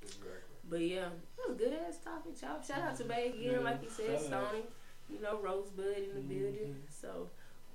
Exactly. 0.03 0.31
but 0.69 0.81
yeah, 0.81 1.09
that 1.37 1.49
was 1.49 1.57
a 1.57 1.59
good 1.59 1.73
ass 1.73 1.99
topic, 1.99 2.41
y'all. 2.41 2.63
Shout 2.63 2.79
out 2.79 2.97
to 2.97 3.03
mm-hmm. 3.03 3.13
Bay 3.13 3.29
again, 3.29 3.53
Yeah, 3.53 3.59
like 3.59 3.83
you 3.83 3.91
said. 3.91 4.21
Stoney. 4.21 4.63
You 5.09 5.21
know, 5.21 5.41
Rosebud 5.43 5.97
in 5.97 6.15
the 6.15 6.21
mm-hmm. 6.21 6.29
building. 6.29 6.77
So 6.89 7.29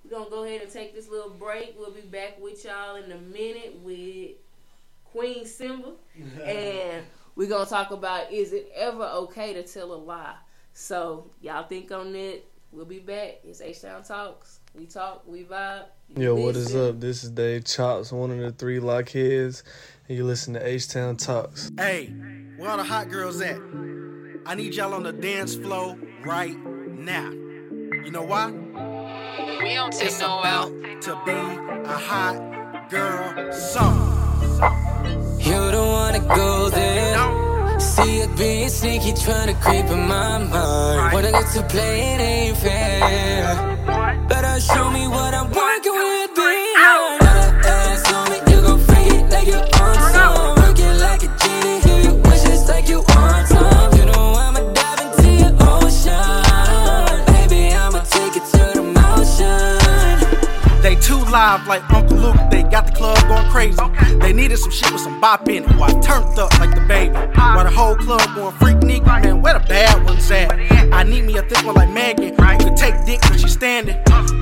we're 0.04 0.18
gonna 0.18 0.30
go 0.30 0.46
ahead 0.46 0.62
and 0.62 0.72
take 0.72 0.96
this 0.96 1.10
little 1.10 1.30
break. 1.30 1.76
We'll 1.78 1.92
be 1.92 2.02
back 2.02 2.40
with 2.40 2.64
y'all 2.64 2.96
in 2.96 3.12
a 3.12 3.18
minute 3.18 3.80
with 3.84 4.32
Queen 5.04 5.46
Simba, 5.46 5.92
and 6.44 7.06
we're 7.36 7.50
gonna 7.50 7.66
talk 7.66 7.92
about 7.92 8.32
is 8.32 8.54
it 8.54 8.72
ever 8.74 9.04
okay 9.04 9.54
to 9.54 9.64
tell 9.64 9.94
a 9.94 9.96
lie? 9.96 10.36
So 10.74 11.30
y'all 11.42 11.68
think 11.68 11.92
on 11.92 12.16
it. 12.16 12.50
We'll 12.72 12.86
be 12.86 13.00
back. 13.00 13.40
It's 13.44 13.62
H 13.62 13.82
Town 13.82 14.04
Talks. 14.04 14.60
We 14.74 14.86
talk, 14.86 15.24
we 15.28 15.44
vibe. 15.44 15.86
You 16.14 16.24
Yo, 16.24 16.36
what 16.36 16.56
is 16.56 16.76
up? 16.76 17.00
This 17.00 17.24
is 17.24 17.30
Dave 17.32 17.66
Chops, 17.66 18.12
one 18.12 18.32
of 18.32 18.38
the 18.40 18.52
three 18.52 18.80
lockheads, 18.80 19.64
and 20.08 20.18
you 20.18 20.24
listen 20.24 20.54
to 20.54 20.66
H 20.66 20.88
Town 20.90 21.18
Talks. 21.18 21.72
Hey, 21.78 22.08
where 22.58 22.70
all 22.70 22.78
the 22.78 22.84
hot 22.84 23.10
girls 23.10 23.42
at? 23.42 23.58
I 24.46 24.56
need 24.56 24.76
y'all 24.76 24.94
on 24.94 25.04
the 25.04 25.12
dance 25.12 25.56
floor 25.56 25.98
right 26.24 26.56
now. 26.88 27.30
You 27.32 28.12
know 28.12 28.22
why? 28.24 28.52
We 28.52 29.74
don't 29.74 29.92
take 29.92 30.08
It's 30.08 30.20
no 30.20 30.40
about 30.40 30.72
out. 30.72 31.02
to 31.02 31.22
be 31.26 31.32
a 31.90 31.98
hot 31.98 32.90
girl 32.90 33.52
summer. 33.52 34.12
You 35.40 35.72
don't 35.72 35.92
wanna 35.92 36.20
go 36.20 36.70
there. 36.70 37.80
See 37.80 38.20
it 38.20 38.38
being 38.38 38.70
sneaky, 38.70 39.14
trying 39.14 39.48
to 39.48 39.62
creep 39.62 39.86
in 39.86 40.08
my 40.08 40.38
mind. 40.38 41.14
Wanna 41.14 41.32
get 41.32 41.52
to 41.54 41.64
play, 41.64 42.02
it 42.14 42.22
ain't 42.22 42.58
fair. 42.58 44.26
Better 44.30 44.60
show 44.62 44.90
me 44.92 45.08
what 45.08 45.34
I'm 45.34 45.52
working 45.52 45.95
live 61.36 61.68
like 61.68 61.84
Uncle 61.92 62.16
Luke. 62.16 62.38
They 62.50 62.64
got 62.64 62.88
the 62.88 62.94
club 62.94 63.20
going 63.28 63.50
crazy. 63.52 63.78
They 64.22 64.32
needed 64.32 64.56
some 64.58 64.72
shit 64.72 64.90
with 64.94 65.02
some 65.02 65.20
bop 65.20 65.50
in 65.50 65.66
it. 65.66 65.76
While 65.76 65.92
I 65.92 66.00
turned 66.00 66.40
up 66.40 66.58
like 66.62 66.74
the 66.74 66.86
baby. 66.88 67.14
While 67.36 67.66
the 67.66 67.72
whole 67.72 67.98
club 67.98 68.24
going 68.36 68.56
Freaknik. 68.56 69.06
Man, 69.06 69.42
where 69.42 69.60
the 69.60 69.66
bad 69.68 70.06
ones 70.06 70.32
at? 70.32 70.54
I 70.94 71.04
need 71.04 71.26
me 71.26 71.36
a 71.36 71.42
thick 71.42 71.62
one 71.66 71.76
like 71.76 71.90
Megan. 71.90 72.30
Who 72.30 72.58
can 72.64 72.76
take 72.78 72.96
dick 73.06 73.20
when 73.28 73.38
she's 73.38 73.52
standing. 73.52 73.98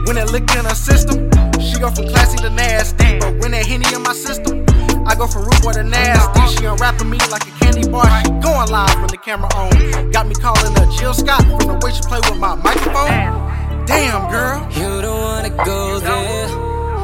When 0.06 0.17
it 0.17 0.29
lick 0.29 0.43
in 0.53 0.65
her 0.65 0.75
system, 0.75 1.32
she 1.60 1.79
go 1.79 1.89
from 1.89 2.10
classy 2.13 2.38
to 2.45 2.51
nasty. 2.51 3.17
But 3.17 3.39
when 3.39 3.51
that 3.58 3.65
henny 3.65 3.89
in 3.91 4.03
my 4.03 4.13
system, 4.13 4.63
I 5.08 5.15
go 5.17 5.25
from 5.25 5.45
rude 5.45 5.62
boy 5.63 5.73
to 5.73 5.84
nasty. 5.84 6.41
Uh-huh. 6.41 6.47
She 6.53 6.65
unwrapping 6.65 7.10
me 7.10 7.17
like 7.34 7.47
a 7.47 7.53
candy 7.58 7.89
bar. 7.89 8.06
She 8.21 8.29
going 8.45 8.69
live 8.69 8.93
when 9.01 9.10
the 9.10 9.17
camera 9.17 9.49
on. 9.56 10.12
Got 10.12 10.27
me 10.27 10.36
calling 10.36 10.75
her 10.77 10.86
Jill 10.95 11.15
Scott 11.15 11.41
from 11.41 11.58
the 11.58 11.79
way 11.82 11.91
she 11.91 12.03
play 12.03 12.21
with 12.29 12.38
my 12.38 12.53
microphone. 12.53 13.10
Damn, 13.88 14.29
girl. 14.29 14.62
You 14.77 15.01
don't 15.01 15.21
wanna 15.21 15.49
go 15.65 15.97
there. 15.99 16.62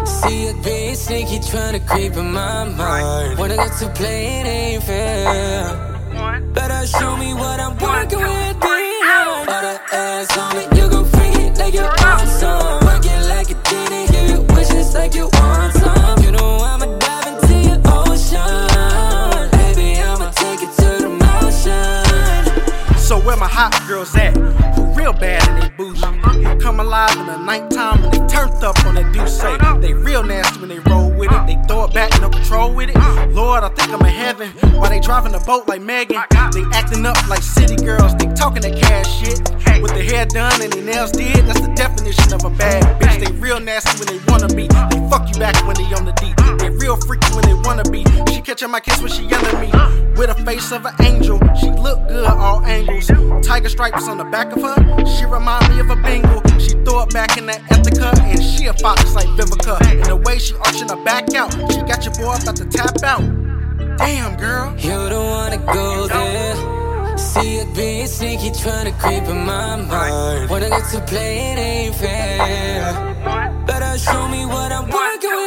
See 0.10 0.48
it 0.48 0.63
being 0.63 0.95
sneaky, 0.95 1.39
trying 1.39 1.74
to 1.74 1.80
creep 1.80 2.13
in 2.17 2.32
my 2.34 2.65
mind. 2.65 3.38
Wanna 3.38 3.56
get 3.56 3.78
to 3.80 3.89
play, 3.89 4.41
it 4.41 4.48
ain't 4.48 4.84
fair. 4.84 5.63
Better 6.54 6.88
show 6.88 7.15
me 7.15 7.34
what 7.34 7.60
I'm 7.60 7.78
working 7.78 8.19
with 8.19 8.60
behind. 8.60 9.48
Got 9.48 9.63
a 9.63 9.80
ass 9.93 10.38
on 10.38 10.56
me, 10.58 10.63
you 10.76 10.89
gon' 10.89 11.06
freak 11.06 11.36
it 11.36 11.58
like 11.60 11.74
you 11.74 11.84
want 11.84 12.28
some. 12.28 12.84
Work 12.86 13.06
it 13.06 13.22
like 13.30 13.50
a 13.52 13.58
genie, 13.69 14.08
give 14.12 14.30
you 14.32 14.41
wishes 14.56 14.93
like 14.95 15.13
you 15.13 15.30
want 15.34 15.74
some. 15.74 16.24
You 16.24 16.32
know 16.32 16.58
I'ma 16.58 16.88
dive 16.98 17.28
into 17.28 17.56
your 17.69 17.80
ocean. 17.86 18.67
Baby, 19.52 20.02
I'ma 20.02 20.32
take 20.32 20.62
it 20.63 20.72
to 20.82 20.89
the 21.04 21.10
motion. 21.10 22.98
So 22.98 23.19
where 23.19 23.38
my 23.38 23.48
hot 23.48 23.80
girls 23.88 24.15
at? 24.15 24.36
Who 24.76 24.84
real 24.93 25.13
bad 25.13 25.48
and 25.48 25.62
they 25.63 25.69
bougie? 25.78 26.02
Come 26.60 26.80
alive 26.80 27.15
in 27.17 27.26
the 27.28 27.38
nighttime 27.38 28.04
and 28.04 28.12
they 28.13 28.28
turned 28.28 28.63
up 28.63 28.76
control 32.60 32.76
with 32.76 32.89
it. 32.89 33.28
Lord, 33.39 33.63
I 33.63 33.69
think 33.69 33.93
I'm 33.93 34.02
in 34.02 34.12
heaven. 34.12 34.49
While 34.75 34.89
they 34.89 34.99
driving 34.99 35.32
the 35.32 35.39
boat 35.39 35.65
like 35.65 35.82
Megan, 35.82 36.21
they 36.52 36.63
acting 36.75 37.06
up 37.06 37.15
like 37.30 37.41
city 37.41 37.78
girls. 37.78 38.13
They 38.17 38.28
talking 38.36 38.62
that 38.63 38.75
cash 38.75 39.08
shit. 39.15 39.39
With 39.82 39.93
their 39.95 40.04
hair 40.04 40.25
done 40.25 40.62
and 40.62 40.73
their 40.73 40.84
nails 40.84 41.12
did, 41.12 41.47
that's 41.47 41.62
the 41.62 41.71
definition 41.73 42.34
of 42.34 42.43
a 42.43 42.49
bad 42.49 42.84
bitch. 42.99 43.23
They 43.23 43.32
real 43.39 43.62
nasty 43.62 43.95
when 43.95 44.12
they 44.12 44.19
wanna 44.28 44.52
be. 44.52 44.67
They 44.67 44.99
fuck 45.08 45.32
you 45.32 45.39
back 45.39 45.56
when 45.65 45.80
they 45.80 45.88
on 45.95 46.04
the 46.04 46.12
deep. 46.19 46.36
They 46.60 46.69
real 46.84 46.97
freaky 46.97 47.32
when 47.32 47.45
they 47.47 47.56
wanna 47.63 47.88
be. 47.88 48.04
She 48.28 48.41
catching 48.41 48.71
my 48.71 48.82
kiss 48.82 48.99
when 48.99 49.10
she 49.10 49.23
yelling 49.23 49.58
me. 49.63 49.71
With 50.19 50.32
a 50.32 50.36
face 50.43 50.73
of 50.73 50.84
an 50.86 50.93
angel, 50.99 51.39
she 51.56 51.71
look 51.71 52.10
good 52.10 52.28
all 52.28 52.60
angles. 52.65 53.08
Tiger 53.47 53.69
stripes 53.69 54.10
on 54.10 54.17
the 54.17 54.25
back 54.25 54.52
of 54.52 54.62
her, 54.62 54.75
she 55.08 55.23
remind 55.23 55.63
me 55.69 55.80
of 55.80 55.89
a 55.89 55.95
Bengal. 55.95 56.43
She 56.60 56.75
throw 56.84 57.04
it 57.04 57.13
back 57.13 57.38
in 57.38 57.45
that 57.45 57.62
Ethica, 57.71 58.19
and 58.19 58.43
she 58.43 58.65
a 58.65 58.73
fox 58.73 59.15
like 59.15 59.28
Vivica. 59.39 59.80
And 59.88 60.06
the 60.06 60.17
way 60.17 60.38
she 60.39 60.56
arching 60.56 60.89
her 60.89 61.02
back 61.06 61.34
out, 61.36 61.56
she 61.71 61.80
got 61.88 62.04
your 62.04 62.13
boy 62.15 62.36
about 62.36 62.58
to 62.58 62.65
tap 62.65 63.02
out. 63.04 63.23
Damn, 63.99 64.38
girl. 64.38 64.73
You 64.77 65.09
don't 65.09 65.29
wanna 65.35 65.57
go 65.57 66.07
there. 66.07 67.17
See 67.17 67.57
it 67.62 67.69
being 67.75 68.07
sneaky, 68.07 68.51
trying 68.51 68.85
to 68.85 68.93
creep 69.01 69.23
in 69.23 69.45
my 69.45 69.75
mind. 69.75 70.49
Wanna 70.49 70.69
get 70.69 70.85
to 70.93 71.01
play, 71.01 71.51
it 71.51 71.59
ain't 71.59 71.95
fair. 71.95 72.79
Better 73.67 73.97
show 73.97 74.27
me 74.29 74.45
what 74.45 74.71
I'm 74.71 74.88
working 74.89 75.38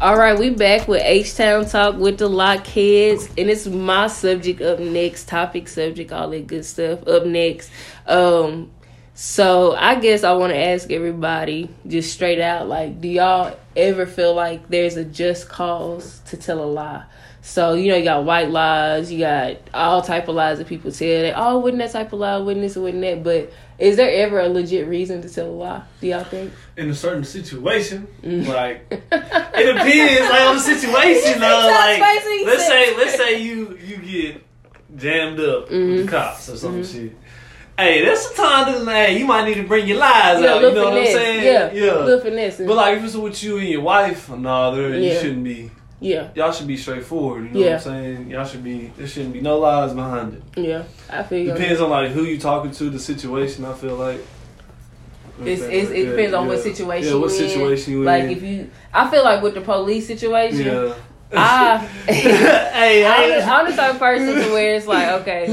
All 0.00 0.16
right, 0.16 0.38
we 0.38 0.48
back 0.48 0.88
with 0.88 1.02
H 1.04 1.34
Town 1.34 1.66
Talk 1.66 1.96
with 1.96 2.16
the 2.16 2.26
Lockheads, 2.26 3.28
and 3.36 3.50
it's 3.50 3.66
my 3.66 4.06
subject 4.06 4.62
up 4.62 4.78
next, 4.78 5.28
topic 5.28 5.68
subject, 5.68 6.10
all 6.10 6.30
that 6.30 6.46
good 6.46 6.64
stuff 6.64 7.06
up 7.06 7.26
next. 7.26 7.70
Um, 8.06 8.70
so 9.12 9.74
I 9.74 9.96
guess 9.96 10.24
I 10.24 10.32
want 10.32 10.54
to 10.54 10.58
ask 10.58 10.90
everybody 10.90 11.68
just 11.86 12.14
straight 12.14 12.40
out, 12.40 12.66
like, 12.66 13.02
do 13.02 13.08
y'all 13.08 13.58
ever 13.76 14.06
feel 14.06 14.32
like 14.32 14.70
there's 14.70 14.96
a 14.96 15.04
just 15.04 15.50
cause 15.50 16.20
to 16.28 16.38
tell 16.38 16.64
a 16.64 16.64
lie? 16.64 17.04
So 17.42 17.74
you 17.74 17.90
know, 17.90 17.96
you 17.98 18.04
got 18.04 18.24
white 18.24 18.50
lies, 18.50 19.12
you 19.12 19.18
got 19.18 19.58
all 19.74 20.00
type 20.00 20.28
of 20.28 20.34
lies 20.34 20.56
that 20.58 20.66
people 20.66 20.92
tell. 20.92 21.22
That 21.22 21.34
oh, 21.36 21.58
wouldn't 21.58 21.82
that 21.82 21.92
type 21.92 22.14
of 22.14 22.20
lie, 22.20 22.38
wouldn't 22.38 22.62
this, 22.62 22.74
wouldn't 22.74 23.02
that? 23.02 23.22
But 23.22 23.52
is 23.80 23.96
there 23.96 24.10
ever 24.24 24.40
a 24.40 24.48
legit 24.48 24.86
reason 24.86 25.22
to 25.22 25.28
tell 25.28 25.46
a 25.46 25.50
lie? 25.50 25.82
Do 26.00 26.06
y'all 26.06 26.24
think? 26.24 26.52
in 26.80 26.90
a 26.90 26.94
certain 26.94 27.24
situation. 27.24 28.08
Mm. 28.22 28.46
Like 28.48 28.86
it 28.90 29.00
depends, 29.00 30.30
like 30.30 30.40
on 30.42 30.56
the 30.56 30.60
situation. 30.60 31.40
though. 31.40 31.68
like 31.70 32.00
let's 32.00 32.66
say, 32.66 32.96
let's 32.96 33.16
say 33.16 33.42
you 33.42 33.76
you 33.76 33.96
get 33.98 34.42
jammed 34.96 35.38
up 35.40 35.62
with 35.62 35.70
the 35.70 35.76
mm-hmm. 35.76 36.08
cops 36.08 36.48
or 36.48 36.56
some 36.56 36.82
mm-hmm. 36.82 37.06
shit. 37.06 37.16
Hey, 37.78 38.04
that's 38.04 38.28
the 38.30 38.36
time 38.36 38.72
to 38.72 38.78
like 38.80 39.16
you 39.18 39.26
might 39.26 39.44
need 39.44 39.54
to 39.54 39.66
bring 39.66 39.86
your 39.86 39.98
lies 39.98 40.42
Yeah, 40.42 40.54
out. 40.54 40.62
You 40.62 40.74
know 40.74 40.84
what 40.84 40.98
I'm 40.98 41.06
saying? 41.06 41.44
Yeah, 41.44 41.72
yeah. 41.72 41.98
little 41.98 42.20
finesse. 42.20 42.58
But 42.58 42.76
like 42.76 42.98
if 42.98 43.04
it's 43.04 43.14
with 43.14 43.42
you 43.42 43.58
and 43.58 43.68
your 43.68 43.82
wife, 43.82 44.30
no, 44.30 44.74
there 44.74 44.98
you 44.98 45.14
shouldn't 45.14 45.44
be. 45.44 45.70
Yeah, 46.00 46.28
Y'all 46.34 46.50
should 46.52 46.66
be 46.66 46.76
straightforward. 46.76 47.44
You 47.44 47.50
know 47.50 47.60
Yeah. 47.60 47.66
what 47.66 47.74
I'm 47.74 47.80
saying? 48.16 48.30
Y'all 48.30 48.44
should 48.46 48.64
be. 48.64 48.90
There 48.96 49.06
shouldn't 49.06 49.34
be 49.34 49.40
no 49.40 49.58
lies 49.58 49.92
behind 49.92 50.34
it. 50.34 50.42
yeah, 50.58 50.84
I 51.10 51.22
feel 51.22 51.38
you. 51.40 51.52
Depends 51.52 51.80
on 51.80 51.90
like 51.90 52.10
who 52.10 52.22
you 52.24 52.38
talking 52.38 52.70
to, 52.72 52.90
the 52.90 52.98
situation. 52.98 53.64
I 53.64 53.74
feel 53.74 53.96
like. 53.96 54.20
It's, 55.42 55.62
it's, 55.62 55.90
it 55.90 56.04
yeah, 56.04 56.10
depends 56.10 56.34
on 56.34 56.46
what 56.48 56.60
situation 56.60 57.08
Yeah, 57.14 57.18
what 57.18 57.30
situation 57.30 57.92
you 57.94 58.00
in. 58.00 58.04
like 58.06 58.24
in. 58.24 58.30
if 58.30 58.42
you, 58.42 58.70
I 58.92 59.10
feel 59.10 59.24
like 59.24 59.42
with 59.42 59.54
the 59.54 59.62
police 59.62 60.06
situation, 60.06 60.66
Yeah. 60.66 60.94
I, 61.32 61.78
hey, 62.08 63.06
I'm, 63.06 63.30
the, 63.30 63.44
I'm 63.44 63.70
the 63.70 63.76
type 63.76 63.92
of 63.94 63.98
person 64.00 64.34
to 64.34 64.52
where 64.52 64.74
it's 64.74 64.86
like, 64.86 65.08
okay, 65.22 65.46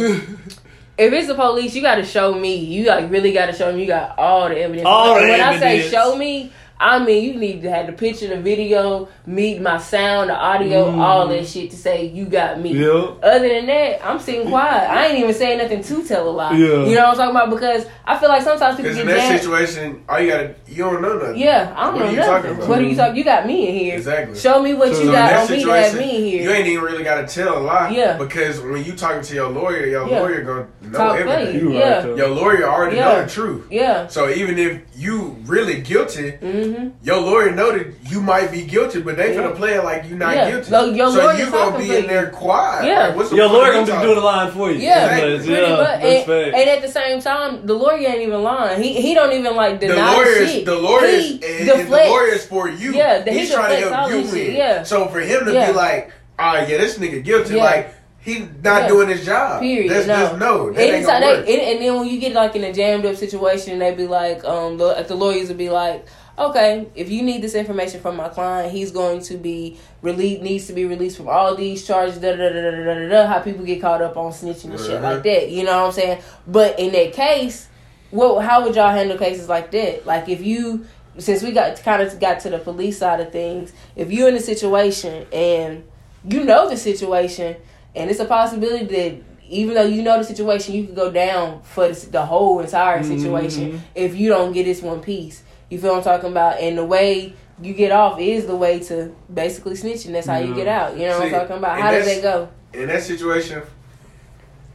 if 0.98 1.14
it's 1.14 1.28
the 1.28 1.36
police, 1.36 1.76
you 1.76 1.82
got 1.82 1.96
to 1.96 2.04
show 2.04 2.34
me. 2.34 2.56
You 2.56 2.86
like 2.88 3.10
really 3.12 3.32
got 3.32 3.46
to 3.46 3.54
show 3.54 3.72
me. 3.72 3.82
You 3.82 3.88
got 3.88 4.18
all 4.18 4.50
the 4.50 4.60
evidence. 4.60 4.86
All 4.86 5.16
the 5.16 5.22
when 5.22 5.40
I 5.40 5.58
say 5.60 5.88
show 5.90 6.16
me, 6.18 6.52
I 6.80 7.04
mean 7.04 7.24
you 7.24 7.40
need 7.40 7.62
to 7.63 7.72
have 7.72 7.88
the 7.88 7.94
picture, 7.94 8.28
the 8.28 8.40
video, 8.40 9.08
meet 9.26 9.60
my 9.62 9.78
sound, 9.80 10.30
the 10.30 10.36
audio, 10.36 10.92
all 11.00 11.28
that 11.30 11.48
shit 11.48 11.72
to 11.72 11.78
say 11.78 12.06
you 12.06 12.26
got 12.26 12.60
me. 12.60 12.74
Yeah. 12.74 13.13
Other 13.24 13.50
than 13.50 13.66
that, 13.66 14.06
I'm 14.06 14.20
sitting 14.20 14.48
quiet. 14.48 14.90
I 14.90 15.08
ain't 15.08 15.20
even 15.20 15.34
saying 15.34 15.58
nothing 15.58 15.82
to 15.84 16.08
tell 16.08 16.30
a 16.30 16.32
lie. 16.32 16.52
Yeah. 16.56 16.86
You 16.86 16.96
know 16.96 17.08
what 17.08 17.10
I'm 17.10 17.16
talking 17.18 17.36
about? 17.36 17.50
Because 17.50 17.86
I 18.06 18.18
feel 18.20 18.30
like 18.30 18.44
sometimes 18.44 18.78
people 18.78 18.92
Because 18.92 18.98
get 18.98 19.02
in 19.02 19.16
that 19.18 19.28
jammed. 19.28 19.40
situation, 19.42 20.04
all 20.08 20.20
you 20.20 20.30
gotta, 20.32 20.56
you 20.68 20.84
don't 20.84 21.02
know 21.02 21.18
nothing. 21.18 21.38
Yeah, 21.38 21.74
I 21.76 21.86
don't 21.86 21.94
What 21.96 22.00
know 22.00 22.06
are 22.06 22.12
you 22.12 22.18
nothing. 22.18 22.32
talking 22.34 22.52
about? 22.58 22.70
What 22.70 22.80
are 22.80 22.84
you 22.84 22.96
talking? 22.96 23.16
You 23.18 23.24
got 23.24 23.48
me 23.48 23.68
in 23.70 23.76
here. 23.76 23.96
Exactly. 23.98 24.40
Show 24.40 24.62
me 24.62 24.74
what 24.76 24.94
So 24.94 25.02
you 25.02 25.08
in 25.08 25.13
got 25.16 25.30
that 25.30 25.50
on 25.50 25.58
me 25.58 25.63
to 25.63 25.70
have 25.72 25.86
situation, 25.92 25.98
me 26.08 26.16
in 26.18 26.24
here. 26.24 26.44
You 26.44 26.52
ain't 26.52 26.68
even 26.68 26.84
really 26.84 27.04
gotta 27.04 27.26
tell 27.28 27.58
a 27.58 27.60
lie. 27.60 27.90
Yeah. 27.90 28.18
Because 28.18 28.62
when 28.62 28.84
you 28.86 28.94
talking 28.94 29.22
to 29.24 29.34
your 29.36 29.50
lawyer, 29.50 29.86
your 29.88 30.08
Yeah. 30.08 30.20
lawyer 30.22 30.42
gonna 30.44 30.68
know 30.92 30.98
Talk 31.00 31.20
everything. 31.20 31.56
You 31.60 31.74
Yeah. 31.74 32.02
though. 32.02 32.16
Your 32.16 32.28
lawyer 32.30 32.68
already 32.70 32.98
Yeah. 32.98 33.06
know 33.06 33.24
the 33.24 33.30
truth. 33.30 33.66
yeah. 33.72 34.08
So 34.08 34.30
even 34.30 34.60
if 34.60 34.80
you 34.96 35.38
really 35.46 35.82
guilty, 35.82 36.34
Mm-hmm. 36.34 36.67
Your 37.04 37.18
lawyer 37.22 37.52
know 37.52 37.72
that 37.78 37.88
you 38.10 38.22
might 38.22 38.52
be 38.52 38.64
guilty, 38.64 39.02
but 39.02 39.18
they 39.18 39.34
Yeah. 39.34 39.42
finna 39.42 39.56
play 39.56 39.74
it 39.76 39.84
like 39.84 40.04
you're 40.08 40.18
not 40.18 40.36
Yeah. 40.36 40.50
guilty. 40.52 40.72
No, 40.72 40.86
your 40.86 41.12
so 41.12 41.18
lawyer 41.26 41.38
you 41.38 41.52
gonna 41.52 41.78
be 41.78 41.96
in 41.96 42.08
there 42.08 42.28
quiet. 42.28 42.86
Yeah. 42.86 43.08
Like, 43.08 43.16
what's 43.18 43.32
Your 43.32 43.48
point 43.50 43.60
lawyer 43.62 43.72
gonna 43.74 43.86
be 43.86 43.92
talking? 43.92 44.06
doing 44.08 44.20
the 44.20 44.26
line 44.26 44.52
for 44.52 44.72
you. 44.72 44.78
Yeah, 44.80 45.08
Pretty 45.20 45.36
Exactly. 45.36 45.54
much, 45.62 46.00
pretty 46.00 46.16
yeah, 46.16 46.20
much. 46.28 46.46
And, 46.48 46.56
and 46.56 46.70
at 46.70 46.82
the 46.82 46.88
same 46.92 47.22
time, 47.22 47.66
the 47.66 47.74
lawyer 47.74 48.08
ain't 48.08 48.22
even 48.22 48.44
lying. 48.44 48.82
He 48.82 48.94
he 48.94 49.14
don't 49.14 49.34
even 49.34 49.56
like 49.56 49.80
The 49.80 49.88
deny 49.88 50.14
lawyers, 50.16 50.52
shit. 50.52 50.66
the 50.66 50.76
lawyers, 50.76 51.24
he 51.26 51.34
and, 51.36 51.44
and 51.44 51.70
the 51.70 51.74
deflects. 51.84 52.10
lawyers 52.10 52.46
for 52.46 52.70
you. 52.70 52.94
Yeah, 52.94 53.20
the- 53.20 53.32
he 53.32 53.40
he's 53.40 53.52
trying 53.54 53.82
to 53.82 53.90
help 53.90 54.10
you 54.12 54.22
win. 54.32 54.56
yeah. 54.56 54.84
So 54.84 55.08
for 55.08 55.20
him 55.20 55.46
to 55.46 55.54
Yeah. 55.54 55.68
be 55.72 55.74
like, 55.78 56.12
oh 56.40 56.54
yeah, 56.54 56.66
this 56.78 56.98
nigga 56.98 57.24
guilty," 57.24 57.56
Yeah. 57.56 57.64
like 57.64 57.94
he 58.20 58.46
not 58.62 58.82
Yeah. 58.82 58.88
doing 58.90 59.08
his 59.08 59.26
job. 59.26 59.62
Period. 59.62 59.90
That's, 59.90 60.06
no, 60.08 60.16
that's 60.18 60.38
no. 60.38 60.70
That 60.72 60.82
ain't 60.82 61.06
gonna 61.06 61.20
they, 61.26 61.32
work. 61.38 61.48
and, 61.50 61.62
and 61.62 61.82
then 61.82 61.96
when 61.96 62.08
you 62.10 62.20
get 62.20 62.34
like 62.34 62.56
in 62.58 62.64
a 62.66 62.74
jammed 62.74 63.06
up 63.06 63.16
situation, 63.16 63.72
and 63.74 63.82
they 63.82 63.92
be 63.96 64.06
like, 64.06 64.44
um, 64.44 64.78
the, 64.78 65.06
the 65.08 65.16
lawyers 65.16 65.48
would 65.48 65.58
be 65.58 65.70
like, 65.70 66.06
okay, 66.38 66.88
if 66.95 67.10
you 67.10 67.23
need 67.23 67.41
this 67.41 67.56
information 67.56 68.00
from 68.00 68.15
my 68.15 68.30
client, 68.30 68.71
he's 68.71 68.91
going 68.91 69.21
to 69.21 69.38
be 69.38 69.78
released, 70.02 70.41
needs 70.41 70.67
to 70.67 70.73
be 70.73 70.86
released 70.86 71.17
from 71.17 71.28
all 71.28 71.56
these 71.56 71.86
charges. 71.86 72.17
Da 72.17 72.32
da 72.36 72.50
da 72.50 72.62
da 72.62 72.71
da 72.71 72.93
da 72.93 73.10
da. 73.10 73.28
how 73.28 73.39
people 73.39 73.65
get 73.65 73.82
caught 73.82 74.02
up 74.02 74.17
on 74.17 74.32
snitching 74.32 74.71
and 74.71 74.80
shit 74.80 74.91
Uh-huh. 74.91 75.13
like 75.13 75.23
that. 75.23 75.50
You 75.50 75.63
know 75.63 75.80
what 75.82 75.88
I'm 75.88 75.91
saying? 75.93 76.21
But 76.45 76.80
in 76.80 76.91
that 76.93 77.13
case, 77.13 77.67
well, 78.12 78.39
how 78.39 78.63
would 78.63 78.76
y'all 78.76 78.91
handle 78.91 79.17
cases 79.17 79.50
like 79.50 79.71
that? 79.71 80.06
Like 80.06 80.30
if 80.30 80.41
you 80.45 80.86
since 81.17 81.41
we 81.41 81.52
got 81.52 81.82
kind 81.82 82.02
of 82.04 82.19
got 82.19 82.39
to 82.41 82.50
the 82.52 82.60
police 82.60 83.00
side 83.00 83.19
of 83.19 83.32
things, 83.32 83.73
if 83.95 84.12
you're 84.12 84.30
in 84.30 84.36
a 84.36 84.39
situation 84.39 85.26
and 85.34 85.84
you 86.23 86.43
know 86.43 86.69
the 86.69 86.78
situation, 86.78 87.56
and 87.95 88.10
it's 88.12 88.19
a 88.19 88.26
possibility 88.26 88.86
that 88.86 89.23
even 89.50 89.73
though 89.73 89.84
you 89.86 90.04
know 90.04 90.17
the 90.19 90.23
situation, 90.23 90.76
you 90.76 90.86
could 90.86 90.95
go 90.95 91.12
down 91.12 91.62
for 91.63 91.88
the, 91.88 92.06
the 92.12 92.26
whole 92.26 92.60
entire 92.60 93.02
situation 93.02 93.82
if 93.95 94.15
you 94.15 94.30
don't 94.30 94.52
get 94.52 94.65
this 94.65 94.82
one 94.82 95.00
piece. 95.02 95.41
You 95.70 95.80
feel 95.80 95.92
what 95.92 95.98
I'm 95.98 96.04
talking 96.04 96.32
about? 96.32 96.60
And 96.60 96.78
the 96.78 96.86
way 96.86 97.34
you 97.62 97.74
get 97.74 97.92
off 97.92 98.20
is 98.20 98.46
the 98.46 98.56
way 98.56 98.80
to 98.82 99.16
basically 99.34 99.74
snitching. 99.74 100.12
That's 100.12 100.28
how 100.28 100.38
you 100.38 100.54
get 100.54 100.68
out. 100.68 100.96
You 100.98 101.08
know 101.08 101.20
what 101.20 101.26
I'm 101.26 101.32
talking 101.32 101.58
about? 101.58 101.80
How 101.80 101.92
does 101.92 102.06
that's- 102.06 102.22
that 102.22 102.48
go? 102.48 102.50
in 102.74 102.88
that 102.88 103.04
situation, 103.04 103.62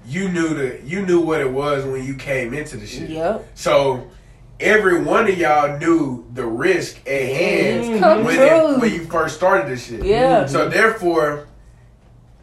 you 0.07 0.29
knew 0.29 0.55
the 0.55 0.81
you 0.85 1.05
knew 1.07 1.21
what 1.21 1.41
it 1.41 1.51
was 1.51 1.85
when 1.85 2.05
you 2.05 2.15
came 2.15 2.53
into 2.55 2.77
the 2.77 2.87
shit. 2.87 3.11
Yep. 3.11 3.47
So 3.55 4.11
every 4.59 5.03
one 5.03 5.29
of 5.29 5.39
y'all 5.39 5.79
knew 5.79 6.27
the 6.33 6.47
risk 6.47 6.99
at 7.07 7.23
hand 7.23 7.85
Yes, 7.85 8.01
come 8.01 8.25
when 8.25 8.39
it, 8.39 8.81
when 8.81 8.93
you 8.93 9.05
first 9.05 9.37
started 9.37 9.71
this 9.71 9.87
shit. 9.87 10.05
Yeah. 10.05 10.47
So 10.47 10.61
mm-hmm. 10.61 10.71
therefore, 10.71 11.49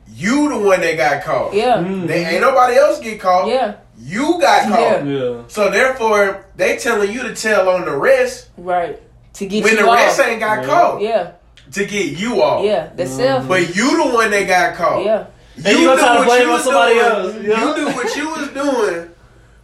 you 0.08 0.50
the 0.50 0.60
one 0.60 0.82
that 0.82 0.96
got 0.98 1.24
caught. 1.24 1.54
Yeah. 1.54 1.82
They 1.82 2.26
ain't 2.26 2.42
nobody 2.42 2.78
else 2.78 3.00
get 3.00 3.20
caught. 3.20 3.48
Yeah. 3.48 3.78
You 4.02 4.40
got 4.40 4.70
caught. 4.70 4.80
Yeah. 4.80 5.04
Yeah. 5.04 5.42
So 5.48 5.70
therefore, 5.70 6.46
they 6.56 6.78
telling 6.78 7.12
you 7.12 7.24
to 7.24 7.36
tell 7.36 7.70
on 7.70 7.86
the 7.86 7.96
rest 7.96 8.48
Right. 8.58 9.00
To 9.34 9.46
get 9.46 9.64
when 9.64 9.74
you 9.74 9.80
the 9.80 9.92
rest 9.92 10.20
ain't 10.20 10.40
got 10.40 10.62
Yeah. 10.62 10.66
caught 10.68 11.02
Yeah. 11.02 11.32
to 11.74 11.86
get 11.86 12.18
you 12.18 12.42
off. 12.42 12.64
Yeah. 12.64 12.90
The 12.96 13.04
mm. 13.04 13.08
self. 13.18 13.48
But 13.48 13.76
you 13.76 13.98
the 13.98 14.14
one 14.14 14.32
that 14.32 14.48
got 14.48 14.76
caught. 14.76 15.04
Yeah. 15.06 15.26
And 15.58 15.78
you 15.78 15.86
gonna 15.88 16.00
try 16.00 16.08
to 16.08 16.14
knew 16.14 16.20
what 16.20 16.26
blame 16.28 16.42
you 16.42 16.48
on 16.48 16.54
was 16.54 16.64
somebody 16.64 16.94
doing. 16.94 17.06
else, 17.06 17.36
yeah. 17.36 17.60
You 17.60 17.78
knew 17.78 17.94
what 17.94 18.16
you 18.16 18.30
was 18.30 18.48
doing 18.50 19.10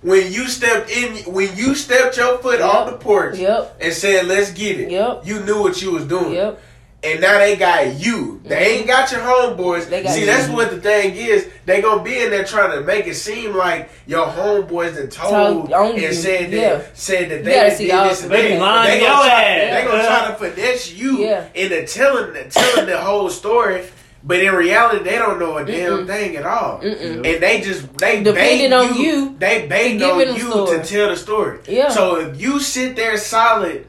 when 0.02 0.32
you 0.34 0.48
stepped 0.50 0.90
in. 0.92 1.16
When 1.34 1.56
you 1.56 1.74
stepped 1.76 2.18
your 2.18 2.38
foot 2.40 2.60
Yep. 2.60 2.68
off 2.70 2.90
the 2.92 2.98
porch 2.98 3.38
Yep. 3.38 3.78
and 3.80 3.94
said, 3.94 4.28
"Let's 4.28 4.52
get 4.52 4.80
it." 4.80 4.92
Yep. 4.92 5.22
You 5.24 5.40
knew 5.42 5.62
what 5.62 5.82
you 5.82 5.92
was 5.92 6.04
doing. 6.04 6.34
Yep. 6.34 6.60
And 7.06 7.22
now 7.22 7.38
they 7.38 7.56
got 7.56 8.00
you. 8.00 8.42
They 8.44 8.56
mm-hmm. 8.56 8.64
ain't 8.80 8.88
got 8.88 9.12
your 9.12 9.22
homeboys. 9.22 9.88
They 9.90 10.02
got 10.02 10.14
See, 10.14 10.22
you. 10.22 10.26
that's 10.26 10.50
what 10.50 10.72
the 10.72 10.82
thing 10.82 11.16
is. 11.16 11.48
They 11.66 11.82
gonna 11.82 12.02
be 12.04 12.18
in 12.20 12.32
there 12.32 12.44
trying 12.44 12.72
to 12.72 12.82
make 12.86 13.06
it 13.06 13.14
seem 13.16 13.56
like 13.56 13.90
your 14.08 14.26
homeboys 14.26 14.96
that 14.96 15.12
told 15.12 15.70
Told 15.70 15.94
and 15.94 16.02
you. 16.02 16.14
said 16.14 16.52
that 16.52 16.58
Yeah. 16.58 16.82
said 16.94 17.30
that 17.30 17.44
they 17.44 17.52
did 17.52 17.72
this 17.72 17.80
and 18.24 18.32
the 18.32 18.36
that. 18.36 18.42
They 18.42 18.42
They 18.50 18.58
gonna 18.58 19.30
try, 19.30 19.44
ass. 19.44 19.74
they 19.84 19.88
gonna 19.92 20.04
try 20.06 20.28
to 20.28 20.36
finesse 20.56 20.92
you 20.94 21.20
Yeah. 21.20 21.44
into 21.54 21.86
telling 21.86 22.50
telling 22.50 22.86
the 22.88 22.98
whole 22.98 23.30
story. 23.30 23.84
But 24.28 24.40
in 24.40 24.56
reality, 24.56 25.04
they 25.04 25.18
don't 25.18 25.38
know 25.38 25.58
a 25.58 25.64
damn 25.66 25.92
Mm-mm. 26.00 26.08
thing 26.08 26.36
at 26.36 26.48
all, 26.48 26.80
Mm-mm. 26.82 27.18
and 27.18 27.44
they 27.44 27.62
just 27.62 27.96
they 28.00 28.24
Depending 28.24 28.74
on 28.74 28.96
you 28.96 29.36
They 29.38 29.68
bait 29.68 30.02
on 30.02 30.20
you 30.36 30.50
story. 30.50 30.80
to 30.80 30.84
tell 30.84 31.10
the 31.10 31.16
story. 31.16 31.60
Yeah. 31.68 31.90
So 31.90 32.16
if 32.20 32.42
you 32.42 32.60
sit 32.60 32.96
there 32.96 33.18
solid, 33.18 33.86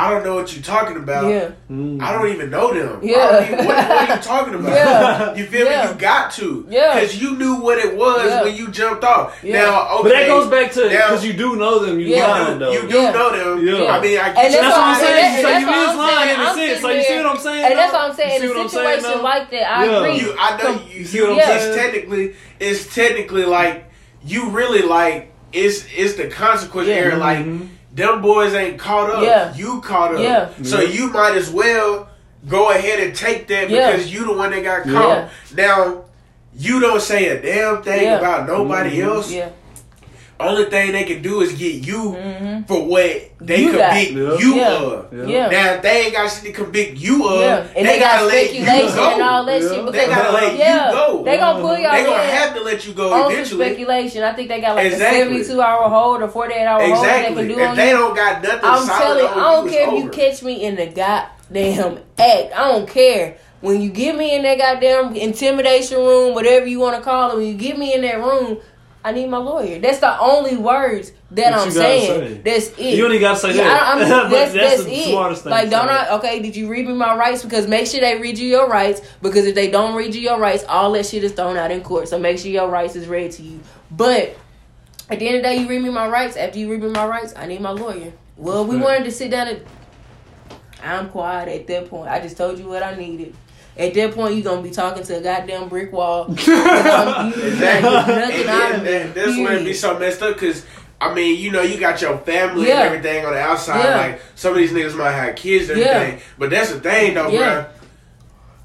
I 0.00 0.10
don't 0.10 0.24
know 0.24 0.34
what 0.36 0.54
you're 0.54 0.62
talking 0.62 0.96
about. 0.96 1.28
Yeah. 1.28 1.50
Mm. 1.70 2.00
I 2.00 2.12
don't 2.12 2.28
even 2.32 2.48
know 2.48 2.72
them. 2.72 3.00
Yeah. 3.02 3.18
I 3.18 3.32
don't 3.32 3.44
even, 3.52 3.66
what, 3.66 3.76
what 3.76 3.90
are 4.10 4.16
you 4.16 4.22
talking 4.34 4.54
about? 4.54 4.72
Yeah. 4.72 5.34
You 5.38 5.44
feel 5.46 5.66
Yeah. 5.66 5.84
me? 5.86 5.92
You 5.92 5.98
got 5.98 6.30
to. 6.38 6.66
Yeah. 6.70 6.94
Because 6.94 7.20
you 7.20 7.36
knew 7.36 7.56
what 7.56 7.78
it 7.78 7.94
was 7.96 8.24
Yeah. 8.24 8.42
when 8.44 8.54
you 8.56 8.70
jumped 8.70 9.04
off. 9.04 9.38
Yeah. 9.42 9.60
Now, 9.60 9.88
okay. 9.98 10.02
But 10.04 10.12
that 10.12 10.26
goes 10.28 10.48
back 10.50 10.72
to 10.72 10.80
Now- 10.88 10.88
because 11.08 11.24
you 11.26 11.34
do 11.34 11.56
know 11.56 11.80
them. 11.84 12.00
You 12.00 12.06
Yeah. 12.06 12.26
lying 12.28 12.58
though. 12.58 12.72
You 12.72 12.88
do 12.88 12.96
Yeah. 12.96 13.10
know 13.12 13.28
them. 13.56 13.66
Yeah. 13.66 13.92
I 13.92 14.00
mean, 14.00 14.18
I 14.18 14.26
And 14.28 14.34
get 14.34 14.34
that's 14.34 14.54
you. 14.54 14.60
That's 14.62 14.76
what 14.76 14.84
I'm 14.84 14.94
and 14.94 15.00
saying. 15.04 15.16
that- 15.20 15.42
So 15.42 15.48
that's 15.48 15.60
you 15.60 15.66
what 15.66 15.78
is 15.78 15.88
I'm 15.90 15.98
lying 15.98 16.16
saying. 16.16 16.34
in 16.34 16.40
a 16.40 16.44
I'm 16.48 16.54
sense. 16.56 16.80
So 16.80 16.88
you 16.90 17.02
see 17.02 17.16
what 17.16 17.26
I'm 17.26 17.38
saying? 17.38 17.64
And 17.66 17.78
that's 17.78 17.92
what 17.92 18.02
I'm 18.10 18.14
saying. 18.16 18.42
In 18.42 18.48
what 18.48 18.56
a 18.56 18.60
I'm 18.60 18.68
saying, 18.68 19.00
situation 19.00 19.22
like 19.22 19.50
that, 19.50 19.66
I 19.70 19.84
Yeah. 19.84 19.96
agree. 19.98 20.16
You, 20.20 20.34
I 20.38 20.56
know 20.56 20.64
Com- 20.78 20.82
you, 20.90 21.04
see 21.04 21.20
what 21.20 21.30
I'm 21.32 21.40
saying? 21.40 21.68
It's 21.68 21.76
technically, 21.76 22.34
it's 22.58 22.94
technically 22.94 23.44
like 23.44 23.84
you 24.24 24.48
really 24.48 24.82
like 24.82 25.32
it's 25.52 25.84
it's 25.94 26.14
the 26.14 26.28
consequence 26.28 26.88
Yeah. 26.88 26.94
area. 26.94 27.16
Like 27.18 27.38
mm-hmm. 27.38 27.66
Them 28.00 28.22
boys 28.22 28.54
ain't 28.54 28.78
caught 28.78 29.10
up. 29.10 29.22
Yeah. 29.22 29.54
You 29.54 29.80
caught 29.80 30.14
up. 30.14 30.20
Yeah. 30.20 30.50
So 30.62 30.80
you 30.80 31.10
might 31.10 31.36
as 31.36 31.50
well 31.50 32.08
go 32.48 32.70
ahead 32.70 33.00
and 33.00 33.14
take 33.14 33.46
that 33.48 33.68
Yeah. 33.68 33.90
because 33.90 34.12
you 34.12 34.24
the 34.24 34.32
one 34.32 34.50
that 34.50 34.64
got 34.64 34.86
Yeah. 34.86 34.92
caught. 34.92 35.28
Now 35.54 36.04
you 36.54 36.80
don't 36.80 37.00
say 37.00 37.28
a 37.28 37.40
damn 37.40 37.82
thing 37.82 38.04
Yeah. 38.04 38.18
about 38.18 38.46
nobody 38.46 38.98
mm-hmm. 38.98 39.08
else. 39.08 39.32
Yeah. 40.40 40.48
Only 40.48 40.64
thing 40.64 40.92
they 40.92 41.04
can 41.04 41.22
do 41.22 41.40
is 41.42 41.52
get 41.52 41.86
you 41.86 42.16
Mhm. 42.18 42.66
for 42.66 42.84
what 42.84 43.22
they 43.40 43.56
You 43.58 43.70
convict 43.70 44.12
Yeah. 44.12 44.38
you 44.38 44.54
Yeah. 44.56 44.68
of. 44.72 45.06
Yeah. 45.12 45.24
Yeah. 45.26 45.48
Now 45.48 45.72
if 45.74 45.82
they 45.82 46.00
ain't 46.06 46.12
got 46.14 46.28
shit 46.30 46.44
to 46.44 46.52
convict 46.52 46.96
you 46.98 47.26
of. 47.28 47.40
Yeah, 47.40 47.64
and 47.76 47.86
they, 47.88 47.98
gotta 47.98 48.18
got 48.20 48.26
let 48.28 48.54
you 48.54 48.64
go. 48.64 48.72
and 49.10 49.22
all 49.22 49.44
that 49.44 49.62
Yeah. 49.62 49.68
shit. 49.68 49.92
They 49.92 50.06
gotta 50.06 50.32
let 50.32 50.56
yeah, 50.56 50.86
you 50.86 50.92
go. 50.92 51.22
They 51.24 51.36
gonna 51.36 51.60
pull 51.60 51.78
y'all 51.78 51.92
They 51.92 52.04
gonna 52.04 52.22
have 52.22 52.54
to 52.54 52.62
let 52.62 52.86
you 52.86 52.92
go 52.94 53.12
on 53.12 53.22
some 53.24 53.32
eventually. 53.32 53.66
speculation. 53.66 54.22
I 54.24 54.32
think 54.32 54.48
they 54.48 54.60
got 54.60 54.76
like 54.76 54.86
Exactly. 54.86 55.20
a 55.20 55.24
seventy-two 55.24 55.60
hour 55.60 55.88
hold 55.88 56.22
or 56.22 56.28
forty-eight 56.28 56.64
hour 56.64 56.80
hold 56.82 56.92
they 56.96 56.98
Exactly. 57.00 57.34
can 57.36 57.48
do 57.48 57.60
If 57.60 57.68
on 57.68 57.76
they 57.76 57.90
you. 57.90 57.96
don't 57.96 58.16
got 58.16 58.42
nothing. 58.42 58.60
I'm 58.62 58.86
telling 58.88 59.26
I 59.26 59.34
don't 59.54 59.66
it's 59.68 59.76
care 59.76 59.88
if 59.88 60.02
you 60.04 60.08
catch 60.10 60.42
me 60.42 60.64
in 60.64 60.76
the 60.76 60.86
goddamn 60.86 61.98
act. 62.18 62.52
I 62.56 62.68
don't 62.72 62.88
care. 62.88 63.34
When 63.62 63.82
you 63.82 63.90
get 63.90 64.16
me 64.16 64.34
in 64.34 64.42
that 64.44 64.56
goddamn 64.58 65.14
intimidation 65.14 65.98
room, 65.98 66.34
whatever 66.34 66.66
you 66.66 66.80
want 66.80 66.96
to 66.96 67.02
call 67.02 67.32
it, 67.32 67.36
when 67.36 67.46
you 67.46 67.54
get 67.54 67.76
me 67.78 67.92
in 67.94 68.00
that 68.02 68.18
room, 68.18 68.58
I 69.02 69.12
need 69.12 69.28
my 69.28 69.38
lawyer. 69.38 69.78
That's 69.78 69.98
the 69.98 70.18
only 70.20 70.56
words 70.58 71.12
that 71.30 71.54
I'm 71.54 71.70
saying. 71.70 72.06
say. 72.06 72.34
That's 72.42 72.78
it. 72.78 72.96
You 72.96 73.06
only 73.06 73.18
gotta 73.18 73.38
say 73.38 73.56
Yeah, 73.56 73.64
that. 73.64 73.82
I, 73.82 73.92
I'm, 73.92 73.98
But 74.08 74.30
that's, 74.30 74.52
that's 74.52 74.54
that's, 74.76 74.84
the 74.84 74.92
it. 74.92 75.08
smartest 75.08 75.42
thing 75.44 75.50
Like, 75.52 75.70
don't. 75.70 75.88
I? 75.88 76.10
Okay, 76.16 76.40
did 76.40 76.54
you 76.54 76.68
read 76.68 76.86
me 76.86 76.92
my 76.92 77.16
rights? 77.16 77.42
Because 77.42 77.66
make 77.66 77.86
sure 77.86 78.00
they 78.00 78.18
read 78.20 78.38
you 78.38 78.46
your 78.46 78.68
rights. 78.68 79.00
Because 79.22 79.46
if 79.46 79.54
they 79.54 79.70
don't 79.70 79.94
read 79.94 80.14
you 80.14 80.20
your 80.20 80.38
rights, 80.38 80.64
all 80.68 80.92
that 80.92 81.06
shit 81.06 81.24
is 81.24 81.32
thrown 81.32 81.56
out 81.56 81.70
in 81.70 81.80
court. 81.82 82.08
So 82.08 82.18
make 82.18 82.38
sure 82.38 82.50
your 82.50 82.68
rights 82.68 82.94
is 82.94 83.08
read 83.08 83.30
to 83.32 83.42
you. 83.42 83.60
But 83.90 84.36
at 85.08 85.18
the 85.18 85.26
end 85.26 85.36
of 85.36 85.42
the 85.44 85.48
day, 85.48 85.56
you 85.62 85.66
read 85.68 85.82
me 85.82 85.88
my 85.90 86.06
rights. 86.06 86.36
After 86.36 86.58
you 86.58 86.70
read 86.70 86.82
me 86.82 86.90
my 86.90 87.06
rights, 87.06 87.32
I 87.36 87.46
need 87.46 87.62
my 87.62 87.70
lawyer. 87.70 88.12
Well, 88.36 88.66
we 88.66 88.76
Right. 88.76 88.84
wanted 88.84 89.04
to 89.04 89.10
sit 89.12 89.30
down 89.30 89.48
and. 89.48 89.64
I'm 90.82 91.08
quiet 91.10 91.48
at 91.48 91.66
that 91.66 91.90
point. 91.90 92.10
I 92.10 92.20
just 92.20 92.36
told 92.36 92.58
you 92.58 92.66
what 92.68 92.82
I 92.82 92.94
needed. 92.94 93.34
At 93.76 93.94
that 93.94 94.14
point, 94.14 94.34
you 94.34 94.42
gonna 94.42 94.62
be 94.62 94.70
talking 94.70 95.02
to 95.04 95.16
a 95.18 95.20
goddamn 95.20 95.68
brick 95.68 95.92
wall. 95.92 96.26
you, 96.28 96.34
Exactly. 96.34 97.90
nothing 97.90 98.40
And 98.40 98.48
out 98.48 98.74
of 98.74 98.84
that- 98.84 99.14
that's 99.14 99.36
where 99.38 99.52
it 99.58 99.64
be 99.64 99.72
so 99.74 99.98
messed 99.98 100.22
up 100.22 100.34
because. 100.34 100.64
I 101.02 101.14
mean, 101.14 101.40
you 101.40 101.50
know, 101.50 101.62
you 101.62 101.80
got 101.80 102.02
your 102.02 102.18
family 102.18 102.68
Yeah. 102.68 102.82
and 102.82 102.94
everything 102.94 103.24
on 103.24 103.32
the 103.32 103.40
outside. 103.40 103.82
Yeah. 103.82 103.96
Like 103.96 104.20
some 104.34 104.52
of 104.52 104.58
these 104.58 104.70
niggas 104.70 104.94
might 104.94 105.12
have 105.12 105.34
kids 105.34 105.70
and 105.70 105.80
Yeah. 105.80 105.86
everything, 105.86 106.20
but 106.38 106.50
that's 106.50 106.70
the 106.72 106.78
thing, 106.78 107.14
though, 107.14 107.28
Yeah. 107.28 107.40
bruh. 107.40 107.66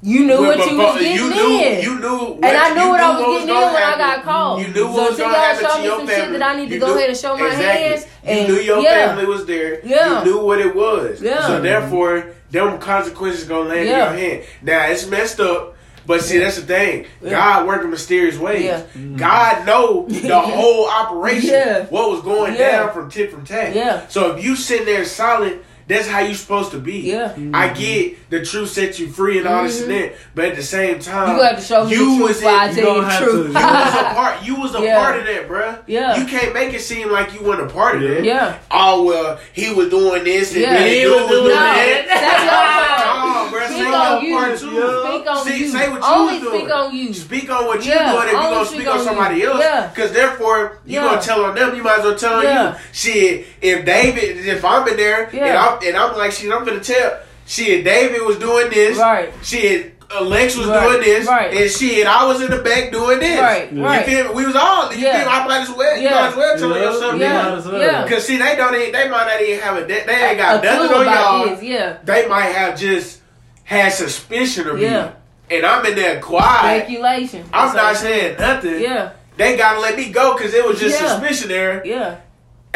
You 0.02 0.26
knew 0.26 0.42
what 0.42 0.58
you 0.70 0.76
was 0.76 1.00
getting 1.00 1.16
you 1.16 1.30
knew, 1.30 1.58
in. 1.62 1.82
You 1.82 1.98
knew, 1.98 2.18
what, 2.34 2.44
and 2.44 2.56
I 2.58 2.74
knew 2.74 2.82
you 2.82 2.88
what 2.90 3.00
I 3.00 3.08
was 3.12 3.20
what 3.20 3.30
getting 3.32 3.48
in 3.48 3.54
when 3.54 3.64
I 3.64 3.70
happen. 3.78 3.98
got 3.98 4.16
got 4.16 4.24
caught. 4.26 4.58
You 4.60 4.68
knew 4.68 4.74
So 4.82 4.86
what 4.90 5.10
was 5.12 5.18
gonna 5.18 5.32
y'all 5.32 5.40
happen 5.42 5.64
to 5.70 5.78
me 5.78 5.84
your 5.84 5.96
some 5.98 6.06
family. 6.08 6.22
shit 6.24 6.32
that 6.38 6.42
I 6.42 6.56
need 6.60 6.68
to 6.68 6.74
You 6.74 6.80
go 6.80 6.86
knew- 6.88 6.94
ahead 6.98 7.08
and 7.08 7.18
show 7.18 7.36
my 7.38 7.46
exactly. 7.46 7.82
hands. 7.88 8.06
You 8.48 8.54
knew 8.54 8.60
your 8.60 8.80
yeah. 8.82 9.06
family 9.08 9.24
was 9.24 9.46
there. 9.46 9.80
Yeah. 9.82 10.18
You 10.18 10.24
knew 10.26 10.38
what 10.44 10.58
it 10.60 10.76
was. 10.76 11.22
Yeah. 11.22 11.46
So 11.46 11.58
therefore, 11.62 12.26
them 12.50 12.78
consequences 12.78 13.44
gonna 13.44 13.68
land 13.68 13.88
Yeah. 13.88 14.12
in 14.12 14.18
your 14.18 14.30
hand. 14.30 14.44
Now 14.62 14.86
it's 14.86 15.06
messed 15.06 15.40
up. 15.40 15.74
But 16.06 16.22
see, 16.22 16.38
that's 16.38 16.54
the 16.56 16.62
thing. 16.62 17.06
Yeah. 17.20 17.30
God 17.30 17.66
working 17.66 17.90
mysterious 17.90 18.38
ways. 18.38 18.64
Yeah. 18.64 18.82
Mm-hmm. 18.96 19.16
God 19.16 19.66
know 19.66 20.06
the 20.08 20.40
whole 20.40 20.88
operation, 20.88 21.50
Yeah. 21.50 21.84
what 21.86 22.10
was 22.10 22.20
going 22.22 22.54
Yeah. 22.54 22.70
down 22.82 22.92
from 22.92 23.10
tip 23.10 23.32
from 23.32 23.44
tat. 23.44 23.74
Yeah. 23.74 24.06
So 24.06 24.36
if 24.36 24.44
you 24.44 24.54
sitting 24.54 24.86
there 24.86 25.04
silent, 25.04 25.62
that's 25.88 26.06
how 26.06 26.20
you 26.20 26.34
supposed 26.34 26.70
to 26.72 26.78
be. 26.78 26.98
Yeah. 27.00 27.32
I 27.52 27.68
get 27.70 28.25
the 28.28 28.44
truth 28.44 28.70
set 28.70 28.98
you 28.98 29.08
free 29.08 29.38
and 29.38 29.46
all 29.46 29.62
this 29.62 29.80
and 29.82 29.90
mm-hmm. 29.90 30.08
that, 30.12 30.14
but 30.34 30.44
at 30.46 30.56
the 30.56 30.62
same 30.62 30.98
time, 30.98 31.36
You 31.36 31.42
got 31.42 31.56
to 31.58 31.62
show 31.62 31.84
me 31.84 31.92
you 31.92 31.98
the 31.98 32.04
truth 32.04 32.20
was 32.28 32.36
before 32.38 32.50
I 32.50 32.68
in, 32.68 32.74
tell 32.74 32.84
you 32.84 32.90
gonna 32.90 33.00
the 33.02 33.08
have 33.12 33.22
truth. 33.22 33.32
to- 33.32 33.46
you 33.46 33.54
was 33.54 33.94
a 33.94 34.14
part. 34.14 34.42
You 34.46 34.54
was 34.60 34.74
a 34.74 34.80
Yeah. 34.86 34.98
part 34.98 35.18
of 35.20 35.26
that, 35.26 35.48
bruh. 35.48 35.78
Yeah. 35.86 36.16
You 36.16 36.26
can't 36.26 36.52
make 36.54 36.74
it 36.74 36.80
seem 36.80 37.10
like 37.12 37.32
you 37.34 37.42
weren't 37.46 37.62
a 37.62 37.72
part 37.72 37.96
of 37.96 38.02
that. 38.02 38.24
Yeah. 38.24 38.58
Oh 38.70 39.04
well, 39.04 39.38
he 39.52 39.72
was 39.72 39.88
doing 39.90 40.24
this 40.24 40.52
and 40.52 40.62
Yeah. 40.62 40.72
then 40.74 40.88
He 40.88 41.00
dude 41.02 41.12
was 41.12 41.20
was 41.22 41.30
doing 41.30 41.42
doing 41.44 41.54
that. 41.54 42.04
that. 42.08 42.20
That's 42.20 42.42
your 42.42 42.52
part. 42.96 43.52
Bruh, 43.52 43.66
Speak 43.66 43.76
say 43.78 43.94
on 43.94 44.22
your 44.24 44.30
you. 44.30 44.36
part 44.36 44.58
too. 44.58 45.06
Speak 45.06 45.30
on 45.30 45.44
See, 45.46 45.58
you. 45.58 45.68
say 45.68 45.88
what 45.88 46.00
you 46.00 46.06
Only 46.06 46.32
was 46.34 46.42
doing. 46.42 46.60
speak 46.60 46.74
on 46.74 46.94
you. 46.96 47.14
Speak 47.14 47.50
on 47.50 47.66
what 47.66 47.84
you 47.84 47.92
Yeah, 47.92 48.12
doing 48.12 48.24
if 48.26 48.32
you 48.32 48.38
only 48.38 48.50
gonna 48.50 48.66
speak 48.66 48.76
speak 48.80 48.88
on 48.88 48.98
on 48.98 49.04
somebody 49.04 49.36
you. 49.40 49.50
else. 49.52 49.60
Yeah. 49.60 49.90
Cause 49.94 50.12
therefore 50.12 50.78
you 50.84 50.94
Yeah. 51.00 51.04
gonna 51.04 51.22
tell 51.22 51.44
on 51.44 51.54
them. 51.54 51.76
You 51.76 51.82
might 51.84 51.98
as 52.00 52.04
well 52.04 52.16
tell 52.16 52.34
on 52.38 52.42
Yeah. 52.42 52.72
you. 52.72 52.78
Shit, 52.92 53.46
if 53.62 53.84
David, 53.84 54.46
if 54.46 54.64
I'm 54.64 54.86
in 54.88 54.96
there 54.96 55.24
and 55.32 55.56
I'm 55.56 55.78
and 55.84 55.96
I'm 55.96 56.16
like, 56.16 56.32
shit, 56.32 56.52
I'm 56.52 56.64
gonna 56.64 56.80
tell. 56.80 57.18
Shit, 57.46 57.84
David 57.84 58.22
was 58.22 58.38
doing 58.38 58.68
this. 58.70 58.98
Right. 58.98 59.32
Shit. 59.42 59.92
Alex 60.08 60.56
was 60.56 60.68
Right, 60.68 60.88
doing 60.88 61.00
this, 61.02 61.26
right. 61.26 61.52
and 61.52 61.68
shit, 61.68 62.06
I 62.06 62.24
was 62.26 62.40
in 62.40 62.48
the 62.48 62.58
back 62.58 62.92
doing 62.92 63.18
this. 63.18 63.40
Right, 63.40 63.72
You 63.72 63.84
right. 63.84 64.06
feel 64.06 64.28
me? 64.28 64.34
We 64.34 64.46
was 64.46 64.54
all. 64.54 64.92
You 64.94 65.04
Yeah. 65.04 65.16
feel 65.24 65.26
me? 65.32 65.36
I 65.36 65.46
might 65.48 65.60
as 65.62 65.70
well. 65.70 65.96
You 65.96 66.02
Yeah. 66.04 66.10
might 66.14 66.28
as 66.28 66.36
well 66.36 66.56
tell 66.58 66.72
on 66.72 66.78
Yeah. 66.78 66.84
yourself. 66.84 67.14
You 67.14 67.20
Yeah. 67.22 67.42
might 67.42 67.58
as 67.58 67.66
well. 67.66 67.80
Yeah. 67.80 68.08
Cause 68.08 68.24
see, 68.24 68.36
they 68.36 68.54
don't. 68.54 68.72
Even, 68.76 68.92
they 68.92 69.08
might 69.08 69.26
not 69.26 69.42
even 69.42 69.60
have 69.62 69.76
a. 69.78 69.80
They, 69.80 70.04
they 70.06 70.14
ain't 70.14 70.38
got 70.38 70.64
a 70.64 70.64
nothing 70.64 70.96
on 70.96 71.06
y'all. 71.06 71.48
this. 71.56 71.62
Yeah. 71.64 71.96
They 72.04 72.28
might 72.28 72.52
have 72.52 72.78
just 72.78 73.18
had 73.64 73.92
suspicion 73.92 74.68
of 74.68 74.78
Yeah. 74.80 75.06
me, 75.50 75.56
and 75.56 75.66
I'm 75.66 75.84
in 75.86 75.96
there 75.96 76.20
quiet. 76.20 76.84
Speculation. 76.84 77.44
I'm 77.52 77.74
That's 77.74 77.76
not 77.76 77.96
saying 77.96 78.36
nothing. 78.38 78.80
Yeah. 78.80 79.08
They 79.36 79.56
gotta 79.56 79.80
let 79.80 79.96
me 79.96 80.10
go 80.10 80.36
because 80.36 80.54
it 80.54 80.64
was 80.64 80.78
just 80.78 81.00
Yeah. 81.02 81.08
suspicion 81.08 81.48
there. 81.48 81.82
Yeah. 81.84 82.14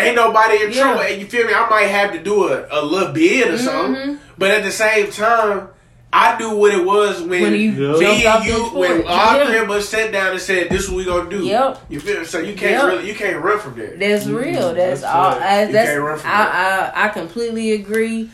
Ain't 0.07 0.16
nobody 0.16 0.62
in 0.64 0.72
Yeah. 0.72 0.82
trouble. 0.82 1.01
And 1.03 1.20
you 1.20 1.26
feel 1.26 1.46
me? 1.46 1.53
I 1.55 1.68
might 1.68 1.84
have 1.88 2.12
to 2.12 2.18
do 2.18 2.48
a, 2.48 2.66
a 2.70 2.82
little 2.84 3.12
bid 3.12 3.48
or 3.48 3.59
something. 3.59 4.14
Mhm. 4.14 4.18
But 4.38 4.51
at 4.51 4.62
the 4.62 4.70
same 4.72 5.11
time, 5.11 5.68
I 6.12 6.36
knew 6.38 6.57
what 6.57 6.74
it 6.74 6.84
was 6.84 7.20
when, 7.20 7.42
When 7.42 7.55
you 7.55 7.70
me 7.70 8.26
and 8.26 8.44
you, 8.44 8.64
when 8.74 9.07
all 9.07 9.36
Yeah. 9.36 9.46
three 9.46 9.59
of 9.59 9.70
us 9.70 9.88
sat 9.88 10.11
down 10.11 10.32
and 10.32 10.40
said, 10.40 10.68
"This 10.68 10.82
is 10.84 10.88
what 10.90 10.96
we 10.96 11.05
gonna 11.05 11.30
do." 11.30 11.44
Yep. 11.44 11.78
You 11.88 12.01
feel 12.01 12.18
me? 12.20 12.24
So 12.26 12.38
you 12.40 12.55
can't 12.55 12.72
Yep. 12.72 12.84
really, 12.84 13.07
you 13.09 13.14
can't 13.14 13.40
run 13.44 13.61
from 13.61 13.76
there. 13.78 13.94
That's 13.96 14.26
real. 14.26 14.74
That's, 14.74 15.03
That's 15.03 15.05
all. 15.05 15.30
right. 15.38 15.42
I, 15.42 15.66
You 15.66 15.72
that's 15.72 15.90
can't 15.90 16.03
run 16.03 16.18
from 16.18 16.30
I, 16.30 16.90
I 16.94 17.05
I 17.05 17.09
completely 17.11 17.72
agree. 17.72 18.28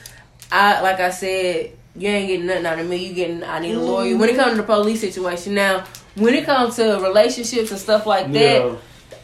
I 0.50 0.80
like 0.80 1.00
I 1.00 1.10
said, 1.10 1.70
you 1.96 2.08
ain't 2.08 2.28
getting 2.28 2.46
nothing 2.46 2.64
out 2.66 2.78
of 2.78 2.86
me. 2.88 2.96
You 3.08 3.12
getting 3.14 3.42
I 3.44 3.58
need 3.58 3.74
a 3.74 3.78
lawyer. 3.80 4.16
When 4.16 4.28
it 4.30 4.36
comes 4.36 4.52
to 4.52 4.56
the 4.56 4.62
police 4.62 5.00
situation, 5.00 5.54
now 5.54 5.84
when 6.14 6.32
it 6.34 6.46
comes 6.46 6.76
to 6.76 6.98
relationships 7.02 7.70
and 7.72 7.80
stuff 7.80 8.06
like 8.06 8.32
that, 8.32 8.62
Yeah. 8.64 8.70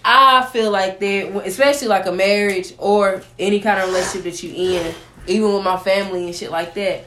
I 0.04 0.44
feel 0.46 0.70
like 0.70 0.98
that, 1.00 1.46
especially 1.46 1.88
like 1.88 2.06
a 2.06 2.12
marriage 2.12 2.74
or 2.78 3.22
any 3.38 3.60
kind 3.60 3.80
of 3.80 3.88
relationship 3.88 4.24
that 4.24 4.42
you 4.42 4.52
in, 4.54 4.94
even 5.26 5.54
with 5.54 5.64
my 5.64 5.76
family 5.76 6.26
and 6.26 6.34
shit 6.34 6.50
like 6.50 6.74
that. 6.74 7.04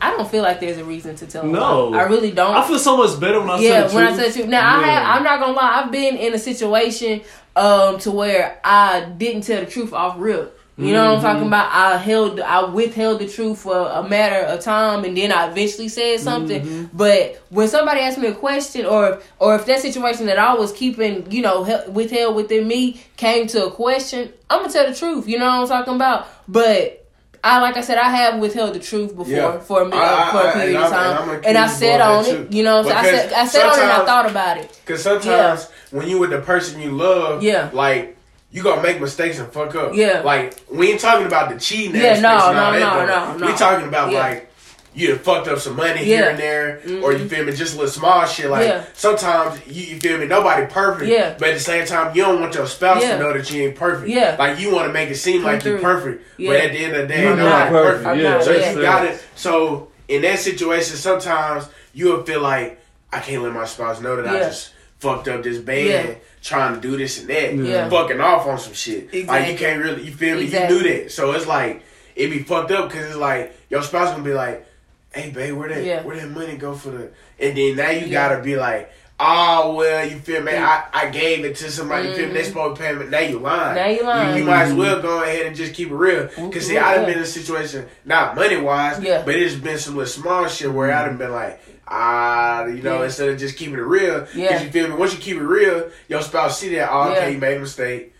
I 0.00 0.10
don't 0.10 0.28
feel 0.28 0.42
like 0.42 0.58
there's 0.58 0.78
a 0.78 0.84
reason 0.84 1.14
to 1.16 1.26
tell. 1.28 1.46
No. 1.46 1.94
I 1.94 2.02
really 2.02 2.32
don't. 2.32 2.56
I 2.56 2.66
feel 2.66 2.80
so 2.80 2.96
much 2.96 3.20
better 3.20 3.38
when 3.38 3.50
I 3.50 3.60
yeah, 3.60 3.86
say 3.86 3.94
when 3.94 4.04
I 4.04 4.08
truth. 4.08 4.20
said 4.20 4.32
truth. 4.34 4.48
Now 4.48 4.76
I 4.76 4.82
have. 4.82 5.16
I'm 5.16 5.22
not 5.22 5.38
gonna 5.38 5.52
lie. 5.52 5.82
I've 5.84 5.92
been 5.92 6.16
in 6.16 6.34
a 6.34 6.38
situation 6.38 7.20
um 7.54 7.98
to 8.00 8.10
where 8.10 8.60
I 8.64 9.04
didn't 9.16 9.42
tell 9.42 9.60
the 9.64 9.70
truth 9.70 9.92
off 9.92 10.16
rip. 10.18 10.58
You 10.84 10.92
know 10.92 11.04
what 11.04 11.10
I'm 11.10 11.16
Mm-hmm. 11.18 11.26
talking 11.26 11.46
about? 11.48 11.72
I 11.72 11.96
held, 11.98 12.40
I 12.40 12.64
withheld 12.64 13.20
the 13.20 13.28
truth 13.28 13.58
for 13.60 13.76
a 13.88 14.02
matter 14.08 14.44
of 14.46 14.60
time, 14.60 15.04
and 15.04 15.16
then 15.16 15.30
I 15.32 15.50
eventually 15.50 15.88
said 15.88 16.20
something. 16.20 16.62
Mm-hmm. 16.62 16.96
But 16.96 17.42
when 17.50 17.68
somebody 17.68 18.00
asked 18.00 18.18
me 18.18 18.28
a 18.28 18.34
question, 18.34 18.86
or 18.86 19.20
or 19.38 19.54
if 19.56 19.66
that 19.66 19.80
situation 19.80 20.26
that 20.26 20.38
I 20.38 20.54
was 20.54 20.72
keeping, 20.72 21.30
you 21.30 21.42
know, 21.42 21.64
hel- 21.64 21.90
withheld 21.90 22.36
within 22.36 22.66
me 22.66 23.00
came 23.16 23.46
to 23.48 23.66
a 23.66 23.70
question, 23.70 24.32
I'm 24.50 24.60
gonna 24.60 24.72
tell 24.72 24.88
the 24.88 24.94
truth. 24.94 25.28
You 25.28 25.38
know 25.38 25.46
what 25.46 25.62
I'm 25.62 25.68
talking 25.68 25.94
about? 25.94 26.26
But 26.48 26.98
I, 27.44 27.60
like 27.60 27.76
I 27.76 27.80
said, 27.80 27.98
I 27.98 28.08
have 28.08 28.38
withheld 28.38 28.72
the 28.74 28.78
truth 28.78 29.16
before 29.16 29.32
Yeah. 29.32 29.58
for 29.58 29.82
a, 29.82 29.84
minute, 29.84 29.96
I- 29.98 30.28
I- 30.28 30.30
for 30.30 30.48
a 30.48 30.52
period 30.52 30.80
of 30.80 30.90
time, 30.90 31.30
and 31.30 31.46
and 31.46 31.58
I 31.58 31.66
said 31.66 32.00
on 32.00 32.24
it. 32.24 32.50
too. 32.50 32.56
You 32.56 32.62
know, 32.62 32.82
what 32.82 32.94
I'm 32.94 33.04
saying? 33.04 33.16
I 33.16 33.22
said 33.22 33.32
I 33.32 33.46
said 33.46 33.66
on 33.66 33.78
it, 33.78 33.82
and 33.82 33.90
I 33.92 34.04
thought 34.04 34.30
about 34.30 34.58
it. 34.58 34.80
Cause 34.86 35.02
sometimes 35.02 35.68
when 35.90 36.08
you 36.08 36.18
with 36.20 36.30
the 36.30 36.40
person 36.40 36.80
you 36.80 36.92
love, 36.92 37.42
Yeah. 37.42 37.68
like 37.72 38.16
you 38.52 38.62
gonna 38.62 38.82
make 38.82 39.00
mistakes 39.00 39.38
and 39.38 39.50
fuck 39.50 39.74
up. 39.74 39.94
Yeah. 39.94 40.20
Like 40.20 40.60
we 40.70 40.92
ain't 40.92 41.00
talking 41.00 41.26
about 41.26 41.52
the 41.52 41.58
cheating. 41.58 41.96
Yeah, 41.96 42.08
aspects 42.08 42.22
no, 42.22 42.52
no, 42.52 42.78
that, 42.78 43.08
no, 43.08 43.36
no, 43.38 43.46
We 43.46 43.52
talking 43.54 43.88
about 43.88 44.12
Yeah. 44.12 44.18
like 44.20 44.48
you 44.94 45.08
done 45.08 45.18
fucked 45.20 45.48
up 45.48 45.58
some 45.58 45.74
money 45.74 46.00
Yeah. 46.00 46.16
here 46.16 46.28
and 46.30 46.38
there, 46.38 46.68
or 47.02 47.12
mm-hmm. 47.12 47.22
you 47.22 47.28
feel 47.30 47.44
me, 47.46 47.52
just 47.54 47.74
a 47.74 47.78
little 47.78 47.90
small 47.90 48.26
shit. 48.26 48.50
Like 48.50 48.68
Yeah. 48.68 48.84
sometimes 48.92 49.66
you, 49.66 49.94
you 49.94 50.00
feel 50.00 50.18
me, 50.18 50.26
nobody 50.26 50.66
perfect. 50.66 51.10
Yeah. 51.10 51.34
But 51.38 51.48
at 51.48 51.54
the 51.54 51.60
same 51.60 51.86
time, 51.86 52.14
you 52.14 52.22
don't 52.22 52.40
want 52.42 52.54
your 52.54 52.66
spouse 52.66 53.00
Yeah. 53.02 53.16
to 53.16 53.18
know 53.22 53.32
that 53.32 53.50
you 53.50 53.68
ain't 53.68 53.76
perfect. 53.76 54.10
Yeah. 54.10 54.36
Like 54.38 54.60
you 54.60 54.70
want 54.70 54.88
to 54.88 54.92
make 54.92 55.08
it 55.08 55.16
seem 55.16 55.40
Come 55.42 55.52
like 55.52 55.64
you're 55.64 55.78
perfect, 55.78 56.22
Yeah. 56.36 56.50
but 56.50 56.60
at 56.60 56.72
the 56.72 56.84
end 56.84 56.94
of 56.94 57.08
the 57.08 57.14
day, 57.14 57.22
You're 57.22 57.36
nobody 57.36 57.48
not 57.48 57.68
perfect. 57.70 58.04
perfect, 58.04 58.22
yeah. 58.22 58.40
So 58.42 58.52
Yeah. 58.52 58.72
you 58.72 58.82
got 58.82 59.04
it. 59.06 59.24
So 59.34 59.88
in 60.08 60.20
that 60.22 60.38
situation, 60.40 60.96
sometimes 60.96 61.64
you'll 61.94 62.22
feel 62.24 62.42
like 62.42 62.78
I 63.10 63.20
can't 63.20 63.42
let 63.42 63.52
my 63.54 63.64
spouse 63.64 63.98
know 64.00 64.16
that 64.16 64.26
I 64.28 64.40
just 64.40 64.72
fucked 64.98 65.26
up 65.28 65.42
this 65.42 65.58
band, 65.58 65.88
Yeah. 65.88 66.14
Trying 66.42 66.74
to 66.74 66.80
do 66.80 66.96
this 66.96 67.20
and 67.20 67.28
that, 67.28 67.54
Yeah. 67.54 67.88
fucking 67.88 68.20
off 68.20 68.46
on 68.46 68.58
some 68.58 68.72
shit. 68.74 69.12
Like 69.28 69.50
you 69.50 69.56
can't 69.56 69.82
really, 69.82 70.02
you 70.02 70.12
feel 70.12 70.36
me? 70.36 70.44
Exactly. 70.44 70.76
You 70.76 70.82
do 70.82 70.88
that, 71.02 71.12
so 71.12 71.32
it's 71.32 71.46
like 71.46 71.82
it 72.16 72.28
be 72.28 72.40
fucked 72.40 72.72
up 72.72 72.88
because 72.88 73.06
it's 73.06 73.16
like 73.16 73.56
your 73.70 73.82
spouse 73.82 74.10
gonna 74.10 74.24
be 74.24 74.34
like, 74.34 74.66
"Hey, 75.14 75.30
babe, 75.30 75.54
where 75.54 75.68
that 75.68 75.84
Yeah. 75.84 76.02
where 76.02 76.16
that 76.16 76.30
money 76.30 76.56
go 76.56 76.74
for 76.74 76.90
the?" 76.90 77.10
And 77.38 77.56
then 77.56 77.76
now 77.76 77.90
you 77.90 78.06
Yeah. 78.06 78.28
gotta 78.28 78.42
be 78.42 78.56
like. 78.56 78.92
Oh 79.24 79.74
well, 79.76 80.04
you 80.04 80.18
feel 80.18 80.42
me? 80.42 80.50
Mm. 80.50 80.64
I, 80.64 80.84
I 80.92 81.10
gave 81.10 81.44
it 81.44 81.54
to 81.56 81.70
somebody. 81.70 82.08
You 82.08 82.14
feel 82.14 82.26
me? 82.26 82.32
They 82.32 82.40
mm-hmm. 82.40 82.48
supposed 82.48 82.76
to 82.76 82.82
pay 82.82 82.92
me. 82.92 83.06
Now 83.06 83.20
you 83.20 83.38
lying. 83.38 83.76
Now 83.76 83.86
you 83.86 84.02
lying. 84.02 84.38
You, 84.38 84.44
might 84.44 84.62
as 84.62 84.70
mm-hmm. 84.70 84.78
well 84.78 85.00
go 85.00 85.22
ahead 85.22 85.46
and 85.46 85.54
just 85.54 85.74
keep 85.74 85.90
it 85.90 85.94
real. 85.94 86.26
Mm-hmm. 86.26 86.50
Cause 86.50 86.66
see, 86.66 86.76
I've 86.76 87.06
been 87.06 87.18
in 87.18 87.22
a 87.22 87.26
situation, 87.26 87.86
not 88.04 88.34
money 88.34 88.56
wise, 88.56 89.00
Yeah. 89.00 89.22
but 89.24 89.36
it's 89.36 89.54
been 89.54 89.78
some 89.78 89.94
little 89.94 90.10
small 90.10 90.48
shit 90.48 90.72
where 90.72 90.92
I've 90.92 91.16
been 91.18 91.30
like, 91.30 91.60
ah, 91.88 92.64
you 92.66 92.82
know, 92.82 92.98
Yeah. 93.00 93.04
instead 93.06 93.28
of 93.28 93.38
just 93.38 93.56
keeping 93.56 93.74
it 93.74 93.78
real. 93.78 94.26
Yeah. 94.34 94.62
You 94.62 94.70
feel 94.70 94.88
me? 94.88 94.94
Once 94.94 95.12
you 95.12 95.18
keep 95.20 95.36
it 95.36 95.42
real, 95.42 95.90
your 96.08 96.22
spouse 96.22 96.58
see 96.58 96.74
that, 96.76 96.88
oh, 96.90 97.10
okay, 97.10 97.20
Yeah. 97.20 97.28
you 97.28 97.38
made 97.38 97.56
a 97.56 97.60
mistake. 97.60 98.14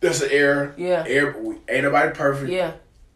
That's 0.00 0.20
an 0.20 0.30
error. 0.32 0.74
Yeah. 0.76 1.04
Error. 1.06 1.34
Ain't 1.68 1.84
nobody 1.84 2.12
perfect. 2.12 2.50
Yeah. 2.50 2.72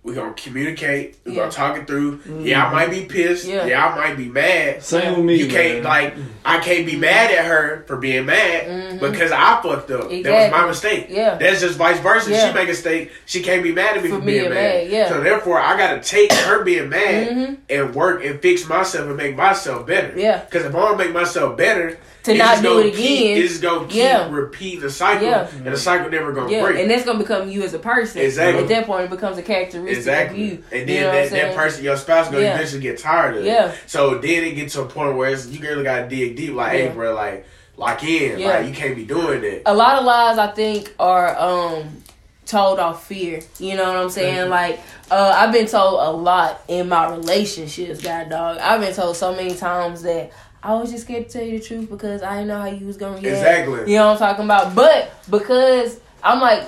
We 0.06 0.14
gonna 0.14 0.34
communicate. 0.34 1.16
We 1.24 1.32
Yeah. 1.32 1.40
gonna 1.40 1.50
talk 1.50 1.76
it 1.76 1.88
through. 1.88 2.20
Yeah, 2.42 2.64
I 2.64 2.72
might 2.72 2.90
be 2.92 3.06
pissed. 3.06 3.44
Yeah. 3.44 3.66
Yeah, 3.66 3.84
I 3.88 3.96
might 3.96 4.16
be 4.16 4.26
mad. 4.26 4.80
Same 4.84 5.16
with 5.16 5.24
me. 5.24 5.34
You 5.34 5.48
can't 5.48 5.82
man. 5.82 5.82
like 5.82 6.14
I 6.44 6.58
can't 6.60 6.86
be 6.86 6.94
mad 6.94 7.32
at 7.32 7.44
her 7.44 7.82
for 7.88 7.96
being 7.96 8.24
mad 8.24 9.00
because 9.00 9.32
I 9.32 9.60
fucked 9.64 9.90
up. 9.90 10.02
That 10.08 10.10
was 10.10 10.22
Mm-hmm. 10.24 10.52
My 10.52 10.66
mistake. 10.68 11.06
Yeah. 11.10 11.34
That's 11.34 11.60
just 11.60 11.76
vice 11.76 11.98
versa. 11.98 12.30
Yeah. 12.30 12.46
She 12.48 12.54
make 12.54 12.64
a 12.66 12.68
mistake, 12.68 13.10
she 13.26 13.42
can't 13.42 13.64
be 13.64 13.72
mad 13.72 13.96
at 13.96 14.04
me 14.04 14.10
For 14.10 14.20
for, 14.20 14.24
being 14.24 14.42
being 14.42 14.54
mad. 14.54 14.84
mad, 14.84 14.90
yeah. 14.90 15.08
So 15.08 15.20
therefore 15.20 15.58
I 15.60 15.76
gotta 15.76 16.00
take 16.00 16.32
her 16.32 16.62
being 16.62 16.88
mad 16.88 17.28
Mhm. 17.28 17.56
and 17.68 17.92
work 17.92 18.24
and 18.24 18.40
fix 18.40 18.68
myself 18.68 19.08
and 19.08 19.16
make 19.16 19.34
myself 19.36 19.88
better. 19.88 20.12
Yeah. 20.16 20.42
Because 20.48 20.66
if 20.66 20.74
I 20.74 20.78
wanna 20.78 20.98
make 20.98 21.12
myself 21.12 21.56
better, 21.56 21.98
To 22.22 22.32
it's 22.32 22.38
not 22.40 22.50
just 22.54 22.62
do 22.62 22.68
gonna 22.68 22.86
it 22.86 22.94
keep- 22.94 23.20
again. 23.20 23.44
It's 23.44 23.58
gonna 23.58 23.86
keep 23.86 23.96
Yeah. 24.02 24.28
repeating 24.30 24.80
the 24.80 24.90
cycle 24.90 25.26
Yeah. 25.28 25.46
and 25.64 25.72
the 25.72 25.76
cycle 25.76 26.10
never 26.10 26.32
gonna 26.32 26.50
Yeah, 26.50 26.62
break. 26.62 26.78
and 26.80 26.90
that's 26.90 27.04
gonna 27.04 27.18
become 27.20 27.48
you 27.48 27.62
as 27.62 27.72
a 27.74 27.78
person. 27.78 28.20
Exactly. 28.20 28.62
At 28.64 28.68
that 28.68 28.86
point, 28.86 29.04
it 29.04 29.10
becomes 29.10 29.38
a 29.38 29.42
characteristic 29.42 29.95
Exactly. 29.96 30.42
you. 30.44 30.64
And 30.72 30.80
You 30.80 30.86
then 30.86 31.02
know 31.02 31.12
that, 31.12 31.30
that 31.30 31.54
person, 31.56 31.84
your 31.84 31.96
spouse, 31.96 32.26
gonna 32.28 32.40
Yeah. 32.42 32.54
eventually 32.54 32.82
get 32.82 32.98
tired 32.98 33.36
of 33.36 33.44
it. 33.44 33.46
Yeah. 33.46 33.72
So 33.86 34.18
then 34.18 34.44
it 34.44 34.52
gets 34.52 34.74
to 34.74 34.82
a 34.82 34.86
point 34.86 35.16
where 35.16 35.30
it's, 35.30 35.46
you 35.46 35.60
really 35.60 35.84
gotta 35.84 36.08
dig 36.08 36.36
deep. 36.36 36.54
Like, 36.54 36.72
hey, 36.72 36.88
bro, 36.88 37.14
like, 37.14 37.46
lock 37.76 38.02
in. 38.04 38.38
Yeah. 38.38 38.58
Like, 38.58 38.68
you 38.68 38.72
can't 38.74 38.96
be 38.96 39.04
doing 39.04 39.40
that. 39.42 39.62
a 39.66 39.74
lot 39.74 39.98
of 39.98 40.04
lies 40.04 40.38
I 40.38 40.48
think 40.48 40.94
are 40.98 41.36
um 41.38 42.02
told 42.46 42.78
off 42.78 43.06
fear. 43.06 43.40
You 43.58 43.76
know 43.76 43.84
what 43.88 43.96
I'm 43.96 44.10
saying? 44.10 44.36
Mm-hmm. 44.42 44.50
Like 44.50 44.80
uh 45.10 45.32
I've 45.36 45.52
been 45.52 45.66
told 45.66 46.00
a 46.00 46.10
lot 46.12 46.62
in 46.68 46.88
my 46.88 47.10
relationships, 47.10 48.00
God 48.02 48.30
dog. 48.30 48.58
I've 48.58 48.80
been 48.80 48.94
told 48.94 49.16
so 49.16 49.34
many 49.34 49.54
times 49.54 50.02
that 50.02 50.30
I 50.62 50.74
was 50.74 50.90
just 50.90 51.04
scared 51.04 51.28
to 51.28 51.38
tell 51.38 51.46
you 51.46 51.58
the 51.58 51.64
truth 51.64 51.90
because 51.90 52.22
I 52.22 52.36
didn't 52.36 52.48
know 52.48 52.60
how 52.60 52.66
you 52.66 52.86
was 52.86 52.96
gonna 52.96 53.14
react. 53.20 53.26
Exactly. 53.26 53.92
You 53.92 53.98
know 53.98 54.06
what 54.12 54.12
I'm 54.14 54.18
talking 54.18 54.44
about? 54.44 54.74
But 54.76 55.12
because 55.28 55.98
I'm 56.22 56.40
like 56.40 56.62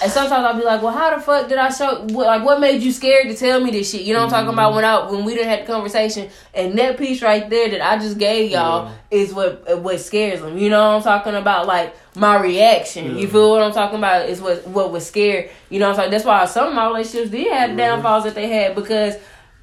and 0.00 0.12
sometimes 0.12 0.44
I'll 0.44 0.56
be 0.56 0.64
like, 0.64 0.80
well, 0.80 0.92
how 0.92 1.14
the 1.14 1.20
fuck 1.20 1.48
did 1.48 1.58
I 1.58 1.70
show? 1.70 2.02
What, 2.02 2.26
like, 2.26 2.44
what 2.44 2.60
made 2.60 2.82
you 2.82 2.92
scared 2.92 3.28
to 3.28 3.34
tell 3.34 3.60
me 3.60 3.70
this 3.70 3.90
shit? 3.90 4.02
You 4.02 4.14
know 4.14 4.20
what 4.24 4.32
I'm 4.32 4.46
talking 4.46 4.52
about? 4.52 4.68
Mm-hmm. 4.68 4.76
When 4.76 4.84
I 4.84 5.10
when 5.10 5.24
we 5.24 5.34
didn't 5.34 5.48
have 5.48 5.66
the 5.66 5.72
conversation, 5.72 6.30
and 6.54 6.78
that 6.78 6.98
piece 6.98 7.20
right 7.20 7.48
there 7.50 7.68
that 7.70 7.80
I 7.80 7.98
just 7.98 8.18
gave 8.18 8.50
y'all 8.52 8.92
is 9.10 9.32
what 9.34 9.82
what 9.82 10.00
scares 10.00 10.40
them. 10.40 10.56
You 10.56 10.70
know 10.70 10.96
what 10.96 10.96
I'm 10.98 11.02
talking 11.02 11.34
about? 11.34 11.66
Like 11.66 11.96
my 12.14 12.40
reaction. 12.40 13.18
You 13.18 13.26
feel 13.28 13.50
what 13.50 13.62
I'm 13.62 13.72
talking 13.72 13.98
about? 13.98 14.28
Is 14.28 14.40
what 14.40 14.66
what 14.68 14.92
was 14.92 15.06
scared. 15.06 15.50
You 15.68 15.80
know 15.80 15.88
what 15.88 15.96
I'm 15.96 16.02
saying? 16.02 16.10
That's 16.12 16.24
why 16.24 16.44
some 16.46 16.68
of 16.68 16.74
my 16.74 16.86
relationships 16.86 17.30
did 17.30 17.52
have 17.52 17.76
downfalls 17.76 18.24
that 18.24 18.34
they 18.34 18.48
had 18.48 18.74
because 18.74 19.16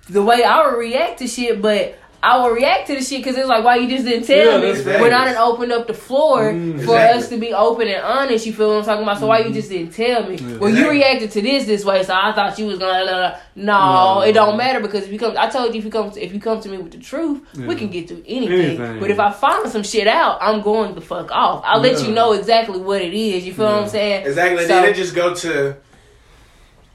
the 0.09 0.21
way 0.21 0.43
I 0.43 0.67
would 0.67 0.77
react 0.77 1.19
to 1.19 1.27
shit, 1.27 1.61
but 1.61 1.97
I 2.27 2.37
will 2.39 2.49
react 2.49 2.87
to 2.87 2.95
the 2.95 3.01
shit 3.03 3.19
because 3.23 3.37
it's 3.37 3.47
like, 3.47 3.63
why 3.63 3.75
you 3.75 3.87
just 3.87 4.03
didn't 4.03 4.25
tell 4.25 4.53
Yeah, 4.53 4.57
me 4.65 4.71
that's 4.71 4.83
facts. 4.83 5.01
when 5.01 5.13
I 5.13 5.25
done 5.25 5.37
opened 5.37 5.71
up 5.71 5.85
the 5.85 5.93
floor 5.93 6.51
Mm. 6.51 6.77
for 6.77 6.95
Exactly. 6.95 7.19
us 7.19 7.29
to 7.29 7.37
be 7.37 7.53
open 7.53 7.87
and 7.87 8.01
honest. 8.03 8.45
You 8.47 8.53
feel 8.53 8.69
what 8.69 8.79
I'm 8.79 8.85
talking 8.85 9.03
about? 9.03 9.19
So 9.19 9.27
why 9.27 9.39
you 9.39 9.53
just 9.53 9.69
didn't 9.69 9.91
tell 9.91 10.27
me? 10.27 10.35
Yeah. 10.37 10.57
Well, 10.57 10.71
you 10.71 10.89
reacted 10.89 11.29
to 11.31 11.41
this 11.41 11.65
this 11.65 11.85
way, 11.85 12.01
so 12.03 12.13
I 12.15 12.31
thought 12.33 12.57
you 12.57 12.65
was 12.65 12.79
gonna. 12.79 13.03
la, 13.05 13.11
la, 13.11 13.19
la. 13.19 13.35
No, 13.55 14.15
No. 14.15 14.21
it 14.21 14.33
don't 14.33 14.57
matter 14.57 14.79
because 14.79 15.03
if 15.05 15.11
you 15.11 15.19
come, 15.19 15.35
I 15.37 15.47
told 15.49 15.73
you 15.73 15.79
if 15.79 15.85
you 15.85 15.91
come, 15.91 16.11
if 16.17 16.33
you 16.33 16.39
come 16.39 16.59
to 16.61 16.69
me 16.69 16.77
with 16.79 16.91
the 16.93 16.97
truth, 16.97 17.41
we 17.55 17.75
can 17.75 17.89
get 17.89 18.07
through 18.07 18.23
anything. 18.27 18.59
Anything. 18.79 18.99
But 18.99 19.11
if 19.11 19.19
I 19.19 19.31
find 19.31 19.69
some 19.69 19.83
shit 19.83 20.07
out, 20.07 20.39
I'm 20.41 20.61
going 20.61 20.95
the 20.95 21.01
fuck 21.01 21.31
off. 21.31 21.61
I'll 21.63 21.79
let 21.79 22.01
you 22.05 22.11
know 22.11 22.33
exactly 22.33 22.79
what 22.79 23.01
it 23.03 23.13
is. 23.13 23.45
You 23.45 23.53
feel 23.53 23.65
what 23.65 23.75
I'm 23.75 23.83
Yeah. 23.83 23.87
saying? 23.89 24.25
Exactly. 24.25 24.63
So- 24.63 24.67
then 24.69 24.85
it 24.85 24.95
just 24.95 25.13
go 25.15 25.33
to 25.35 25.75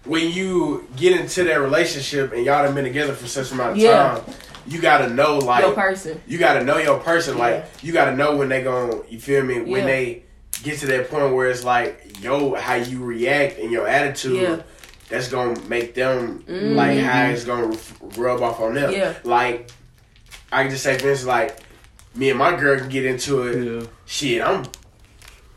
when 0.04 0.30
you 0.32 0.88
get 0.96 1.18
into 1.20 1.44
that 1.44 1.60
relationship 1.60 2.32
and 2.32 2.44
y'all 2.44 2.64
have 2.64 2.74
been 2.74 2.84
together 2.84 3.12
for 3.12 3.26
such 3.28 3.52
amount 3.52 3.72
of 3.72 3.76
Yeah. 3.76 3.92
time. 4.14 4.20
You 4.66 4.80
gotta 4.80 5.08
know 5.08 5.38
like 5.38 5.62
Your 5.64 5.74
person. 5.74 6.20
you 6.26 6.38
gotta 6.38 6.62
know 6.64 6.78
your 6.78 6.98
person. 7.00 7.38
Like 7.38 7.66
you 7.82 7.92
gotta 7.92 8.14
know 8.16 8.36
when 8.36 8.48
they 8.48 8.62
gon' 8.62 9.02
you 9.08 9.18
feel 9.20 9.42
me 9.44 9.60
when 9.60 9.80
Yeah. 9.82 9.86
they 9.86 10.22
get 10.62 10.78
to 10.80 10.86
that 10.86 11.10
point 11.10 11.34
where 11.34 11.48
it's 11.48 11.64
like 11.64 12.20
yo 12.22 12.54
how 12.54 12.74
you 12.74 13.02
react 13.02 13.58
and 13.58 13.70
your 13.72 13.86
attitude. 13.88 14.40
Yeah. 14.42 14.56
That's 15.08 15.28
gonna 15.28 15.58
make 15.68 15.94
them 15.94 16.44
Mhm. 16.48 16.74
like 16.74 16.98
how 16.98 17.24
it's 17.30 17.44
gonna 17.44 17.76
rub 18.16 18.42
off 18.42 18.60
on 18.60 18.74
them. 18.74 18.92
Yeah. 18.92 19.14
Like 19.24 19.70
I 20.52 20.62
can 20.62 20.70
just 20.70 20.82
say 20.84 20.98
for 20.98 21.08
instance 21.08 21.26
like 21.26 21.58
me 22.14 22.30
and 22.30 22.38
my 22.38 22.54
girl 22.56 22.78
can 22.78 22.88
get 22.88 23.04
into 23.06 23.42
it. 23.48 23.64
Yeah. 23.82 23.86
Shit, 24.06 24.42
I'm 24.42 24.64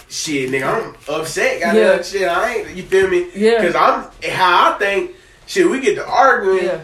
shit, 0.10 0.50
nigga. 0.50 0.64
I'm 0.66 0.96
upset. 1.14 1.60
Got 1.62 1.76
Yeah. 1.76 2.02
shit. 2.02 2.28
I 2.28 2.56
ain't. 2.56 2.70
You 2.76 2.84
feel 2.84 3.10
me? 3.10 3.28
Yeah. 3.36 3.62
Cause 3.64 3.76
I'm 3.76 4.06
how 4.32 4.74
I 4.74 4.78
think. 4.80 5.12
Shit, 5.46 5.70
we 5.70 5.82
get 5.82 5.96
to 5.96 6.06
arguing. 6.08 6.64
Yeah. 6.66 6.78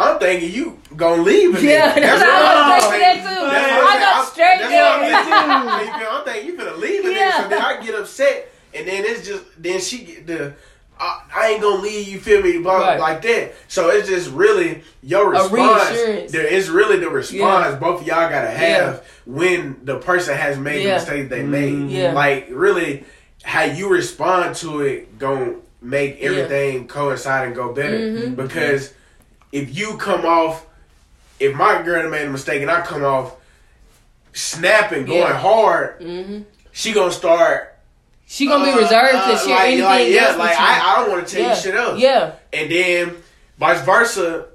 I'm 0.00 0.18
thinking 0.20 0.52
you 0.52 0.78
gonna 0.96 1.22
leave. 1.22 1.56
a 1.56 1.60
Yeah, 1.60 1.92
that's 1.98 2.20
what 2.22 2.30
I 2.30 2.76
was 2.78 2.84
thinking 2.84 3.00
that 3.00 3.16
too. 3.16 3.50
That's 3.50 3.72
I 3.72 3.94
I'm 3.94 4.00
got 4.00 4.24
saying. 4.24 4.32
straight 4.32 4.64
I'm 4.64 4.70
there. 4.70 5.98
feel- 5.98 6.08
I'm 6.10 6.24
thinking 6.24 6.46
you 6.46 6.56
finna 6.56 6.78
leave 6.78 7.04
nigga. 7.04 7.16
Yeah. 7.16 7.42
So 7.42 7.48
then 7.48 7.62
I 7.62 7.84
get 7.84 7.94
upset, 7.94 8.52
and 8.74 8.86
then 8.86 9.04
it's 9.04 9.26
just 9.26 9.44
then 9.58 9.80
she 9.80 9.98
get 10.04 10.26
the. 10.26 10.54
I, 11.00 11.22
I 11.32 11.48
ain't 11.50 11.62
gonna 11.62 11.80
leave. 11.80 12.08
You 12.08 12.18
feel 12.20 12.42
me? 12.42 12.58
Blah, 12.58 12.78
Right. 12.78 12.98
like 13.00 13.22
that. 13.22 13.54
So 13.68 13.90
it's 13.90 14.08
just 14.08 14.30
really 14.32 14.82
your 15.02 15.30
response. 15.30 16.32
There 16.32 16.46
is 16.46 16.68
really 16.70 16.98
the 16.98 17.08
response 17.08 17.76
both 17.78 18.00
of 18.00 18.06
y'all 18.06 18.28
gotta 18.28 18.50
have 18.50 18.94
Yeah. 18.94 19.00
when 19.24 19.76
the 19.84 19.98
person 19.98 20.36
has 20.36 20.58
made 20.58 20.82
Yeah. 20.82 20.90
the 20.90 20.94
mistake 21.00 21.28
they 21.28 21.42
made. 21.44 21.90
Yeah. 21.90 22.12
Like 22.14 22.48
really, 22.50 23.04
how 23.44 23.62
you 23.62 23.88
respond 23.88 24.56
to 24.56 24.80
it 24.80 25.18
gonna 25.20 25.54
make 25.80 26.20
everything 26.20 26.88
coincide 26.88 27.46
and 27.46 27.54
go 27.56 27.72
better. 27.72 27.96
Mhm. 27.98 28.34
Because 28.36 28.92
if 29.52 29.76
you 29.76 29.96
come 29.96 30.24
off, 30.24 30.66
if 31.40 31.54
my 31.54 31.82
girl 31.82 32.10
made 32.10 32.26
a 32.26 32.30
mistake 32.30 32.62
and 32.62 32.70
I 32.70 32.80
come 32.82 33.04
off 33.04 33.36
snapping, 34.32 35.04
going 35.06 35.20
Yeah. 35.20 35.38
hard, 35.38 36.02
hmm 36.02 36.40
she 36.72 36.92
gonna 36.92 37.10
start. 37.10 37.76
She 38.26 38.46
gonna 38.46 38.64
be 38.64 38.70
uh, 38.70 38.76
reserved 38.76 39.14
uh, 39.14 39.32
to 39.32 39.38
share 39.38 39.56
like, 39.56 39.66
anything 39.66 39.84
like, 39.84 40.08
yeah, 40.08 40.26
else 40.28 40.36
like. 40.38 40.60
I, 40.60 40.80
I 40.80 40.96
don't 41.00 41.10
want 41.10 41.26
to 41.26 41.34
tell 41.34 41.42
yeah. 41.42 41.56
you 41.56 41.60
shit 41.60 41.76
up. 41.76 41.98
Yeah. 41.98 42.32
And 42.52 42.70
then 42.70 43.16
vice 43.58 43.84
versa. 43.84 44.46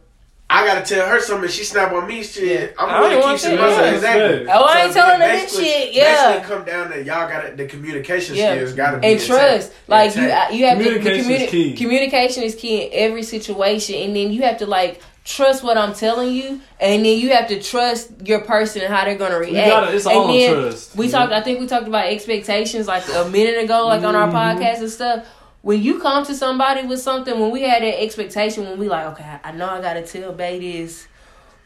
I 0.55 0.65
gotta 0.67 0.85
tell 0.85 1.07
her 1.07 1.19
something. 1.19 1.49
She 1.49 1.63
snap 1.63 1.91
on 1.93 2.07
me. 2.07 2.21
Shit, 2.23 2.43
Yeah. 2.43 2.67
I 2.77 2.83
I'm 2.85 2.89
don't 3.01 3.09
gonna 3.09 3.19
want 3.21 3.39
keep 3.41 3.49
shit 3.49 3.57
to, 3.59 3.63
myself. 3.65 3.81
yeah. 3.81 3.93
Exactly. 3.95 4.47
Oh, 4.49 4.61
I 4.63 4.81
ain't 4.83 4.93
So 4.93 4.99
telling 4.99 5.21
her 5.21 5.27
this 5.27 5.57
shit, 5.57 5.93
yeah. 5.93 6.31
Basically, 6.37 6.55
come 6.55 6.65
down 6.65 6.91
to 6.91 6.97
y'all 7.03 7.27
got 7.27 7.57
the 7.57 7.65
communication 7.65 8.35
Yeah. 8.35 8.53
skills 8.55 8.73
got 8.73 8.91
to 8.91 8.97
be 8.99 9.07
and 9.07 9.19
trust. 9.21 9.71
intact. 9.71 9.89
Like 9.89 10.15
you, 10.15 10.21
Intact. 10.23 10.53
you 10.53 10.65
have 10.67 10.77
to. 10.77 10.83
The 10.83 10.89
Communication 10.99 11.31
is 11.31 11.49
key. 11.49 11.73
Communication 11.73 12.43
is 12.43 12.55
key 12.55 12.83
in 12.83 12.89
every 12.93 13.23
situation, 13.23 13.95
and 13.95 14.15
then 14.15 14.31
you 14.31 14.43
have 14.43 14.57
to 14.59 14.65
like 14.67 15.01
trust 15.25 15.63
what 15.63 15.77
I'm 15.77 15.93
telling 15.93 16.33
you, 16.33 16.59
and 16.81 17.03
then 17.05 17.17
you 17.17 17.29
have 17.29 17.47
to 17.47 17.59
trust 17.61 18.11
your 18.25 18.41
person 18.41 18.81
and 18.83 18.93
how 18.93 19.05
they're 19.05 19.15
gonna 19.15 19.39
react. 19.39 19.69
gotta- 19.69 19.95
it's 19.95 20.05
and 20.05 20.15
all 20.15 20.25
on 20.27 20.35
then 20.37 20.53
trust. 20.53 20.95
We 20.95 21.07
Mhm. 21.07 21.11
talked. 21.11 21.33
I 21.33 21.41
think 21.41 21.59
we 21.61 21.65
talked 21.67 21.87
about 21.87 22.05
expectations 22.07 22.87
like 22.87 23.03
a 23.15 23.25
minute 23.29 23.63
ago, 23.63 23.87
like 23.87 24.03
on 24.03 24.15
our 24.15 24.27
Mm-hmm. 24.27 24.61
podcast 24.61 24.79
and 24.79 24.89
stuff. 24.91 25.23
When 25.63 25.81
you 25.81 25.97
come 26.01 26.25
to 26.25 26.35
somebody 26.35 26.85
with 26.85 26.99
something, 26.99 27.39
when 27.39 27.49
we 27.49 27.61
had 27.61 27.83
that 27.83 28.03
expectation, 28.03 28.65
when 28.65 28.77
we 28.77 28.89
like, 28.89 29.05
okay, 29.13 29.39
I 29.45 29.53
know 29.53 29.69
I 29.69 29.79
gotta 29.79 30.05
tell 30.05 30.33
Bay 30.33 30.59
this. 30.59 31.07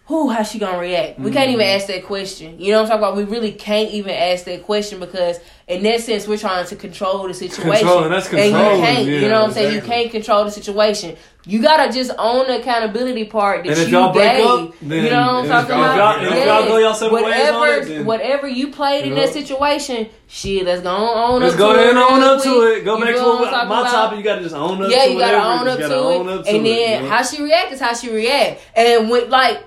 Who, 0.08 0.30
how 0.30 0.42
she 0.44 0.58
gonna 0.58 0.78
react? 0.80 1.20
We 1.20 1.32
can't 1.32 1.50
even 1.50 1.66
Mm-hmm. 1.66 1.76
ask 1.76 1.88
that 1.88 2.06
question. 2.06 2.60
You 2.62 2.72
know 2.72 2.78
what 2.84 2.92
I'm 2.92 3.00
talking 3.00 3.16
about? 3.16 3.18
We 3.18 3.24
really 3.26 3.52
can't 3.52 3.92
even 3.92 4.12
ask 4.12 4.46
that 4.46 4.64
question 4.64 5.02
because, 5.02 5.38
in 5.68 5.84
that 5.84 6.00
sense, 6.00 6.28
we're 6.30 6.38
trying 6.38 6.66
to 6.66 6.76
control 6.78 7.28
the 7.28 7.34
situation. 7.34 7.86
Controlling, 7.86 8.12
that's 8.12 8.28
And 8.32 8.46
you 8.46 8.52
can't. 8.86 9.06
you 9.06 9.22
know 9.28 9.42
what 9.42 9.48
I'm 9.50 9.54
saying? 9.54 9.76
You 9.76 9.82
can't 9.82 10.10
control 10.10 10.46
the 10.46 10.52
situation. 10.52 11.18
You 11.46 11.62
gotta 11.62 11.92
just 11.92 12.12
own 12.18 12.48
the 12.48 12.60
accountability 12.62 13.26
part 13.26 13.64
that 13.66 13.70
And 13.72 13.80
if 13.82 13.90
you 13.90 13.98
y'all 13.98 14.14
gave. 14.14 14.46
up, 14.46 14.74
then 14.82 15.04
you 15.04 15.10
know 15.10 15.42
what 15.42 15.52
I'm 15.52 15.68
talking 15.68 15.76
y'all- 15.76 15.94
about? 15.94 16.24
if 16.24 16.46
y'all 16.46 16.66
go 16.68 16.78
y'all 16.78 16.94
separate 16.94 17.14
ways 17.14 17.24
whatever, 17.24 17.58
on 17.58 17.70
it, 17.70 17.86
then- 17.88 18.06
whatever 18.06 18.48
you 18.48 18.68
played 18.72 19.04
in 19.06 19.10
Yeah. 19.16 19.26
that 19.26 19.34
situation, 19.34 20.08
shit, 20.28 20.66
let's 20.66 20.82
go 20.82 20.90
on 20.90 21.42
Let's 21.42 21.54
up 21.54 21.60
go 21.60 21.74
to 21.74 21.80
ahead 21.80 21.88
it. 21.88 21.90
and 21.92 22.00
own 22.00 22.24
up 22.24 22.42
to 22.44 22.50
it. 22.62 22.86
Go 22.86 22.98
You 22.98 23.04
back 23.06 23.16
to 23.16 23.22
what, 23.24 23.52
my 23.52 23.62
about? 23.64 23.86
topic. 23.92 24.18
You 24.20 24.24
gotta 24.24 24.42
just 24.42 24.56
own 24.56 24.82
up 24.84 24.90
Yeah, 24.90 25.04
to 25.06 25.12
you 25.12 25.20
gotta 25.20 25.38
whatever. 25.38 25.46
own 25.62 25.68
up 25.68 25.80
gotta 25.80 25.94
to 25.94 25.96
own 26.00 26.30
up 26.30 26.44
to 26.46 26.50
it. 26.50 26.56
and 26.56 26.66
then 26.66 27.04
you 27.04 27.10
how 27.10 27.24
she 27.24 27.42
react 27.44 27.72
is 27.74 27.80
how 27.82 27.94
she 27.94 28.10
react. 28.10 28.62
And 28.76 29.10
with 29.10 29.30
like, 29.30 29.64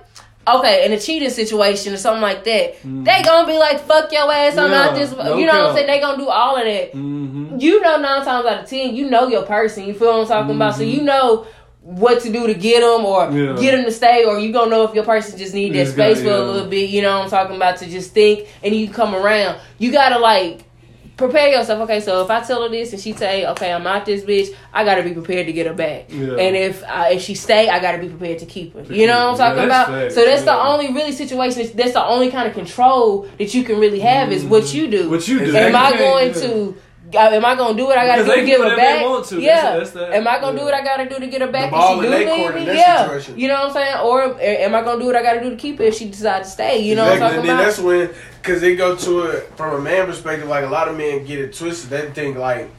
okay, 0.47 0.85
in 0.85 0.91
a 0.93 0.99
cheating 0.99 1.29
situation 1.29 1.93
or 1.93 1.97
something 1.97 2.21
like 2.21 2.43
that, 2.43 2.75
they 2.83 3.21
gonna 3.23 3.47
be 3.47 3.57
like, 3.57 3.79
"Fuck 3.81 4.11
your 4.11 4.31
ass, 4.31 4.57
I'm 4.57 4.71
out 4.71 4.93
Mm. 4.93 4.95
This." 4.97 5.11
no 5.15 5.37
you 5.37 5.45
know 5.45 5.53
what 5.59 5.69
I'm 5.69 5.75
saying? 5.75 5.87
They 5.87 5.99
gonna 5.99 6.17
do 6.17 6.27
all 6.29 6.57
of 6.57 6.65
that. 6.65 6.93
Mhm. 6.93 7.61
You 7.61 7.81
know, 7.81 7.97
nine 7.97 8.23
times 8.25 8.45
out 8.45 8.63
of 8.63 8.69
ten, 8.69 8.95
you 8.95 9.09
know 9.09 9.27
your 9.27 9.43
person. 9.43 9.85
You 9.85 9.93
feel 9.93 10.07
what 10.13 10.21
I'm 10.21 10.27
talking 10.27 10.55
about? 10.55 10.75
So 10.75 10.83
you 10.83 11.01
know 11.01 11.45
what 11.83 12.21
to 12.21 12.29
do 12.31 12.45
to 12.45 12.53
get 12.53 12.81
them 12.81 13.05
or 13.05 13.29
Yeah. 13.31 13.53
get 13.59 13.71
them 13.75 13.85
to 13.85 13.91
stay, 13.91 14.23
or 14.23 14.39
you 14.39 14.51
gonna 14.53 14.69
know 14.71 14.83
if 14.83 14.93
your 14.93 15.03
person 15.03 15.37
just 15.37 15.53
need 15.53 15.73
that 15.73 15.79
Just 15.85 15.93
space 15.93 16.21
got- 16.21 16.25
for 16.25 16.35
a 16.35 16.43
little 16.43 16.67
bit. 16.67 16.89
You 16.89 17.01
know 17.01 17.17
what 17.17 17.23
I'm 17.25 17.29
talking 17.29 17.55
about? 17.55 17.77
To 17.77 17.85
just 17.87 18.13
think 18.13 18.47
and 18.63 18.75
you 18.75 18.87
come 18.89 19.15
around. 19.15 19.55
You 19.79 19.91
gotta 19.91 20.19
like 20.19 20.59
prepare 21.21 21.49
yourself. 21.49 21.79
Okay, 21.81 21.99
so 22.01 22.23
if 22.23 22.29
I 22.29 22.41
tell 22.41 22.61
her 22.63 22.69
this 22.69 22.91
and 22.93 23.01
she 23.01 23.13
say, 23.13 23.45
"Okay, 23.45 23.71
I'm 23.71 23.85
out 23.87 24.05
this 24.05 24.23
bitch," 24.23 24.55
I 24.73 24.83
gotta 24.83 25.03
be 25.03 25.13
prepared 25.13 25.45
to 25.47 25.53
get 25.53 25.67
her 25.67 25.73
back. 25.73 26.05
Yeah. 26.09 26.33
And 26.35 26.55
if 26.55 26.83
uh, 26.83 27.07
if 27.11 27.21
she 27.21 27.35
stay, 27.35 27.69
I 27.69 27.79
gotta 27.79 27.97
be 27.99 28.09
prepared 28.09 28.39
to 28.39 28.45
keep 28.45 28.73
her. 28.73 28.81
You 28.93 29.07
know 29.07 29.31
what 29.31 29.39
I'm 29.41 29.55
talking 29.55 29.67
that's 29.69 29.87
about? 29.89 30.01
facts, 30.01 30.15
So 30.15 30.25
that's 30.25 30.43
the 30.43 30.53
only 30.53 30.93
really 30.93 31.11
situation. 31.11 31.69
That's 31.75 31.93
the 31.93 32.05
only 32.05 32.31
kind 32.31 32.47
of 32.47 32.53
control 32.53 33.27
that 33.37 33.53
you 33.53 33.63
can 33.63 33.79
really 33.79 33.99
have 34.01 34.31
is 34.31 34.43
what 34.43 34.73
you 34.73 34.87
do. 34.89 35.09
What 35.09 35.27
you 35.27 35.39
do. 35.39 35.55
Am 35.55 35.75
I 35.75 35.91
Yeah. 35.91 35.97
going 35.97 36.33
to? 36.33 36.75
Uh, 37.15 37.19
Am 37.19 37.45
I 37.45 37.55
gonna 37.55 37.77
do 37.77 37.85
what 37.85 37.97
I 37.97 38.05
gotta 38.05 38.23
do 38.23 38.29
to 38.31 38.35
can 38.37 38.45
give 38.45 38.61
her 38.61 38.75
back? 38.75 39.01
to. 39.27 39.39
Yeah. 39.41 39.61
That's- 39.61 39.91
that's. 39.91 40.15
Am 40.15 40.27
I 40.27 40.39
gonna 40.39 40.57
do 40.57 40.65
what 40.65 40.73
I 40.73 40.83
gotta 40.83 41.07
do 41.09 41.19
to 41.19 41.27
get 41.27 41.41
her 41.41 41.47
back 41.51 41.71
The 41.71 41.77
if 41.77 41.83
she 41.83 41.93
in 41.93 42.01
do 42.01 42.09
leave 42.09 42.27
court 42.27 42.55
me? 42.55 42.65
Yeah. 42.65 43.03
situation. 43.05 43.39
You 43.39 43.47
know 43.47 43.53
what 43.55 43.67
I'm 43.67 43.73
saying? 43.73 43.97
Or 44.03 44.41
am 44.41 44.75
I 44.75 44.81
gonna 44.81 44.99
do 44.99 45.05
what 45.07 45.15
I 45.15 45.21
gotta 45.23 45.41
do 45.41 45.49
to 45.49 45.55
keep 45.55 45.77
her 45.79 45.85
if 45.85 45.95
she 45.95 46.09
decides 46.09 46.47
to 46.49 46.53
stay? 46.53 46.79
You 46.79 46.95
know 46.95 47.03
exactly. 47.11 47.21
what 47.21 47.27
I'm 47.27 47.35
And 47.39 47.47
talking 47.47 47.47
then 47.47 47.55
about? 47.55 47.65
that's 47.65 47.79
when, 48.15 48.41
because 48.41 48.61
they 48.61 48.75
go 48.75 48.95
to 48.95 49.21
it 49.23 49.51
from 49.55 49.75
a 49.75 49.79
man 49.81 50.05
perspective. 50.07 50.47
Like 50.47 50.65
a 50.65 50.69
lot 50.69 50.87
of 50.87 50.97
men 50.97 51.25
get 51.25 51.39
it 51.39 51.53
twisted. 51.55 51.89
They 51.89 52.09
think 52.11 52.37
like 52.37 52.69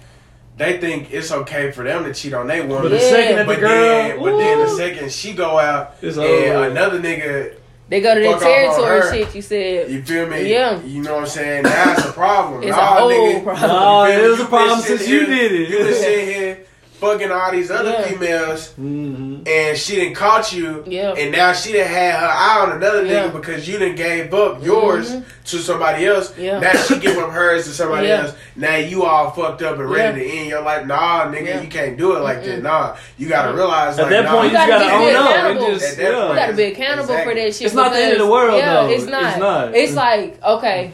they 0.57 0.79
think 0.79 1.13
it's 1.13 1.33
okay 1.33 1.71
for 1.73 1.83
them 1.83 2.05
to 2.05 2.13
cheat 2.13 2.35
on 2.35 2.47
their 2.47 2.63
woman. 2.67 2.83
But 2.83 2.89
the 2.91 2.97
Yeah. 2.97 3.11
second 3.11 3.37
the 3.39 3.45
But 3.45 3.61
girl, 3.61 3.69
then, 3.71 4.19
but 4.21 4.37
then 4.39 4.59
the 4.59 4.69
second 4.69 5.11
she 5.13 5.33
go 5.33 5.59
out 5.59 5.95
It's 6.03 6.17
and 6.17 6.27
over. 6.27 6.65
another 6.69 7.01
nigga, 7.01 7.55
They 7.93 8.01
go 8.01 8.15
to 8.15 8.21
that 8.23 8.41
Fuck 8.41 8.43
off 8.43 8.79
on 8.79 8.85
territory 8.85 9.25
shit. 9.25 9.35
You 9.35 9.43
said. 9.43 9.91
you 9.91 10.03
feel 10.03 10.27
me? 10.27 10.51
Yeah. 10.51 10.81
You 10.81 11.03
know 11.03 11.17
what 11.17 11.25
I'm 11.25 11.29
saying? 11.29 11.65
That's 11.65 12.07
a 12.07 12.13
problem. 12.13 12.63
It's 12.63 12.75
a 12.75 12.87
whole 12.87 13.11
nigga, 13.11 13.45
problem. 13.45 13.69
Nah, 13.69 14.07
it 14.07 14.31
was 14.31 14.41
a 14.41 14.47
problem 14.47 14.81
since 14.81 15.07
you 15.07 15.27
did 15.27 15.53
it. 15.53 15.69
You 15.69 15.79
been 15.85 15.95
sitting 15.95 16.27
here 16.27 16.62
fucking 17.03 17.33
all 17.33 17.51
these 17.51 17.69
other 17.71 17.91
Yeah. 17.91 18.03
females, 18.03 18.73
Mhm. 18.81 19.49
and 19.49 19.77
she 19.77 19.97
didn't 19.97 20.15
caught 20.15 20.53
you, 20.53 20.85
Yeah. 20.87 21.15
and 21.19 21.33
now 21.33 21.53
she 21.53 21.73
didn't 21.73 21.89
had 21.89 22.15
her 22.15 22.27
eye 22.29 22.59
on 22.61 22.73
another 22.73 23.05
Yeah. 23.05 23.25
nigga 23.25 23.33
because 23.33 23.69
you 23.69 23.77
didn't 23.79 23.97
gave 23.97 24.33
up 24.33 24.65
yours 24.65 25.11
Mhm. 25.11 25.25
to 25.47 25.59
somebody 25.59 26.07
else. 26.07 26.33
Yeah. 26.39 26.61
Now 26.61 26.73
she 26.75 26.99
give 27.01 27.19
up 27.19 27.31
hers 27.33 27.65
to 27.65 27.71
somebody 27.71 28.07
Yeah. 28.07 28.21
else. 28.23 28.33
Now 28.55 28.77
you 28.77 29.03
all 29.05 29.33
fucked 29.33 29.63
up 29.63 29.81
and 29.81 29.91
ready 29.91 30.21
Yeah. 30.23 30.29
to 30.31 30.39
end 30.39 30.49
your 30.51 30.63
life. 30.63 30.87
Nah, 30.87 31.27
nigga, 31.27 31.47
Yeah. 31.49 31.61
you 31.61 31.69
can't 31.69 31.97
do 31.99 32.15
it 32.17 32.21
like 32.21 32.45
that. 32.45 32.61
Mm-mm. 32.61 32.63
Nah, 32.63 32.93
you 33.19 33.29
gotta 33.29 33.53
realize 33.53 33.97
that. 33.97 34.03
At 34.07 34.13
like, 34.13 34.23
that 34.23 34.25
nah, 34.25 34.33
point, 34.39 34.53
you 34.53 34.57
just 34.59 34.69
gotta 34.69 34.85
gotta 34.85 34.95
own 34.95 35.17
up 35.17 35.45
and 35.51 35.61
just 35.81 35.85
At 35.93 35.97
that 35.97 36.03
yeah. 36.13 36.29
You 36.31 36.35
gotta 36.37 36.53
be 36.55 36.63
accountable 36.65 37.03
Exactly. 37.15 37.35
for 37.35 37.41
that 37.41 37.55
shit. 37.57 37.63
It's 37.67 37.75
not 37.75 37.93
the 37.93 37.99
end 37.99 38.13
of 38.13 38.19
the 38.19 38.27
world, 38.29 38.59
Yeah, 38.59 38.75
though. 38.75 38.89
it's 38.91 39.07
not. 39.07 39.25
It's 39.25 39.39
not. 39.39 39.75
It's 39.75 39.95
like 39.95 40.37
okay, 40.47 40.93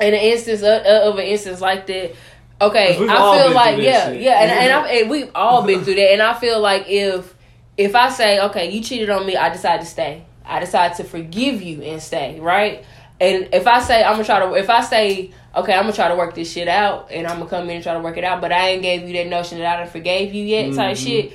in 0.00 0.14
an 0.14 0.20
instance 0.20 0.62
of, 0.62 0.80
of 0.86 1.18
an 1.18 1.26
instance 1.26 1.60
like 1.60 1.86
that. 1.88 2.12
Okay, 2.60 2.96
I 3.08 3.38
feel 3.38 3.54
like 3.54 3.78
yeah, 3.80 4.06
shit. 4.10 4.20
yeah, 4.20 4.42
and 4.42 4.50
and, 4.50 4.72
I, 4.72 4.88
and 4.88 5.10
we've 5.10 5.30
all 5.34 5.62
been 5.62 5.82
through 5.82 5.94
that. 5.94 6.12
And 6.12 6.20
I 6.20 6.34
feel 6.38 6.60
like 6.60 6.84
if 6.88 7.34
if 7.78 7.94
I 7.94 8.10
say 8.10 8.38
okay, 8.40 8.70
you 8.70 8.82
cheated 8.82 9.08
on 9.08 9.24
me, 9.26 9.36
I 9.36 9.48
decide 9.48 9.80
to 9.80 9.86
stay. 9.86 10.24
I 10.44 10.60
decide 10.60 10.94
to 10.96 11.04
forgive 11.04 11.62
you 11.62 11.82
and 11.82 12.02
stay. 12.02 12.38
Right. 12.40 12.84
And 13.20 13.48
if 13.52 13.66
I 13.66 13.80
say 13.80 14.02
I'm 14.04 14.12
gonna 14.14 14.24
try 14.24 14.40
to, 14.40 14.54
if 14.54 14.68
I 14.68 14.82
say 14.82 15.30
okay, 15.56 15.72
I'm 15.74 15.84
gonna 15.84 15.92
try 15.94 16.08
to 16.08 16.16
work 16.16 16.34
this 16.34 16.52
shit 16.52 16.68
out, 16.68 17.10
and 17.10 17.26
I'm 17.26 17.38
gonna 17.38 17.48
come 17.50 17.64
in 17.70 17.76
and 17.76 17.82
try 17.82 17.94
to 17.94 18.00
work 18.00 18.18
it 18.18 18.24
out, 18.24 18.40
but 18.42 18.52
I 18.52 18.70
ain't 18.70 18.82
gave 18.82 19.06
you 19.08 19.14
that 19.14 19.28
notion 19.28 19.58
that 19.58 19.74
I 19.78 19.82
done 19.82 19.90
forgave 19.90 20.34
you 20.34 20.44
yet, 20.44 20.74
type 20.74 20.96
Mhm. 20.96 21.06
shit. 21.06 21.32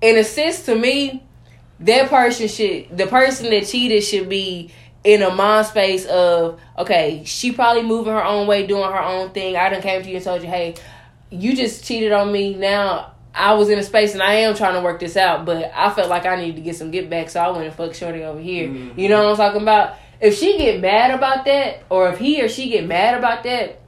In 0.00 0.16
a 0.16 0.24
sense, 0.24 0.64
to 0.66 0.74
me, 0.76 1.22
that 1.80 2.08
person 2.08 2.46
should 2.46 2.96
the 2.96 3.06
person 3.06 3.50
that 3.50 3.66
cheated 3.66 4.04
should 4.04 4.28
be 4.28 4.70
in 5.04 5.22
a 5.22 5.30
mind 5.30 5.66
space 5.66 6.06
of 6.06 6.58
okay, 6.78 7.22
she 7.24 7.52
probably 7.52 7.82
moving 7.82 8.12
her 8.12 8.24
own 8.24 8.46
way, 8.46 8.66
doing 8.66 8.90
her 8.90 9.02
own 9.02 9.30
thing. 9.30 9.56
I 9.56 9.68
done 9.68 9.82
came 9.82 10.02
to 10.02 10.08
you 10.08 10.16
and 10.16 10.24
told 10.24 10.42
you, 10.42 10.48
hey, 10.48 10.74
you 11.30 11.54
just 11.54 11.84
cheated 11.84 12.12
on 12.12 12.32
me. 12.32 12.54
Now 12.54 13.12
I 13.34 13.54
was 13.54 13.68
in 13.68 13.78
a 13.78 13.82
space 13.82 14.14
and 14.14 14.22
I 14.22 14.34
am 14.34 14.54
trying 14.54 14.74
to 14.74 14.80
work 14.80 15.00
this 15.00 15.16
out, 15.16 15.44
but 15.44 15.70
I 15.74 15.90
felt 15.90 16.08
like 16.08 16.24
I 16.24 16.36
needed 16.36 16.56
to 16.56 16.62
get 16.62 16.76
some 16.76 16.90
get 16.90 17.10
back, 17.10 17.28
so 17.28 17.40
I 17.40 17.50
went 17.50 17.64
and 17.64 17.74
fucked 17.74 17.96
Shorty 17.96 18.24
over 18.24 18.40
here. 18.40 18.68
Mm-hmm. 18.68 18.98
You 18.98 19.08
know 19.08 19.24
what 19.24 19.30
I'm 19.32 19.36
talking 19.36 19.62
about? 19.62 19.96
If 20.20 20.36
she 20.38 20.56
get 20.56 20.80
mad 20.80 21.10
about 21.10 21.44
that, 21.44 21.84
or 21.90 22.08
if 22.08 22.18
he 22.18 22.42
or 22.42 22.48
she 22.48 22.70
get 22.70 22.86
mad 22.86 23.18
about 23.18 23.42
that, 23.42 23.80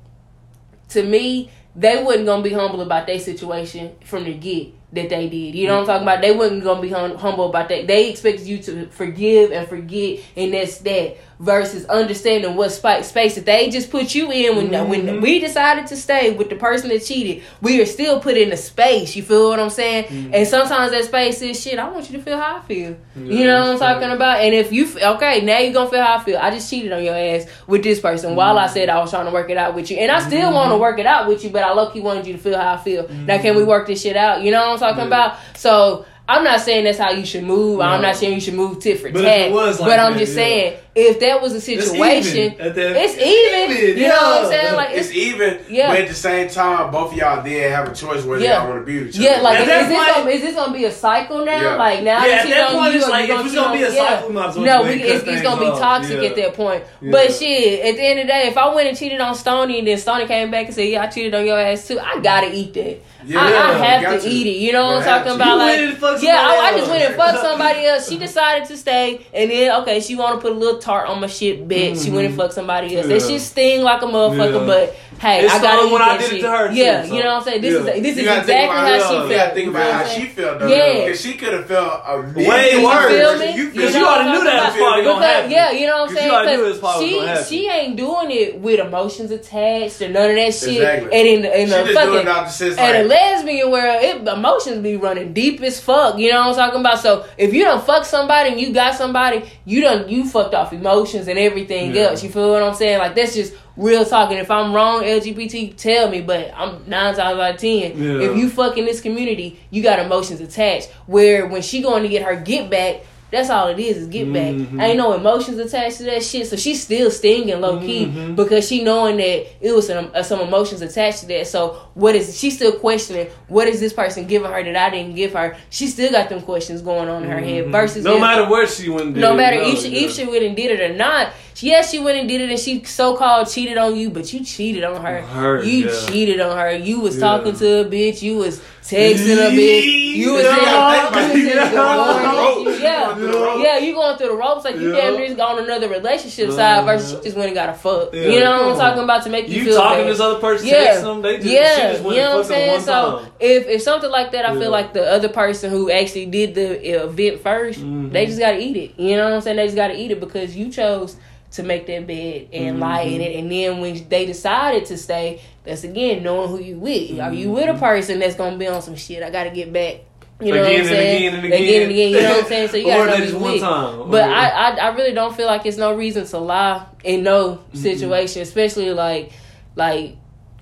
to 0.91 1.03
me, 1.03 1.51
they 1.75 2.03
wasn't 2.03 2.27
gonna 2.27 2.43
be 2.43 2.53
humble 2.53 2.81
about 2.81 3.07
their 3.07 3.19
situation 3.19 3.95
from 4.05 4.25
the 4.25 4.35
get 4.35 4.76
that 4.93 5.09
they 5.09 5.29
did. 5.29 5.55
You 5.55 5.67
know 5.69 5.79
what 5.79 5.79
mm. 5.79 5.83
I'm 5.83 5.87
talking 5.87 6.03
about? 6.03 6.21
They 6.23 6.35
wasn't 6.35 6.65
gonna 6.65 6.81
be 6.81 6.91
hum- 6.91 7.17
humble 7.17 7.51
about 7.51 7.69
that. 7.69 7.87
They 7.87 8.11
expect 8.11 8.41
you 8.41 8.59
to 8.65 8.87
forgive 8.89 9.53
and 9.53 9.69
forget, 9.69 10.21
and 10.37 10.55
that's 10.55 10.79
that. 10.79 11.17
Versus 11.39 11.85
understanding 11.85 12.57
what 12.57 12.73
spa- 12.73 13.03
space 13.03 13.35
that 13.35 13.45
they 13.45 13.69
just 13.69 13.91
put 13.91 14.15
you 14.15 14.33
in 14.33 14.57
when 14.57 14.67
Mm-hmm. 14.71 14.89
when 14.89 15.21
we 15.21 15.39
decided 15.39 15.87
to 15.89 15.97
stay 15.97 16.31
with 16.33 16.49
the 16.49 16.57
person 16.57 16.89
that 16.89 17.01
cheated. 17.05 17.43
We 17.61 17.79
are 17.83 17.85
still 17.85 18.21
put 18.21 18.39
in 18.39 18.51
a 18.53 18.57
space. 18.57 19.15
You 19.15 19.23
feel 19.23 19.51
what 19.51 19.61
I'm 19.61 19.69
saying? 19.69 20.05
Mm-hmm. 20.05 20.35
And 20.35 20.49
sometimes 20.49 20.93
that 20.93 21.05
space 21.05 21.43
is 21.43 21.61
shit. 21.61 21.79
I 21.79 21.89
want 21.91 22.11
you 22.11 22.17
to 22.17 22.25
feel 22.25 22.39
how 22.39 22.57
I 22.57 22.61
feel. 22.63 22.97
you 23.17 23.45
know 23.45 23.61
what 23.61 23.73
I'm 23.73 23.79
talking 23.79 24.11
about? 24.13 24.41
And 24.41 24.55
if 24.55 24.73
you 24.73 24.89
okay, 24.99 25.43
now 25.45 25.59
you're 25.59 25.75
gonna 25.75 25.91
feel 25.91 26.03
how 26.03 26.17
I 26.17 26.25
feel. 26.25 26.39
I 26.39 26.51
just 26.51 26.71
cheated 26.71 26.91
on 26.93 27.05
your 27.05 27.15
ass 27.15 27.47
with 27.67 27.83
this 27.83 28.01
person 28.01 28.35
while 28.35 28.57
I 28.59 28.67
said 28.67 28.89
I 28.89 28.99
was 28.99 29.11
trying 29.11 29.27
to 29.27 29.33
work 29.33 29.51
it 29.51 29.59
out 29.59 29.75
with 29.75 29.91
you, 29.91 29.99
and 29.99 30.11
I 30.11 30.21
still 30.27 30.55
want 30.55 30.71
to 30.73 30.79
work 30.79 30.99
it 30.99 31.07
out 31.07 31.29
with 31.29 31.45
you, 31.45 31.51
but 31.51 31.63
I 31.63 31.73
low 31.75 31.91
key 31.91 32.01
wanted 32.01 32.27
you 32.27 32.33
to 32.33 32.39
feel 32.39 32.59
how 32.59 32.73
I 32.75 32.77
feel. 32.79 33.07
Now 33.11 33.37
can 33.43 33.57
we 33.57 33.63
work 33.65 33.87
this 33.87 34.01
shit 34.01 34.17
out? 34.17 34.41
You 34.43 34.53
know 34.53 34.71
what 34.71 34.83
I'm 34.83 34.95
talking 34.95 35.07
about? 35.07 35.37
So. 35.57 36.07
I'm 36.29 36.43
not 36.43 36.59
saying 36.61 36.83
that's 36.83 36.99
how 36.99 37.13
you 37.13 37.25
should 37.25 37.45
move. 37.45 37.81
I'm 37.81 38.03
not 38.03 38.17
saying 38.17 38.35
you 38.35 38.41
should 38.41 38.55
move 38.55 38.81
tit 38.81 38.99
for 38.99 39.13
But 39.13 39.23
tat. 39.23 39.53
like 39.53 39.79
but 39.79 40.01
I'm 40.01 40.19
just 40.19 40.33
yeah. 40.33 40.43
saying, 40.43 40.79
if 40.97 41.21
that 41.21 41.43
was 41.43 41.53
a 41.53 41.71
even 41.71 41.85
situation, 41.85 42.57
at 42.59 42.75
that- 42.75 42.97
it's 42.97 43.15
even. 43.19 43.77
even, 43.77 43.99
You 43.99 44.09
know 44.09 44.15
what 44.15 44.45
I'm 44.45 44.51
saying? 44.51 44.75
Like 44.77 44.91
It's 44.97 45.13
even, 45.13 45.59
Yeah. 45.69 45.89
but 45.93 46.01
at 46.01 46.09
the 46.09 46.15
same 46.15 46.49
time, 46.49 46.91
both 46.91 47.13
of 47.13 47.19
y'all 47.19 47.43
did 47.45 47.71
have 47.71 47.89
a 47.89 47.95
choice 47.95 48.25
whether 48.25 48.43
Yeah. 48.43 48.61
y'all 48.63 48.71
want 48.71 48.81
to 48.81 48.87
be 48.87 48.99
with 49.01 49.09
each 49.11 49.17
other. 49.17 49.25
Yeah, 49.29 49.41
like 49.43 49.57
At 49.57 49.61
is, 49.63 49.69
that 49.69 49.83
is 49.83 49.89
this 49.89 50.07
gonna, 50.17 50.31
is 50.31 50.41
this 50.43 50.55
gonna 50.55 50.73
be 50.73 50.85
a 50.87 50.91
cycle 50.93 51.45
now? 51.45 51.61
Yeah. 51.61 51.75
Like 51.77 52.03
now 52.03 52.25
Yeah, 52.25 52.29
that 52.29 52.39
at 52.39 52.49
you 52.49 52.55
that 52.55 52.71
don't 52.71 52.81
point, 52.81 52.93
you 52.95 52.99
it's 52.99 53.07
or 53.07 53.11
like, 53.11 53.29
you 53.29 53.35
if 53.35 53.41
gonna 53.41 53.55
gonna 53.55 53.77
be 53.77 53.83
a 53.85 53.93
yeah. 53.95 54.09
cycle, 54.17 54.29
we 54.31 54.35
well 54.35 54.53
no, 54.61 54.83
we, 54.85 54.89
it's, 55.03 55.25
it's 55.29 55.43
gonna 55.43 55.61
be 55.61 55.79
toxic 55.79 56.23
Yeah. 56.23 56.29
at 56.31 56.37
that 56.37 56.55
point. 56.55 56.85
Yeah. 57.03 57.11
But 57.13 57.33
shit, 57.35 57.81
at 57.85 57.97
the 57.97 58.03
end 58.03 58.21
of 58.21 58.27
the 58.27 58.33
day, 58.33 58.47
if 58.49 58.57
I 58.57 58.75
went 58.75 58.89
and 58.89 58.97
cheated 58.97 59.21
on 59.21 59.35
Stoney 59.35 59.79
and 59.81 59.87
then 59.89 59.99
Stoney 59.99 60.27
came 60.27 60.51
back 60.51 60.65
and 60.67 60.75
said, 60.75 60.89
"Yeah, 60.89 61.03
I 61.03 61.07
cheated 61.09 61.35
on 61.35 61.45
your 61.45 61.59
ass 61.61 61.87
too," 61.87 62.01
I 62.01 62.21
gotta 62.21 62.51
eat 62.53 62.73
that. 62.75 62.97
Yeah, 63.29 63.41
I, 63.41 63.45
I 63.45 63.49
you 63.49 63.83
have 63.83 64.23
to, 64.23 64.29
to. 64.29 64.35
eat 64.35 64.47
it. 64.47 64.59
You 64.61 64.73
know 64.73 64.87
what 64.87 64.97
I'm 64.99 65.03
talking 65.03 65.33
about? 65.33 65.59
Like, 65.59 65.77
went 65.79 65.89
and 65.91 65.99
fucked 65.99 66.23
yeah, 66.23 66.37
I, 66.39 66.69
I 66.69 66.79
just 66.79 66.89
went 66.89 67.03
and 67.03 67.15
fucked 67.17 67.41
somebody 67.41 67.85
else. 67.85 68.09
She 68.09 68.19
decided 68.19 68.69
to 68.69 68.77
stay, 68.77 69.27
and 69.35 69.51
then 69.51 69.83
okay, 69.83 69.99
she 70.01 70.15
want 70.15 70.37
to 70.37 70.41
put 70.41 70.53
a 70.53 70.55
little 70.55 70.79
tart 70.87 71.09
on 71.09 71.21
my 71.21 71.27
shit. 71.27 71.67
Bet 71.67 71.99
she 71.99 72.11
went 72.11 72.27
and 72.27 72.29
mm-hmm. 72.29 72.37
fucked 72.37 72.55
somebody 72.55 72.97
else. 72.97 73.07
That 73.09 73.21
Yeah. 73.21 73.29
shit 73.29 73.41
sting 73.41 73.83
like 73.83 74.03
a 74.03 74.07
motherfucker, 74.07 74.61
Yeah. 74.61 74.67
but 74.67 74.97
hey, 75.19 75.45
It's 75.45 75.53
I 75.53 75.85
eat 75.85 75.93
when 75.93 76.03
I 76.03 76.17
that 76.17 76.21
did 76.21 76.33
it 76.39 76.43
to 76.43 76.51
her, 76.51 76.69
too, 76.69 76.75
yeah, 76.75 77.03
so- 77.05 77.15
you 77.15 77.23
know 77.23 77.31
what 77.31 77.37
I'm 77.39 77.43
saying. 77.43 77.61
This 77.63 77.73
Yeah. 77.73 77.79
is 77.79 78.03
this 78.03 78.17
You 78.17 78.23
is 78.31 78.39
exactly 78.39 78.55
how 78.55 78.95
she 78.95 79.01
felt. 79.01 79.31
You 79.31 79.37
gotta 79.37 79.55
think 79.55 79.69
about 79.71 79.93
how 79.93 80.05
she 80.07 80.25
felt 80.27 80.59
though. 80.61 80.69
Yeah. 80.69 81.05
Because 81.05 81.21
she 81.21 81.33
could 81.35 81.53
have 81.53 81.67
felt 81.67 82.03
a 82.07 82.17
Way 82.37 82.85
worse. 82.85 83.11
You 83.11 83.19
feel 83.19 83.39
me? 83.39 83.47
You 83.47 83.63
You 83.67 83.71
feel 83.71 83.81
Because 83.81 83.95
you 83.97 84.07
already 84.07 84.31
knew 84.31 84.45
that 84.45 84.69
was 84.69 84.77
probably 84.77 85.05
gonna 85.05 85.27
happen. 85.27 85.51
Yeah, 85.51 85.71
you 85.73 85.87
know 85.87 85.99
what 86.03 86.11
I'm 86.11 86.17
saying? 86.17 86.27
you 86.29 86.33
already 86.33 86.53
it 86.53 86.65
was 86.65 86.79
'Cause 86.79 86.81
probably 86.81 87.09
she, 87.09 87.45
she 87.49 87.69
ain't 87.69 87.97
doing 87.97 88.31
it 88.31 88.61
with 88.61 88.79
emotions 88.81 89.31
attached 89.33 90.01
or 90.03 90.09
none 90.09 90.31
of 90.31 90.37
that 90.37 90.55
shit. 90.55 90.77
Exactly. 90.77 91.13
And 91.19 91.29
in, 91.29 91.45
in 91.45 91.69
the 91.71 91.77
fucking 91.77 92.13
doing 92.13 92.23
it 92.23 92.29
out 92.29 92.47
the 92.47 92.53
sense 92.53 92.77
and 92.79 92.97
a 92.99 93.03
lesbian 93.09 93.71
world, 93.71 94.03
it 94.03 94.29
emotions 94.29 94.79
be 94.83 94.97
running 94.97 95.33
deep 95.33 95.61
as 95.63 95.81
fuck. 95.81 96.19
You 96.19 96.31
know 96.31 96.41
what 96.41 96.49
I'm 96.51 96.55
talking 96.55 96.81
about? 96.81 97.01
So 97.01 97.25
if 97.39 97.53
you 97.53 97.65
don't 97.65 97.85
fuck 97.85 98.05
somebody 98.05 98.51
and 98.51 98.61
you 98.61 98.73
got 98.73 98.95
somebody, 98.95 99.43
you 99.65 99.81
done 99.81 100.09
you 100.09 100.29
fucked 100.29 100.55
off 100.55 100.73
emotions 100.77 101.29
and 101.29 101.39
everything 101.39 101.95
Yeah. 101.95 102.03
else. 102.09 102.23
You 102.23 102.31
feel 102.31 102.51
what 102.51 102.63
I'm 102.63 102.75
saying? 102.75 102.99
Like 102.99 103.15
that's 103.15 103.35
just 103.35 103.55
real 103.77 104.05
talking. 104.05 104.39
If 104.39 104.51
I'm 104.51 104.73
wrong, 104.73 105.03
LGBT, 105.03 105.75
tell 105.77 106.09
me. 106.09 106.21
But 106.21 106.53
I'm 106.57 106.83
nine 106.87 107.15
times 107.15 107.19
out 107.19 107.55
of 107.55 107.61
ten. 107.61 107.93
Yeah. 107.97 108.29
If 108.31 108.37
you 108.37 108.49
fuck 108.49 108.79
in 108.79 108.85
this 108.85 109.01
community, 109.01 109.59
you 109.71 109.83
got 109.83 109.99
emotions 109.99 110.41
attached. 110.41 110.89
Where 111.07 111.47
when 111.47 111.63
she 111.63 111.83
going 111.83 112.03
to 112.03 112.09
get 112.09 112.23
her 112.23 112.37
get 112.37 112.71
back. 112.71 113.03
That's 113.31 113.51
all 113.51 113.69
it 113.69 113.79
is, 113.79 113.97
is 113.97 114.07
get 114.07 114.33
back. 114.33 114.55
Mhm. 114.55 114.81
Ain't 114.81 114.99
no 114.99 115.13
emotions 115.15 115.59
attached 115.59 115.97
to 115.99 116.05
that 116.05 116.23
shit. 116.23 116.47
So 116.47 116.57
she's 116.57 116.81
still 116.83 117.11
stinging 117.11 117.61
low 117.61 117.81
key 117.81 118.07
Mhm. 118.07 118.37
because 118.37 118.67
she 118.69 118.85
knowing 118.85 119.17
that 119.17 119.47
it 119.61 119.75
was 119.75 119.89
some, 119.89 120.11
uh, 120.15 120.23
some 120.23 120.41
emotions 120.41 120.81
attached 120.81 121.21
to 121.21 121.27
that. 121.29 121.47
So 121.49 121.77
what 121.95 122.15
is 122.15 122.39
she 122.39 122.51
still 122.51 122.73
questioning? 122.73 123.27
What 123.49 123.67
is 123.67 123.81
this 123.81 123.93
person 123.93 124.27
giving 124.27 124.51
her 124.51 124.63
that 124.63 124.77
I 124.77 124.91
didn't 124.91 125.17
give 125.17 125.33
her? 125.33 125.57
She 125.71 125.89
still 125.89 126.11
got 126.13 126.29
them 126.29 126.41
questions 126.43 126.83
going 126.83 127.09
on 127.09 127.25
in 127.25 127.31
her 127.31 127.41
head. 127.41 127.67
Versus 127.73 128.05
no 128.05 128.15
if- 128.15 128.21
matter 128.21 128.49
where 128.49 128.67
she 128.67 128.89
went, 128.89 129.03
and 129.07 129.15
did 129.15 129.21
no 129.21 129.35
matter 129.35 129.57
no, 129.57 129.69
if 129.71 129.81
she, 129.83 129.89
yeah. 129.89 130.07
if 130.07 130.13
she 130.15 130.25
went 130.25 130.45
and 130.45 130.55
did 130.57 130.79
it 130.79 130.91
or 130.91 130.95
not. 130.95 131.29
Yes, 131.61 131.91
she 131.91 131.99
went 131.99 132.19
and 132.19 132.29
did 132.29 132.41
it, 132.43 132.51
and 132.51 132.59
she 132.59 132.85
so 132.85 133.17
called 133.17 133.49
cheated 133.49 133.79
on 133.79 133.97
you, 133.97 134.11
but 134.11 134.31
you 134.33 134.45
cheated 134.45 134.85
on 134.85 135.03
her. 135.05 135.23
Her, 135.23 135.63
you 135.65 135.87
yeah. 135.87 136.07
cheated 136.07 136.41
on 136.41 136.57
her. 136.57 136.77
You 136.77 137.01
was 137.01 137.15
Yeah. 137.17 137.21
talking 137.21 137.57
to 137.57 137.81
a 137.81 137.85
bitch. 137.87 138.21
You 138.21 138.37
was 138.37 138.61
texting 138.83 139.39
a 139.39 139.51
bitch. 139.51 140.15
You 140.17 140.33
was 140.35 140.43
Yeah. 140.45 141.23
in, 141.33 141.47
Yeah. 141.47 142.59
you 142.59 142.71
Yeah. 142.79 143.57
yeah. 143.63 143.79
You 143.79 143.95
going 143.95 144.17
through 144.19 144.29
the 144.29 144.35
ropes 144.35 144.65
like 144.65 144.77
you 144.79 144.93
damn 144.93 145.17
near 145.17 145.35
on 145.41 145.59
another 145.65 145.89
relationship 145.89 146.49
Uh-huh. 146.49 146.57
side 146.57 146.85
versus 146.85 147.13
you 147.13 147.23
just 147.23 147.37
went 147.37 147.49
and 147.49 147.55
got 147.57 147.69
a 147.71 147.75
fuck. 147.75 148.15
You 148.15 148.41
know 148.41 148.53
what 148.69 148.73
I'm 148.73 148.77
talking 148.79 149.03
about 149.05 149.23
to 149.25 149.31
make 149.31 149.49
you, 149.49 149.55
feel 149.55 149.65
You 149.65 149.71
feel 149.73 149.81
talking 149.81 149.99
bad. 149.99 150.05
to 150.05 150.13
this 150.13 150.21
other 150.21 150.39
person, 150.41 150.67
Yeah, 150.69 150.75
texting 150.95 151.03
them, 151.03 151.23
they 151.23 151.37
just, 151.37 151.49
yeah, 151.49 151.75
she 151.77 151.81
just 151.83 152.05
you 152.05 152.11
know 152.17 152.31
what 152.31 152.39
I'm 152.39 152.45
saying. 152.45 152.81
So 152.83 153.19
time. 153.19 153.27
if 153.41 153.67
if 153.69 153.83
something 153.83 154.11
like 154.11 154.33
that, 154.33 154.45
I 154.49 154.59
feel 154.59 154.71
like 154.71 154.93
the 154.93 155.11
other 155.11 155.29
person 155.29 155.71
who 155.71 155.91
actually 155.91 156.27
did 156.27 156.55
the 156.55 157.05
event 157.05 157.43
1st 157.43 157.81
Mhm. 157.81 158.13
they 158.13 158.27
just 158.27 158.39
gotta 158.39 158.59
eat 158.59 158.77
it. 158.77 158.91
You 158.97 159.17
know 159.17 159.25
what 159.25 159.33
I'm 159.35 159.41
saying? 159.41 159.57
They 159.57 159.65
just 159.65 159.77
gotta 159.77 159.97
eat 159.99 160.11
it 160.11 160.21
because 160.21 160.57
you 160.57 160.71
chose 160.71 161.17
to 161.53 161.63
make 161.63 161.87
that 161.87 162.07
bed 162.07 162.49
and 162.53 162.75
mm-hmm. 162.75 162.81
lie 162.81 163.03
in 163.03 163.21
it, 163.21 163.37
and 163.37 163.51
then 163.51 163.81
when 163.81 164.09
they 164.09 164.27
decided 164.27 164.85
to 164.87 164.97
stay, 164.97 165.41
that's 165.65 165.85
again 165.85 166.23
knowing 166.23 166.51
who 166.51 166.61
you 166.61 166.79
with. 166.79 167.19
Are 167.21 167.33
you 167.33 167.51
with 167.51 167.65
a 167.65 167.69
mm-hmm. 167.69 167.79
person 167.79 168.19
that's 168.19 168.37
gonna 168.37 168.59
be 168.59 168.67
on 168.67 168.83
some 168.83 168.97
shit? 168.97 169.23
I 169.23 169.31
gotta 169.31 169.51
get 169.51 169.73
back. 169.73 170.01
You 170.39 170.53
know 170.53 170.63
Again 170.63 170.65
what 170.65 170.73
I'm 170.73 170.81
and 170.81 170.89
saying? 170.89 171.17
again 171.17 171.35
and 171.35 171.47
again. 171.47 171.63
again 171.63 171.83
and 171.83 171.91
again. 171.93 172.11
You 172.11 172.21
know 172.21 172.29
what 172.29 172.43
I'm 172.43 172.49
saying? 172.49 172.69
So 172.69 172.77
you 172.77 172.87
gotta 172.87 173.11
know 173.11 173.17
just 173.17 173.35
one 173.35 173.53
with. 173.53 173.61
time. 173.63 174.11
But 174.11 174.29
I, 174.29 174.49
I 174.51 174.71
I 174.77 174.89
really 174.95 175.13
don't 175.13 175.35
feel 175.35 175.47
like 175.47 175.65
it's 175.65 175.79
no 175.79 175.95
reason 175.95 176.27
to 176.27 176.39
lie 176.39 176.85
in 177.05 177.23
no 177.23 177.65
situation, 177.73 178.43
especially 178.43 178.93
like 178.93 179.33
like 179.77 180.17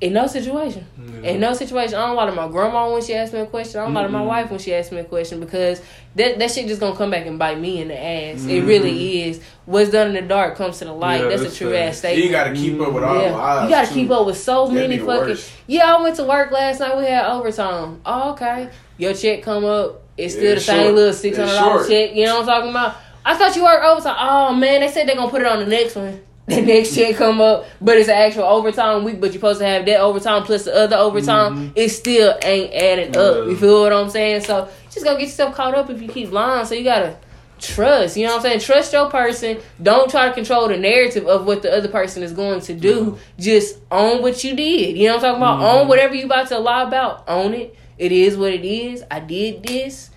in 0.05 0.12
no 0.12 0.26
situation. 0.26 0.86
In 1.22 1.40
no 1.40 1.55
situation. 1.55 1.94
I 1.94 2.07
don't 2.07 2.16
lie 2.16 2.26
to 2.26 2.32
my 2.32 2.46
grandma 2.48 2.92
when 2.92 3.02
she 3.02 3.14
asks 3.14 3.32
me 3.32 3.40
a 3.40 3.46
question. 3.46 3.80
I 3.80 3.84
don't 3.84 3.94
lie 3.94 4.02
to 4.02 4.11
my 4.11 4.20
wife 4.20 4.50
when 4.50 4.61
she 4.61 4.74
asks 4.74 4.92
me 4.92 4.98
a 4.98 5.05
question 5.05 5.40
because 5.40 5.80
that 6.16 6.38
that 6.38 6.50
shit 6.50 6.66
just 6.68 6.78
gonna 6.78 6.94
come 6.94 7.11
back 7.11 7.24
and 7.24 7.38
bite 7.38 7.59
me 7.59 7.80
in 7.80 7.88
the 7.88 7.98
ass. 7.98 8.44
It 8.44 8.48
mm-hmm. 8.48 8.66
really 8.66 9.22
is. 9.22 9.40
What's 9.64 9.90
done 9.90 10.09
in 10.09 10.14
the 10.14 10.20
dark 10.20 10.57
comes 10.57 10.78
to 10.80 10.84
the 10.84 10.92
light. 10.92 11.22
Yeah, 11.22 11.28
that's, 11.28 11.42
that's 11.42 11.55
a 11.55 11.59
true 11.59 11.74
ass 11.74 11.98
statement. 11.98 12.22
You 12.22 12.30
gotta 12.30 12.52
keep 12.52 12.78
up 12.80 12.92
with 12.92 13.02
all 13.02 13.18
Yeah, 13.18 13.30
lies. 13.34 13.64
you 13.64 13.70
gotta 13.70 13.88
too. 13.88 13.94
keep 13.94 14.11
up 14.11 14.26
with 14.26 14.36
so 14.36 14.68
That'd 14.68 14.90
many 14.90 14.98
fucking. 14.98 15.42
Yeah, 15.68 15.96
I 15.96 16.02
went 16.02 16.16
to 16.16 16.24
work 16.24 16.50
last 16.50 16.80
night. 16.80 16.98
We 16.98 17.05
had 17.05 17.24
overtime. 17.24 18.02
Oh, 18.05 18.32
okay. 18.32 18.68
Your 18.98 19.14
check 19.14 19.42
come 19.42 19.64
up. 19.64 20.02
It's 20.18 20.34
still 20.34 20.44
Yeah, 20.50 20.55
the 20.57 20.61
same 20.61 20.82
short. 20.82 20.94
little 20.94 21.14
six 21.14 21.38
hundred 21.38 21.55
dollar 21.55 21.88
check. 21.88 22.14
You 22.14 22.26
know 22.26 22.40
what 22.40 22.48
I'm 22.50 22.57
talking 22.57 22.70
about? 22.70 22.96
I 23.24 23.36
thought 23.36 23.57
you 23.57 23.64
worked 23.64 23.84
overtime. 23.84 24.16
Oh 24.18 24.55
man, 24.55 24.82
they 24.82 24.88
said 24.88 25.09
they're 25.09 25.16
gonna 25.16 25.30
put 25.30 25.40
it 25.40 25.46
on 25.46 25.61
the 25.61 25.66
next 25.66 25.96
one. 25.96 26.20
The 26.55 26.61
next 26.61 26.95
check 26.95 27.16
come 27.16 27.40
up, 27.40 27.64
but 27.80 27.97
it's 27.97 28.11
an 28.11 28.16
actual 28.16 28.42
overtime 28.42 29.03
week. 29.03 29.18
But 29.18 29.28
you're 29.28 29.34
supposed 29.34 29.61
to 29.61 29.66
have 29.66 29.86
that 29.86 30.01
overtime 30.01 30.42
plus 30.42 30.64
the 30.64 30.76
other 30.76 30.97
overtime. 30.97 31.55
Mm-hmm. 31.55 31.72
It 31.74 31.88
still 31.88 32.38
ain't 32.42 32.74
adding 32.74 33.16
up. 33.16 33.47
You 33.47 33.57
feel 33.57 33.80
what 33.80 33.95
I'm 33.95 34.11
saying? 34.11 34.42
So 34.42 34.68
just 34.90 35.07
gonna 35.07 35.18
get 35.18 35.28
yourself 35.28 35.55
caught 35.55 35.74
up 35.74 35.88
if 35.88 36.03
you 36.03 36.09
keep 36.09 36.32
lying. 36.32 36.66
So 36.66 36.74
you 36.74 36.84
gotta 36.84 37.16
trust. 37.59 38.18
You 38.18 38.26
know 38.26 38.32
what 38.32 38.36
I'm 38.36 38.42
saying? 38.42 38.61
Trust 38.61 38.92
your 38.92 39.09
person. 39.09 39.59
Don't 39.82 40.11
try 40.11 40.28
to 40.28 40.34
control 40.34 40.68
the 40.68 40.76
narrative 40.76 41.26
of 41.26 41.47
what 41.47 41.62
the 41.62 41.74
other 41.74 41.88
person 41.88 42.22
is 42.22 42.32
going 42.32 42.61
to 42.62 42.74
do. 42.74 43.18
Just 43.38 43.78
own 43.90 44.20
what 44.20 44.45
you 44.45 44.55
did. 44.55 44.99
You 44.99 45.09
know 45.09 45.16
what 45.16 45.24
I'm 45.24 45.30
talking 45.30 45.42
about? 45.42 45.61
Own 45.61 45.80
mm-hmm. 45.80 45.88
whatever 45.88 46.14
you 46.14 46.26
about 46.26 46.49
to 46.49 46.59
lie 46.59 46.82
about. 46.82 47.24
Own 47.26 47.55
it. 47.55 47.74
It 47.97 48.12
is 48.12 48.36
what 48.36 48.53
it 48.53 48.66
is. 48.66 49.03
I 49.11 49.20
did 49.20 49.62
this. 49.62 50.11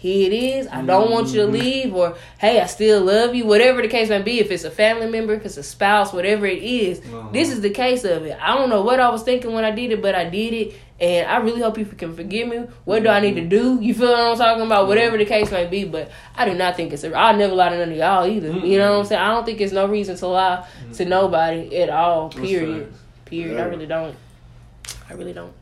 Here 0.00 0.26
it 0.26 0.32
is. 0.32 0.66
I 0.66 0.80
don't 0.80 1.10
want 1.10 1.28
you 1.28 1.42
to 1.42 1.46
leave, 1.46 1.94
or 1.94 2.16
hey, 2.38 2.58
I 2.58 2.64
still 2.64 3.02
love 3.04 3.34
you. 3.34 3.44
Whatever 3.44 3.82
the 3.82 3.88
case 3.88 4.08
may 4.08 4.22
be, 4.22 4.40
if 4.40 4.50
it's 4.50 4.64
a 4.64 4.70
family 4.70 5.06
member, 5.10 5.34
if 5.34 5.44
it's 5.44 5.58
a 5.58 5.62
spouse, 5.62 6.10
whatever 6.10 6.46
it 6.46 6.62
is, 6.62 7.02
this 7.32 7.50
is 7.50 7.60
the 7.60 7.68
case 7.68 8.02
of 8.04 8.24
it. 8.24 8.38
I 8.40 8.56
don't 8.56 8.70
know 8.70 8.80
what 8.80 8.98
I 8.98 9.10
was 9.10 9.22
thinking 9.22 9.52
when 9.52 9.62
I 9.62 9.72
did 9.72 9.92
it, 9.92 10.00
but 10.00 10.14
I 10.14 10.24
did 10.24 10.54
it, 10.54 10.74
and 10.98 11.28
I 11.28 11.36
really 11.36 11.60
hope 11.60 11.76
you 11.76 11.84
can 11.84 12.16
forgive 12.16 12.48
me. 12.48 12.66
What 12.86 13.02
do 13.02 13.10
I 13.10 13.20
need 13.20 13.34
to 13.34 13.46
do? 13.46 13.78
You 13.78 13.92
feel 13.92 14.10
what 14.10 14.18
I'm 14.18 14.38
talking 14.38 14.64
about? 14.64 14.88
Whatever 14.88 15.18
the 15.18 15.26
case 15.26 15.50
may 15.50 15.66
be, 15.66 15.84
but 15.84 16.10
I 16.34 16.46
do 16.46 16.54
not 16.54 16.76
think 16.76 16.94
it's. 16.94 17.04
A, 17.04 17.14
I'll 17.14 17.36
never 17.36 17.54
lie 17.54 17.68
to 17.68 17.76
none 17.76 17.92
of 17.92 17.98
y'all 17.98 18.26
either. 18.26 18.52
You 18.52 18.78
know 18.78 18.92
what 18.92 19.00
I'm 19.00 19.04
saying? 19.04 19.20
I 19.20 19.34
don't 19.34 19.44
think 19.44 19.60
it's 19.60 19.74
no 19.74 19.84
reason 19.84 20.16
to 20.16 20.26
lie 20.28 20.66
to 20.94 21.04
nobody 21.04 21.76
at 21.76 21.90
all. 21.90 22.30
Period. 22.30 22.90
Period. 23.26 23.60
I 23.60 23.64
really 23.64 23.86
don't. 23.86 24.16
I 25.10 25.12
really 25.12 25.34
don't. 25.34 25.52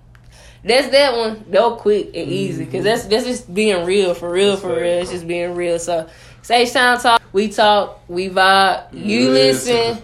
That's 0.64 0.88
that 0.88 1.16
one. 1.16 1.44
Go 1.50 1.76
quick 1.76 2.06
and 2.08 2.30
easy, 2.30 2.66
cause 2.66 2.82
that's 2.84 3.04
that's 3.06 3.24
just 3.24 3.52
being 3.54 3.84
real 3.84 4.14
for 4.14 4.30
real 4.30 4.56
for 4.56 4.74
real. 4.74 5.02
It's 5.02 5.10
just 5.10 5.26
being 5.26 5.54
real. 5.54 5.78
So, 5.78 6.08
H-Town 6.50 7.00
Talk. 7.00 7.22
We 7.32 7.48
talk. 7.48 8.00
We 8.08 8.28
vibe. 8.28 8.92
You 8.92 9.30
listen. 9.30 10.02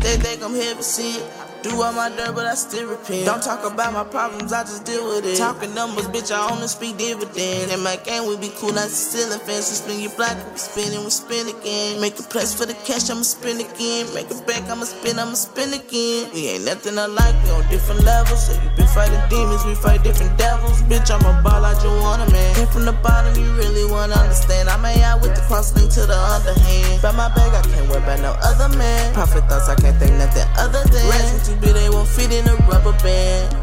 They 0.00 0.16
think 0.18 0.42
I'm 0.42 0.54
heavy 0.54 0.82
shit. 0.82 1.45
Do 1.66 1.82
all 1.82 1.92
my 1.92 2.08
dirt, 2.14 2.32
but 2.32 2.46
I 2.46 2.54
still 2.54 2.86
repent. 2.86 3.26
Don't 3.26 3.42
talk 3.42 3.66
about 3.66 3.92
my 3.92 4.04
problems, 4.04 4.52
I 4.52 4.62
just 4.62 4.84
deal 4.86 5.02
with 5.08 5.26
it. 5.26 5.36
Talking 5.36 5.74
numbers, 5.74 6.06
bitch, 6.06 6.30
I 6.30 6.38
only 6.54 6.68
speak 6.68 6.96
dividends. 6.96 7.74
And 7.74 7.82
my 7.82 7.96
game 8.06 8.28
we 8.28 8.36
be 8.36 8.54
cool, 8.54 8.70
not 8.70 8.86
stealing 8.86 9.40
fans. 9.42 9.66
We 9.66 9.74
spin 9.82 9.98
your 9.98 10.14
block, 10.14 10.38
we 10.52 10.58
spin 10.58 10.94
and 10.94 11.02
we 11.02 11.10
spin 11.10 11.50
again. 11.50 12.00
Make 12.00 12.20
a 12.20 12.22
place 12.22 12.54
for 12.54 12.66
the 12.66 12.74
cash, 12.86 13.10
I'ma 13.10 13.26
spin 13.26 13.58
again. 13.58 14.06
Make 14.14 14.30
it 14.30 14.46
back, 14.46 14.62
I'ma 14.70 14.86
spin, 14.86 15.18
I'ma 15.18 15.34
spin 15.34 15.74
again. 15.74 16.30
We 16.30 16.54
ain't 16.54 16.70
nothing 16.70 17.02
alike, 17.02 17.34
we 17.42 17.50
on 17.50 17.66
different 17.66 18.06
levels. 18.06 18.46
So 18.46 18.54
you 18.54 18.70
been 18.78 18.86
fighting 18.94 19.18
demons, 19.26 19.66
we 19.66 19.74
fight 19.74 20.06
different 20.06 20.38
devils. 20.38 20.78
Bitch, 20.86 21.10
I'm 21.10 21.18
a 21.26 21.34
ball, 21.42 21.66
I 21.66 21.74
just 21.74 21.90
want 21.98 22.22
a 22.22 22.30
man. 22.30 22.54
Came 22.54 22.70
from 22.70 22.86
the 22.86 22.94
bottom, 23.02 23.34
you 23.34 23.50
really 23.58 23.90
wanna 23.90 24.14
understand. 24.14 24.70
I'm 24.70 24.86
out 24.86 25.20
with 25.20 25.34
the 25.34 25.42
cross 25.50 25.72
crosslink 25.72 25.92
to 25.94 26.06
the 26.06 26.14
underhand. 26.14 27.02
By 27.02 27.10
my 27.10 27.28
bag, 27.34 27.50
I 27.50 27.62
can't 27.66 27.88
worry 27.90 27.98
about 27.98 28.20
no 28.20 28.38
other 28.38 28.70
man. 28.78 29.12
Profit 29.14 29.42
thoughts, 29.50 29.68
I 29.68 29.74
can't 29.74 29.98
think 29.98 30.14
nothing 30.14 30.46
other 30.54 30.84
than. 30.94 31.02
Rats 31.10 31.55
too 31.60 31.72
they 31.72 31.88
won't 31.88 32.08
fit 32.08 32.32
in 32.32 32.46
a 32.48 32.54
rubber 32.68 32.92
band. 33.02 33.56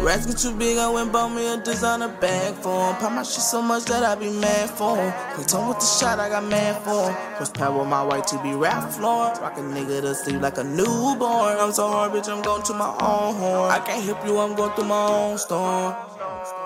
Rats 0.00 0.24
get 0.24 0.38
too 0.38 0.56
big, 0.56 0.78
I 0.78 0.88
went 0.88 1.12
bought 1.12 1.28
me 1.28 1.46
a 1.46 1.58
designer 1.58 2.08
bag 2.08 2.54
for 2.54 2.88
him. 2.88 2.96
Pop 2.96 3.12
my 3.12 3.22
shit 3.22 3.42
so 3.42 3.60
much 3.60 3.84
that 3.84 4.02
I 4.02 4.14
be 4.14 4.30
mad 4.30 4.70
for 4.70 4.96
him. 4.96 5.12
Click 5.34 5.54
on 5.54 5.68
with 5.68 5.78
the 5.78 5.84
shot, 5.84 6.18
I 6.18 6.30
got 6.30 6.44
mad 6.44 6.82
for 6.82 7.10
him. 7.10 7.36
Push 7.36 7.52
power 7.52 7.84
my 7.84 8.02
white 8.02 8.26
to 8.28 8.42
be 8.42 8.54
rap 8.54 8.90
floor. 8.92 9.34
Rock 9.42 9.58
a 9.58 9.60
nigga 9.60 10.00
to 10.00 10.14
sleep 10.14 10.40
like 10.40 10.56
a 10.56 10.64
newborn. 10.64 11.58
I'm 11.58 11.72
so 11.72 11.88
hard, 11.88 12.12
bitch, 12.12 12.28
I'm 12.28 12.40
going 12.40 12.62
to 12.62 12.72
my 12.72 12.88
own 12.88 13.34
horn. 13.34 13.70
I 13.70 13.78
can't 13.80 14.02
help 14.02 14.24
you, 14.26 14.38
I'm 14.38 14.54
going 14.54 14.72
through 14.72 14.86
my 14.86 15.06
own 15.06 15.36
storm. 15.36 15.94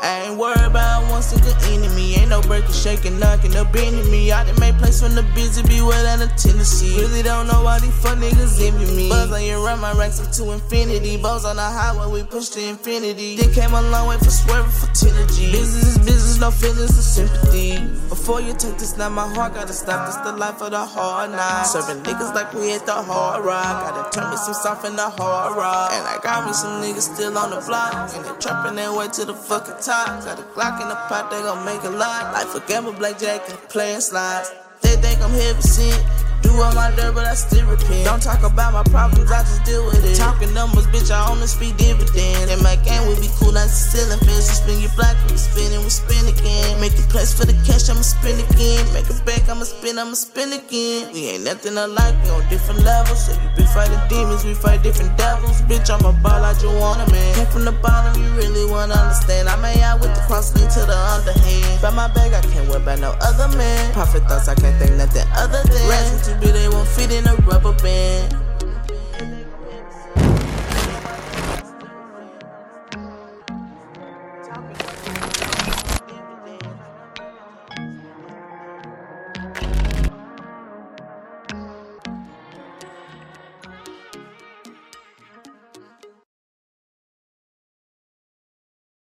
I 0.05 0.29
ain't 0.29 0.37
worried 0.37 0.61
about 0.61 1.11
one 1.11 1.23
single 1.23 1.57
enemy. 1.73 2.17
Ain't 2.17 2.29
no 2.29 2.43
breaking, 2.43 2.75
shaking, 2.75 3.19
knocking 3.19 3.57
up 3.57 3.75
into 3.75 4.05
me. 4.11 4.31
I 4.33 4.45
done 4.45 4.61
made 4.61 4.77
place 4.77 5.01
from 5.01 5.15
the 5.15 5.23
busy, 5.35 5.63
be 5.63 5.81
without 5.81 6.21
a 6.21 6.29
Tennessee. 6.37 7.01
Really 7.01 7.23
don't 7.23 7.47
know 7.47 7.65
why 7.65 7.81
these 7.81 7.97
fuck 8.03 8.19
niggas 8.19 8.61
envy 8.61 8.85
me. 8.95 9.09
Buzz 9.09 9.33
on 9.33 9.43
your 9.43 9.65
run, 9.65 9.81
my 9.81 9.95
racks 9.95 10.21
up 10.21 10.31
to 10.33 10.53
infinity. 10.53 11.17
Bows 11.17 11.47
on 11.47 11.57
the 11.57 11.63
highway, 11.63 12.21
we 12.21 12.23
push 12.23 12.51
to 12.51 12.61
infinity. 12.61 13.37
Then 13.37 13.51
came 13.55 13.73
a 13.73 13.81
long 13.81 14.07
way 14.09 14.19
for 14.19 14.29
swerving 14.29 14.71
for 14.73 14.93
energy. 15.09 15.51
Business 15.53 15.97
is 15.97 15.99
business, 16.05 16.39
no 16.39 16.51
feelings 16.51 16.99
of 16.99 17.05
sympathy. 17.05 17.81
Before 18.11 18.43
you 18.43 18.53
take 18.53 18.77
this, 18.77 18.99
now 18.99 19.09
my 19.09 19.27
heart 19.27 19.55
gotta 19.55 19.73
stop. 19.73 20.05
This 20.07 20.17
the 20.17 20.33
life 20.37 20.61
of 20.61 20.73
the 20.73 20.85
hard 20.85 21.31
night. 21.31 21.65
Serving 21.65 22.03
niggas 22.03 22.35
like 22.35 22.53
we 22.53 22.75
at 22.75 22.85
the 22.85 22.93
hard 22.93 23.43
rock. 23.43 23.65
Gotta 23.65 24.11
turn 24.13 24.31
me 24.31 24.37
some 24.37 24.53
soft 24.53 24.85
in 24.85 24.97
the 24.97 25.09
hard 25.09 25.57
rock. 25.57 25.93
And 25.93 26.07
I 26.07 26.21
got 26.23 26.45
me 26.47 26.53
some 26.53 26.83
niggas 26.83 27.15
still 27.15 27.39
on 27.39 27.49
the 27.49 27.65
block. 27.65 28.13
And 28.13 28.23
they 28.23 28.37
trapping 28.39 28.77
their 28.77 28.93
way 28.93 29.09
to 29.09 29.25
the 29.25 29.33
fucking 29.33 29.81
top. 29.81 29.94
Got 29.95 30.41
a 30.41 30.43
Glock 30.43 30.83
in 30.83 30.89
the 30.89 30.97
pot, 31.07 31.31
they 31.31 31.41
gon' 31.43 31.65
make 31.65 31.85
a 31.85 31.89
lot. 31.89 32.33
Life 32.33 32.53
a 32.57 32.61
gamble, 32.67 32.93
blackjack, 32.93 33.49
and 33.49 33.59
playing 33.69 34.01
slides. 34.01 34.53
They 34.83 34.97
think 34.97 35.23
I'm 35.23 35.31
heavy 35.31 35.63
sent. 35.63 36.34
Do 36.45 36.53
all 36.61 36.77
my 36.77 36.93
dirt, 36.93 37.17
but 37.17 37.25
I 37.25 37.33
still 37.33 37.65
repent. 37.65 38.05
Don't 38.05 38.21
talk 38.21 38.45
about 38.45 38.77
my 38.77 38.85
problems, 38.93 39.33
I 39.33 39.41
just 39.49 39.65
deal 39.65 39.81
with 39.89 40.05
it. 40.05 40.21
Talking 40.21 40.53
numbers, 40.53 40.85
bitch, 40.93 41.09
I 41.09 41.25
only 41.33 41.49
speak 41.49 41.81
dividends. 41.81 42.53
And 42.53 42.61
my 42.61 42.77
game 42.85 43.09
would 43.09 43.17
be 43.17 43.33
cool, 43.41 43.57
not 43.57 43.73
stealing 43.73 44.21
fence. 44.21 44.53
You 44.53 44.57
spin 44.61 44.79
your 44.85 44.93
block, 44.93 45.17
we 45.33 45.41
spin 45.41 45.73
and 45.73 45.81
we 45.81 45.89
spin 45.89 46.29
again. 46.29 46.77
Make 46.85 46.93
a 47.01 47.05
place 47.09 47.33
for 47.33 47.49
the 47.49 47.57
cash, 47.65 47.89
I'ma 47.89 48.05
spin 48.05 48.37
again. 48.37 48.85
Make 48.93 49.09
it 49.09 49.25
back, 49.25 49.49
I'ma 49.49 49.65
spin, 49.65 49.97
I'ma 49.97 50.13
spin 50.13 50.53
again. 50.53 51.17
We 51.17 51.33
ain't 51.33 51.49
nothing 51.49 51.81
alike, 51.81 52.13
we 52.21 52.29
on 52.29 52.45
different 52.53 52.85
levels. 52.85 53.25
So 53.25 53.33
you 53.33 53.49
been 53.57 53.67
fighting 53.73 54.05
demons, 54.13 54.45
we 54.45 54.53
fight 54.53 54.85
different 54.85 55.17
devils. 55.17 55.65
Bitch, 55.65 55.89
I'm 55.89 56.05
a 56.05 56.13
ball, 56.21 56.45
I 56.45 56.53
just 56.53 56.69
want 56.77 57.01
a 57.01 57.09
man. 57.09 57.35
Came 57.41 57.49
from 57.49 57.65
the 57.65 57.73
bottom, 57.73 58.21
you 58.21 58.29
really 58.37 58.69
wanna 58.69 58.93
understand. 58.93 59.49
I'm 59.49 59.65
out 59.65 60.05
with 60.05 60.13
the 60.13 60.21
crosslink 60.29 60.69
to 60.77 60.85
the 60.85 60.99
underhand. 61.17 61.81
By 61.81 61.89
my 61.89 62.13
bag, 62.13 62.37
I 62.37 62.45
can't 62.53 62.69
worry 62.69 62.85
by 62.85 63.01
no 63.01 63.17
other 63.25 63.49
man. 63.57 63.93
Profit 63.97 64.29
thoughts, 64.29 64.53
I 64.53 64.55
can't 64.55 64.77
think 64.77 64.93
nothing 65.01 65.25
other 65.33 65.65
than. 65.73 66.34
Big, 66.41 66.53
they 66.53 66.69
won't 66.69 66.89
fit 66.89 67.11
in 67.13 67.27
a 67.27 67.35
rubber 67.47 67.73
band. 67.83 68.54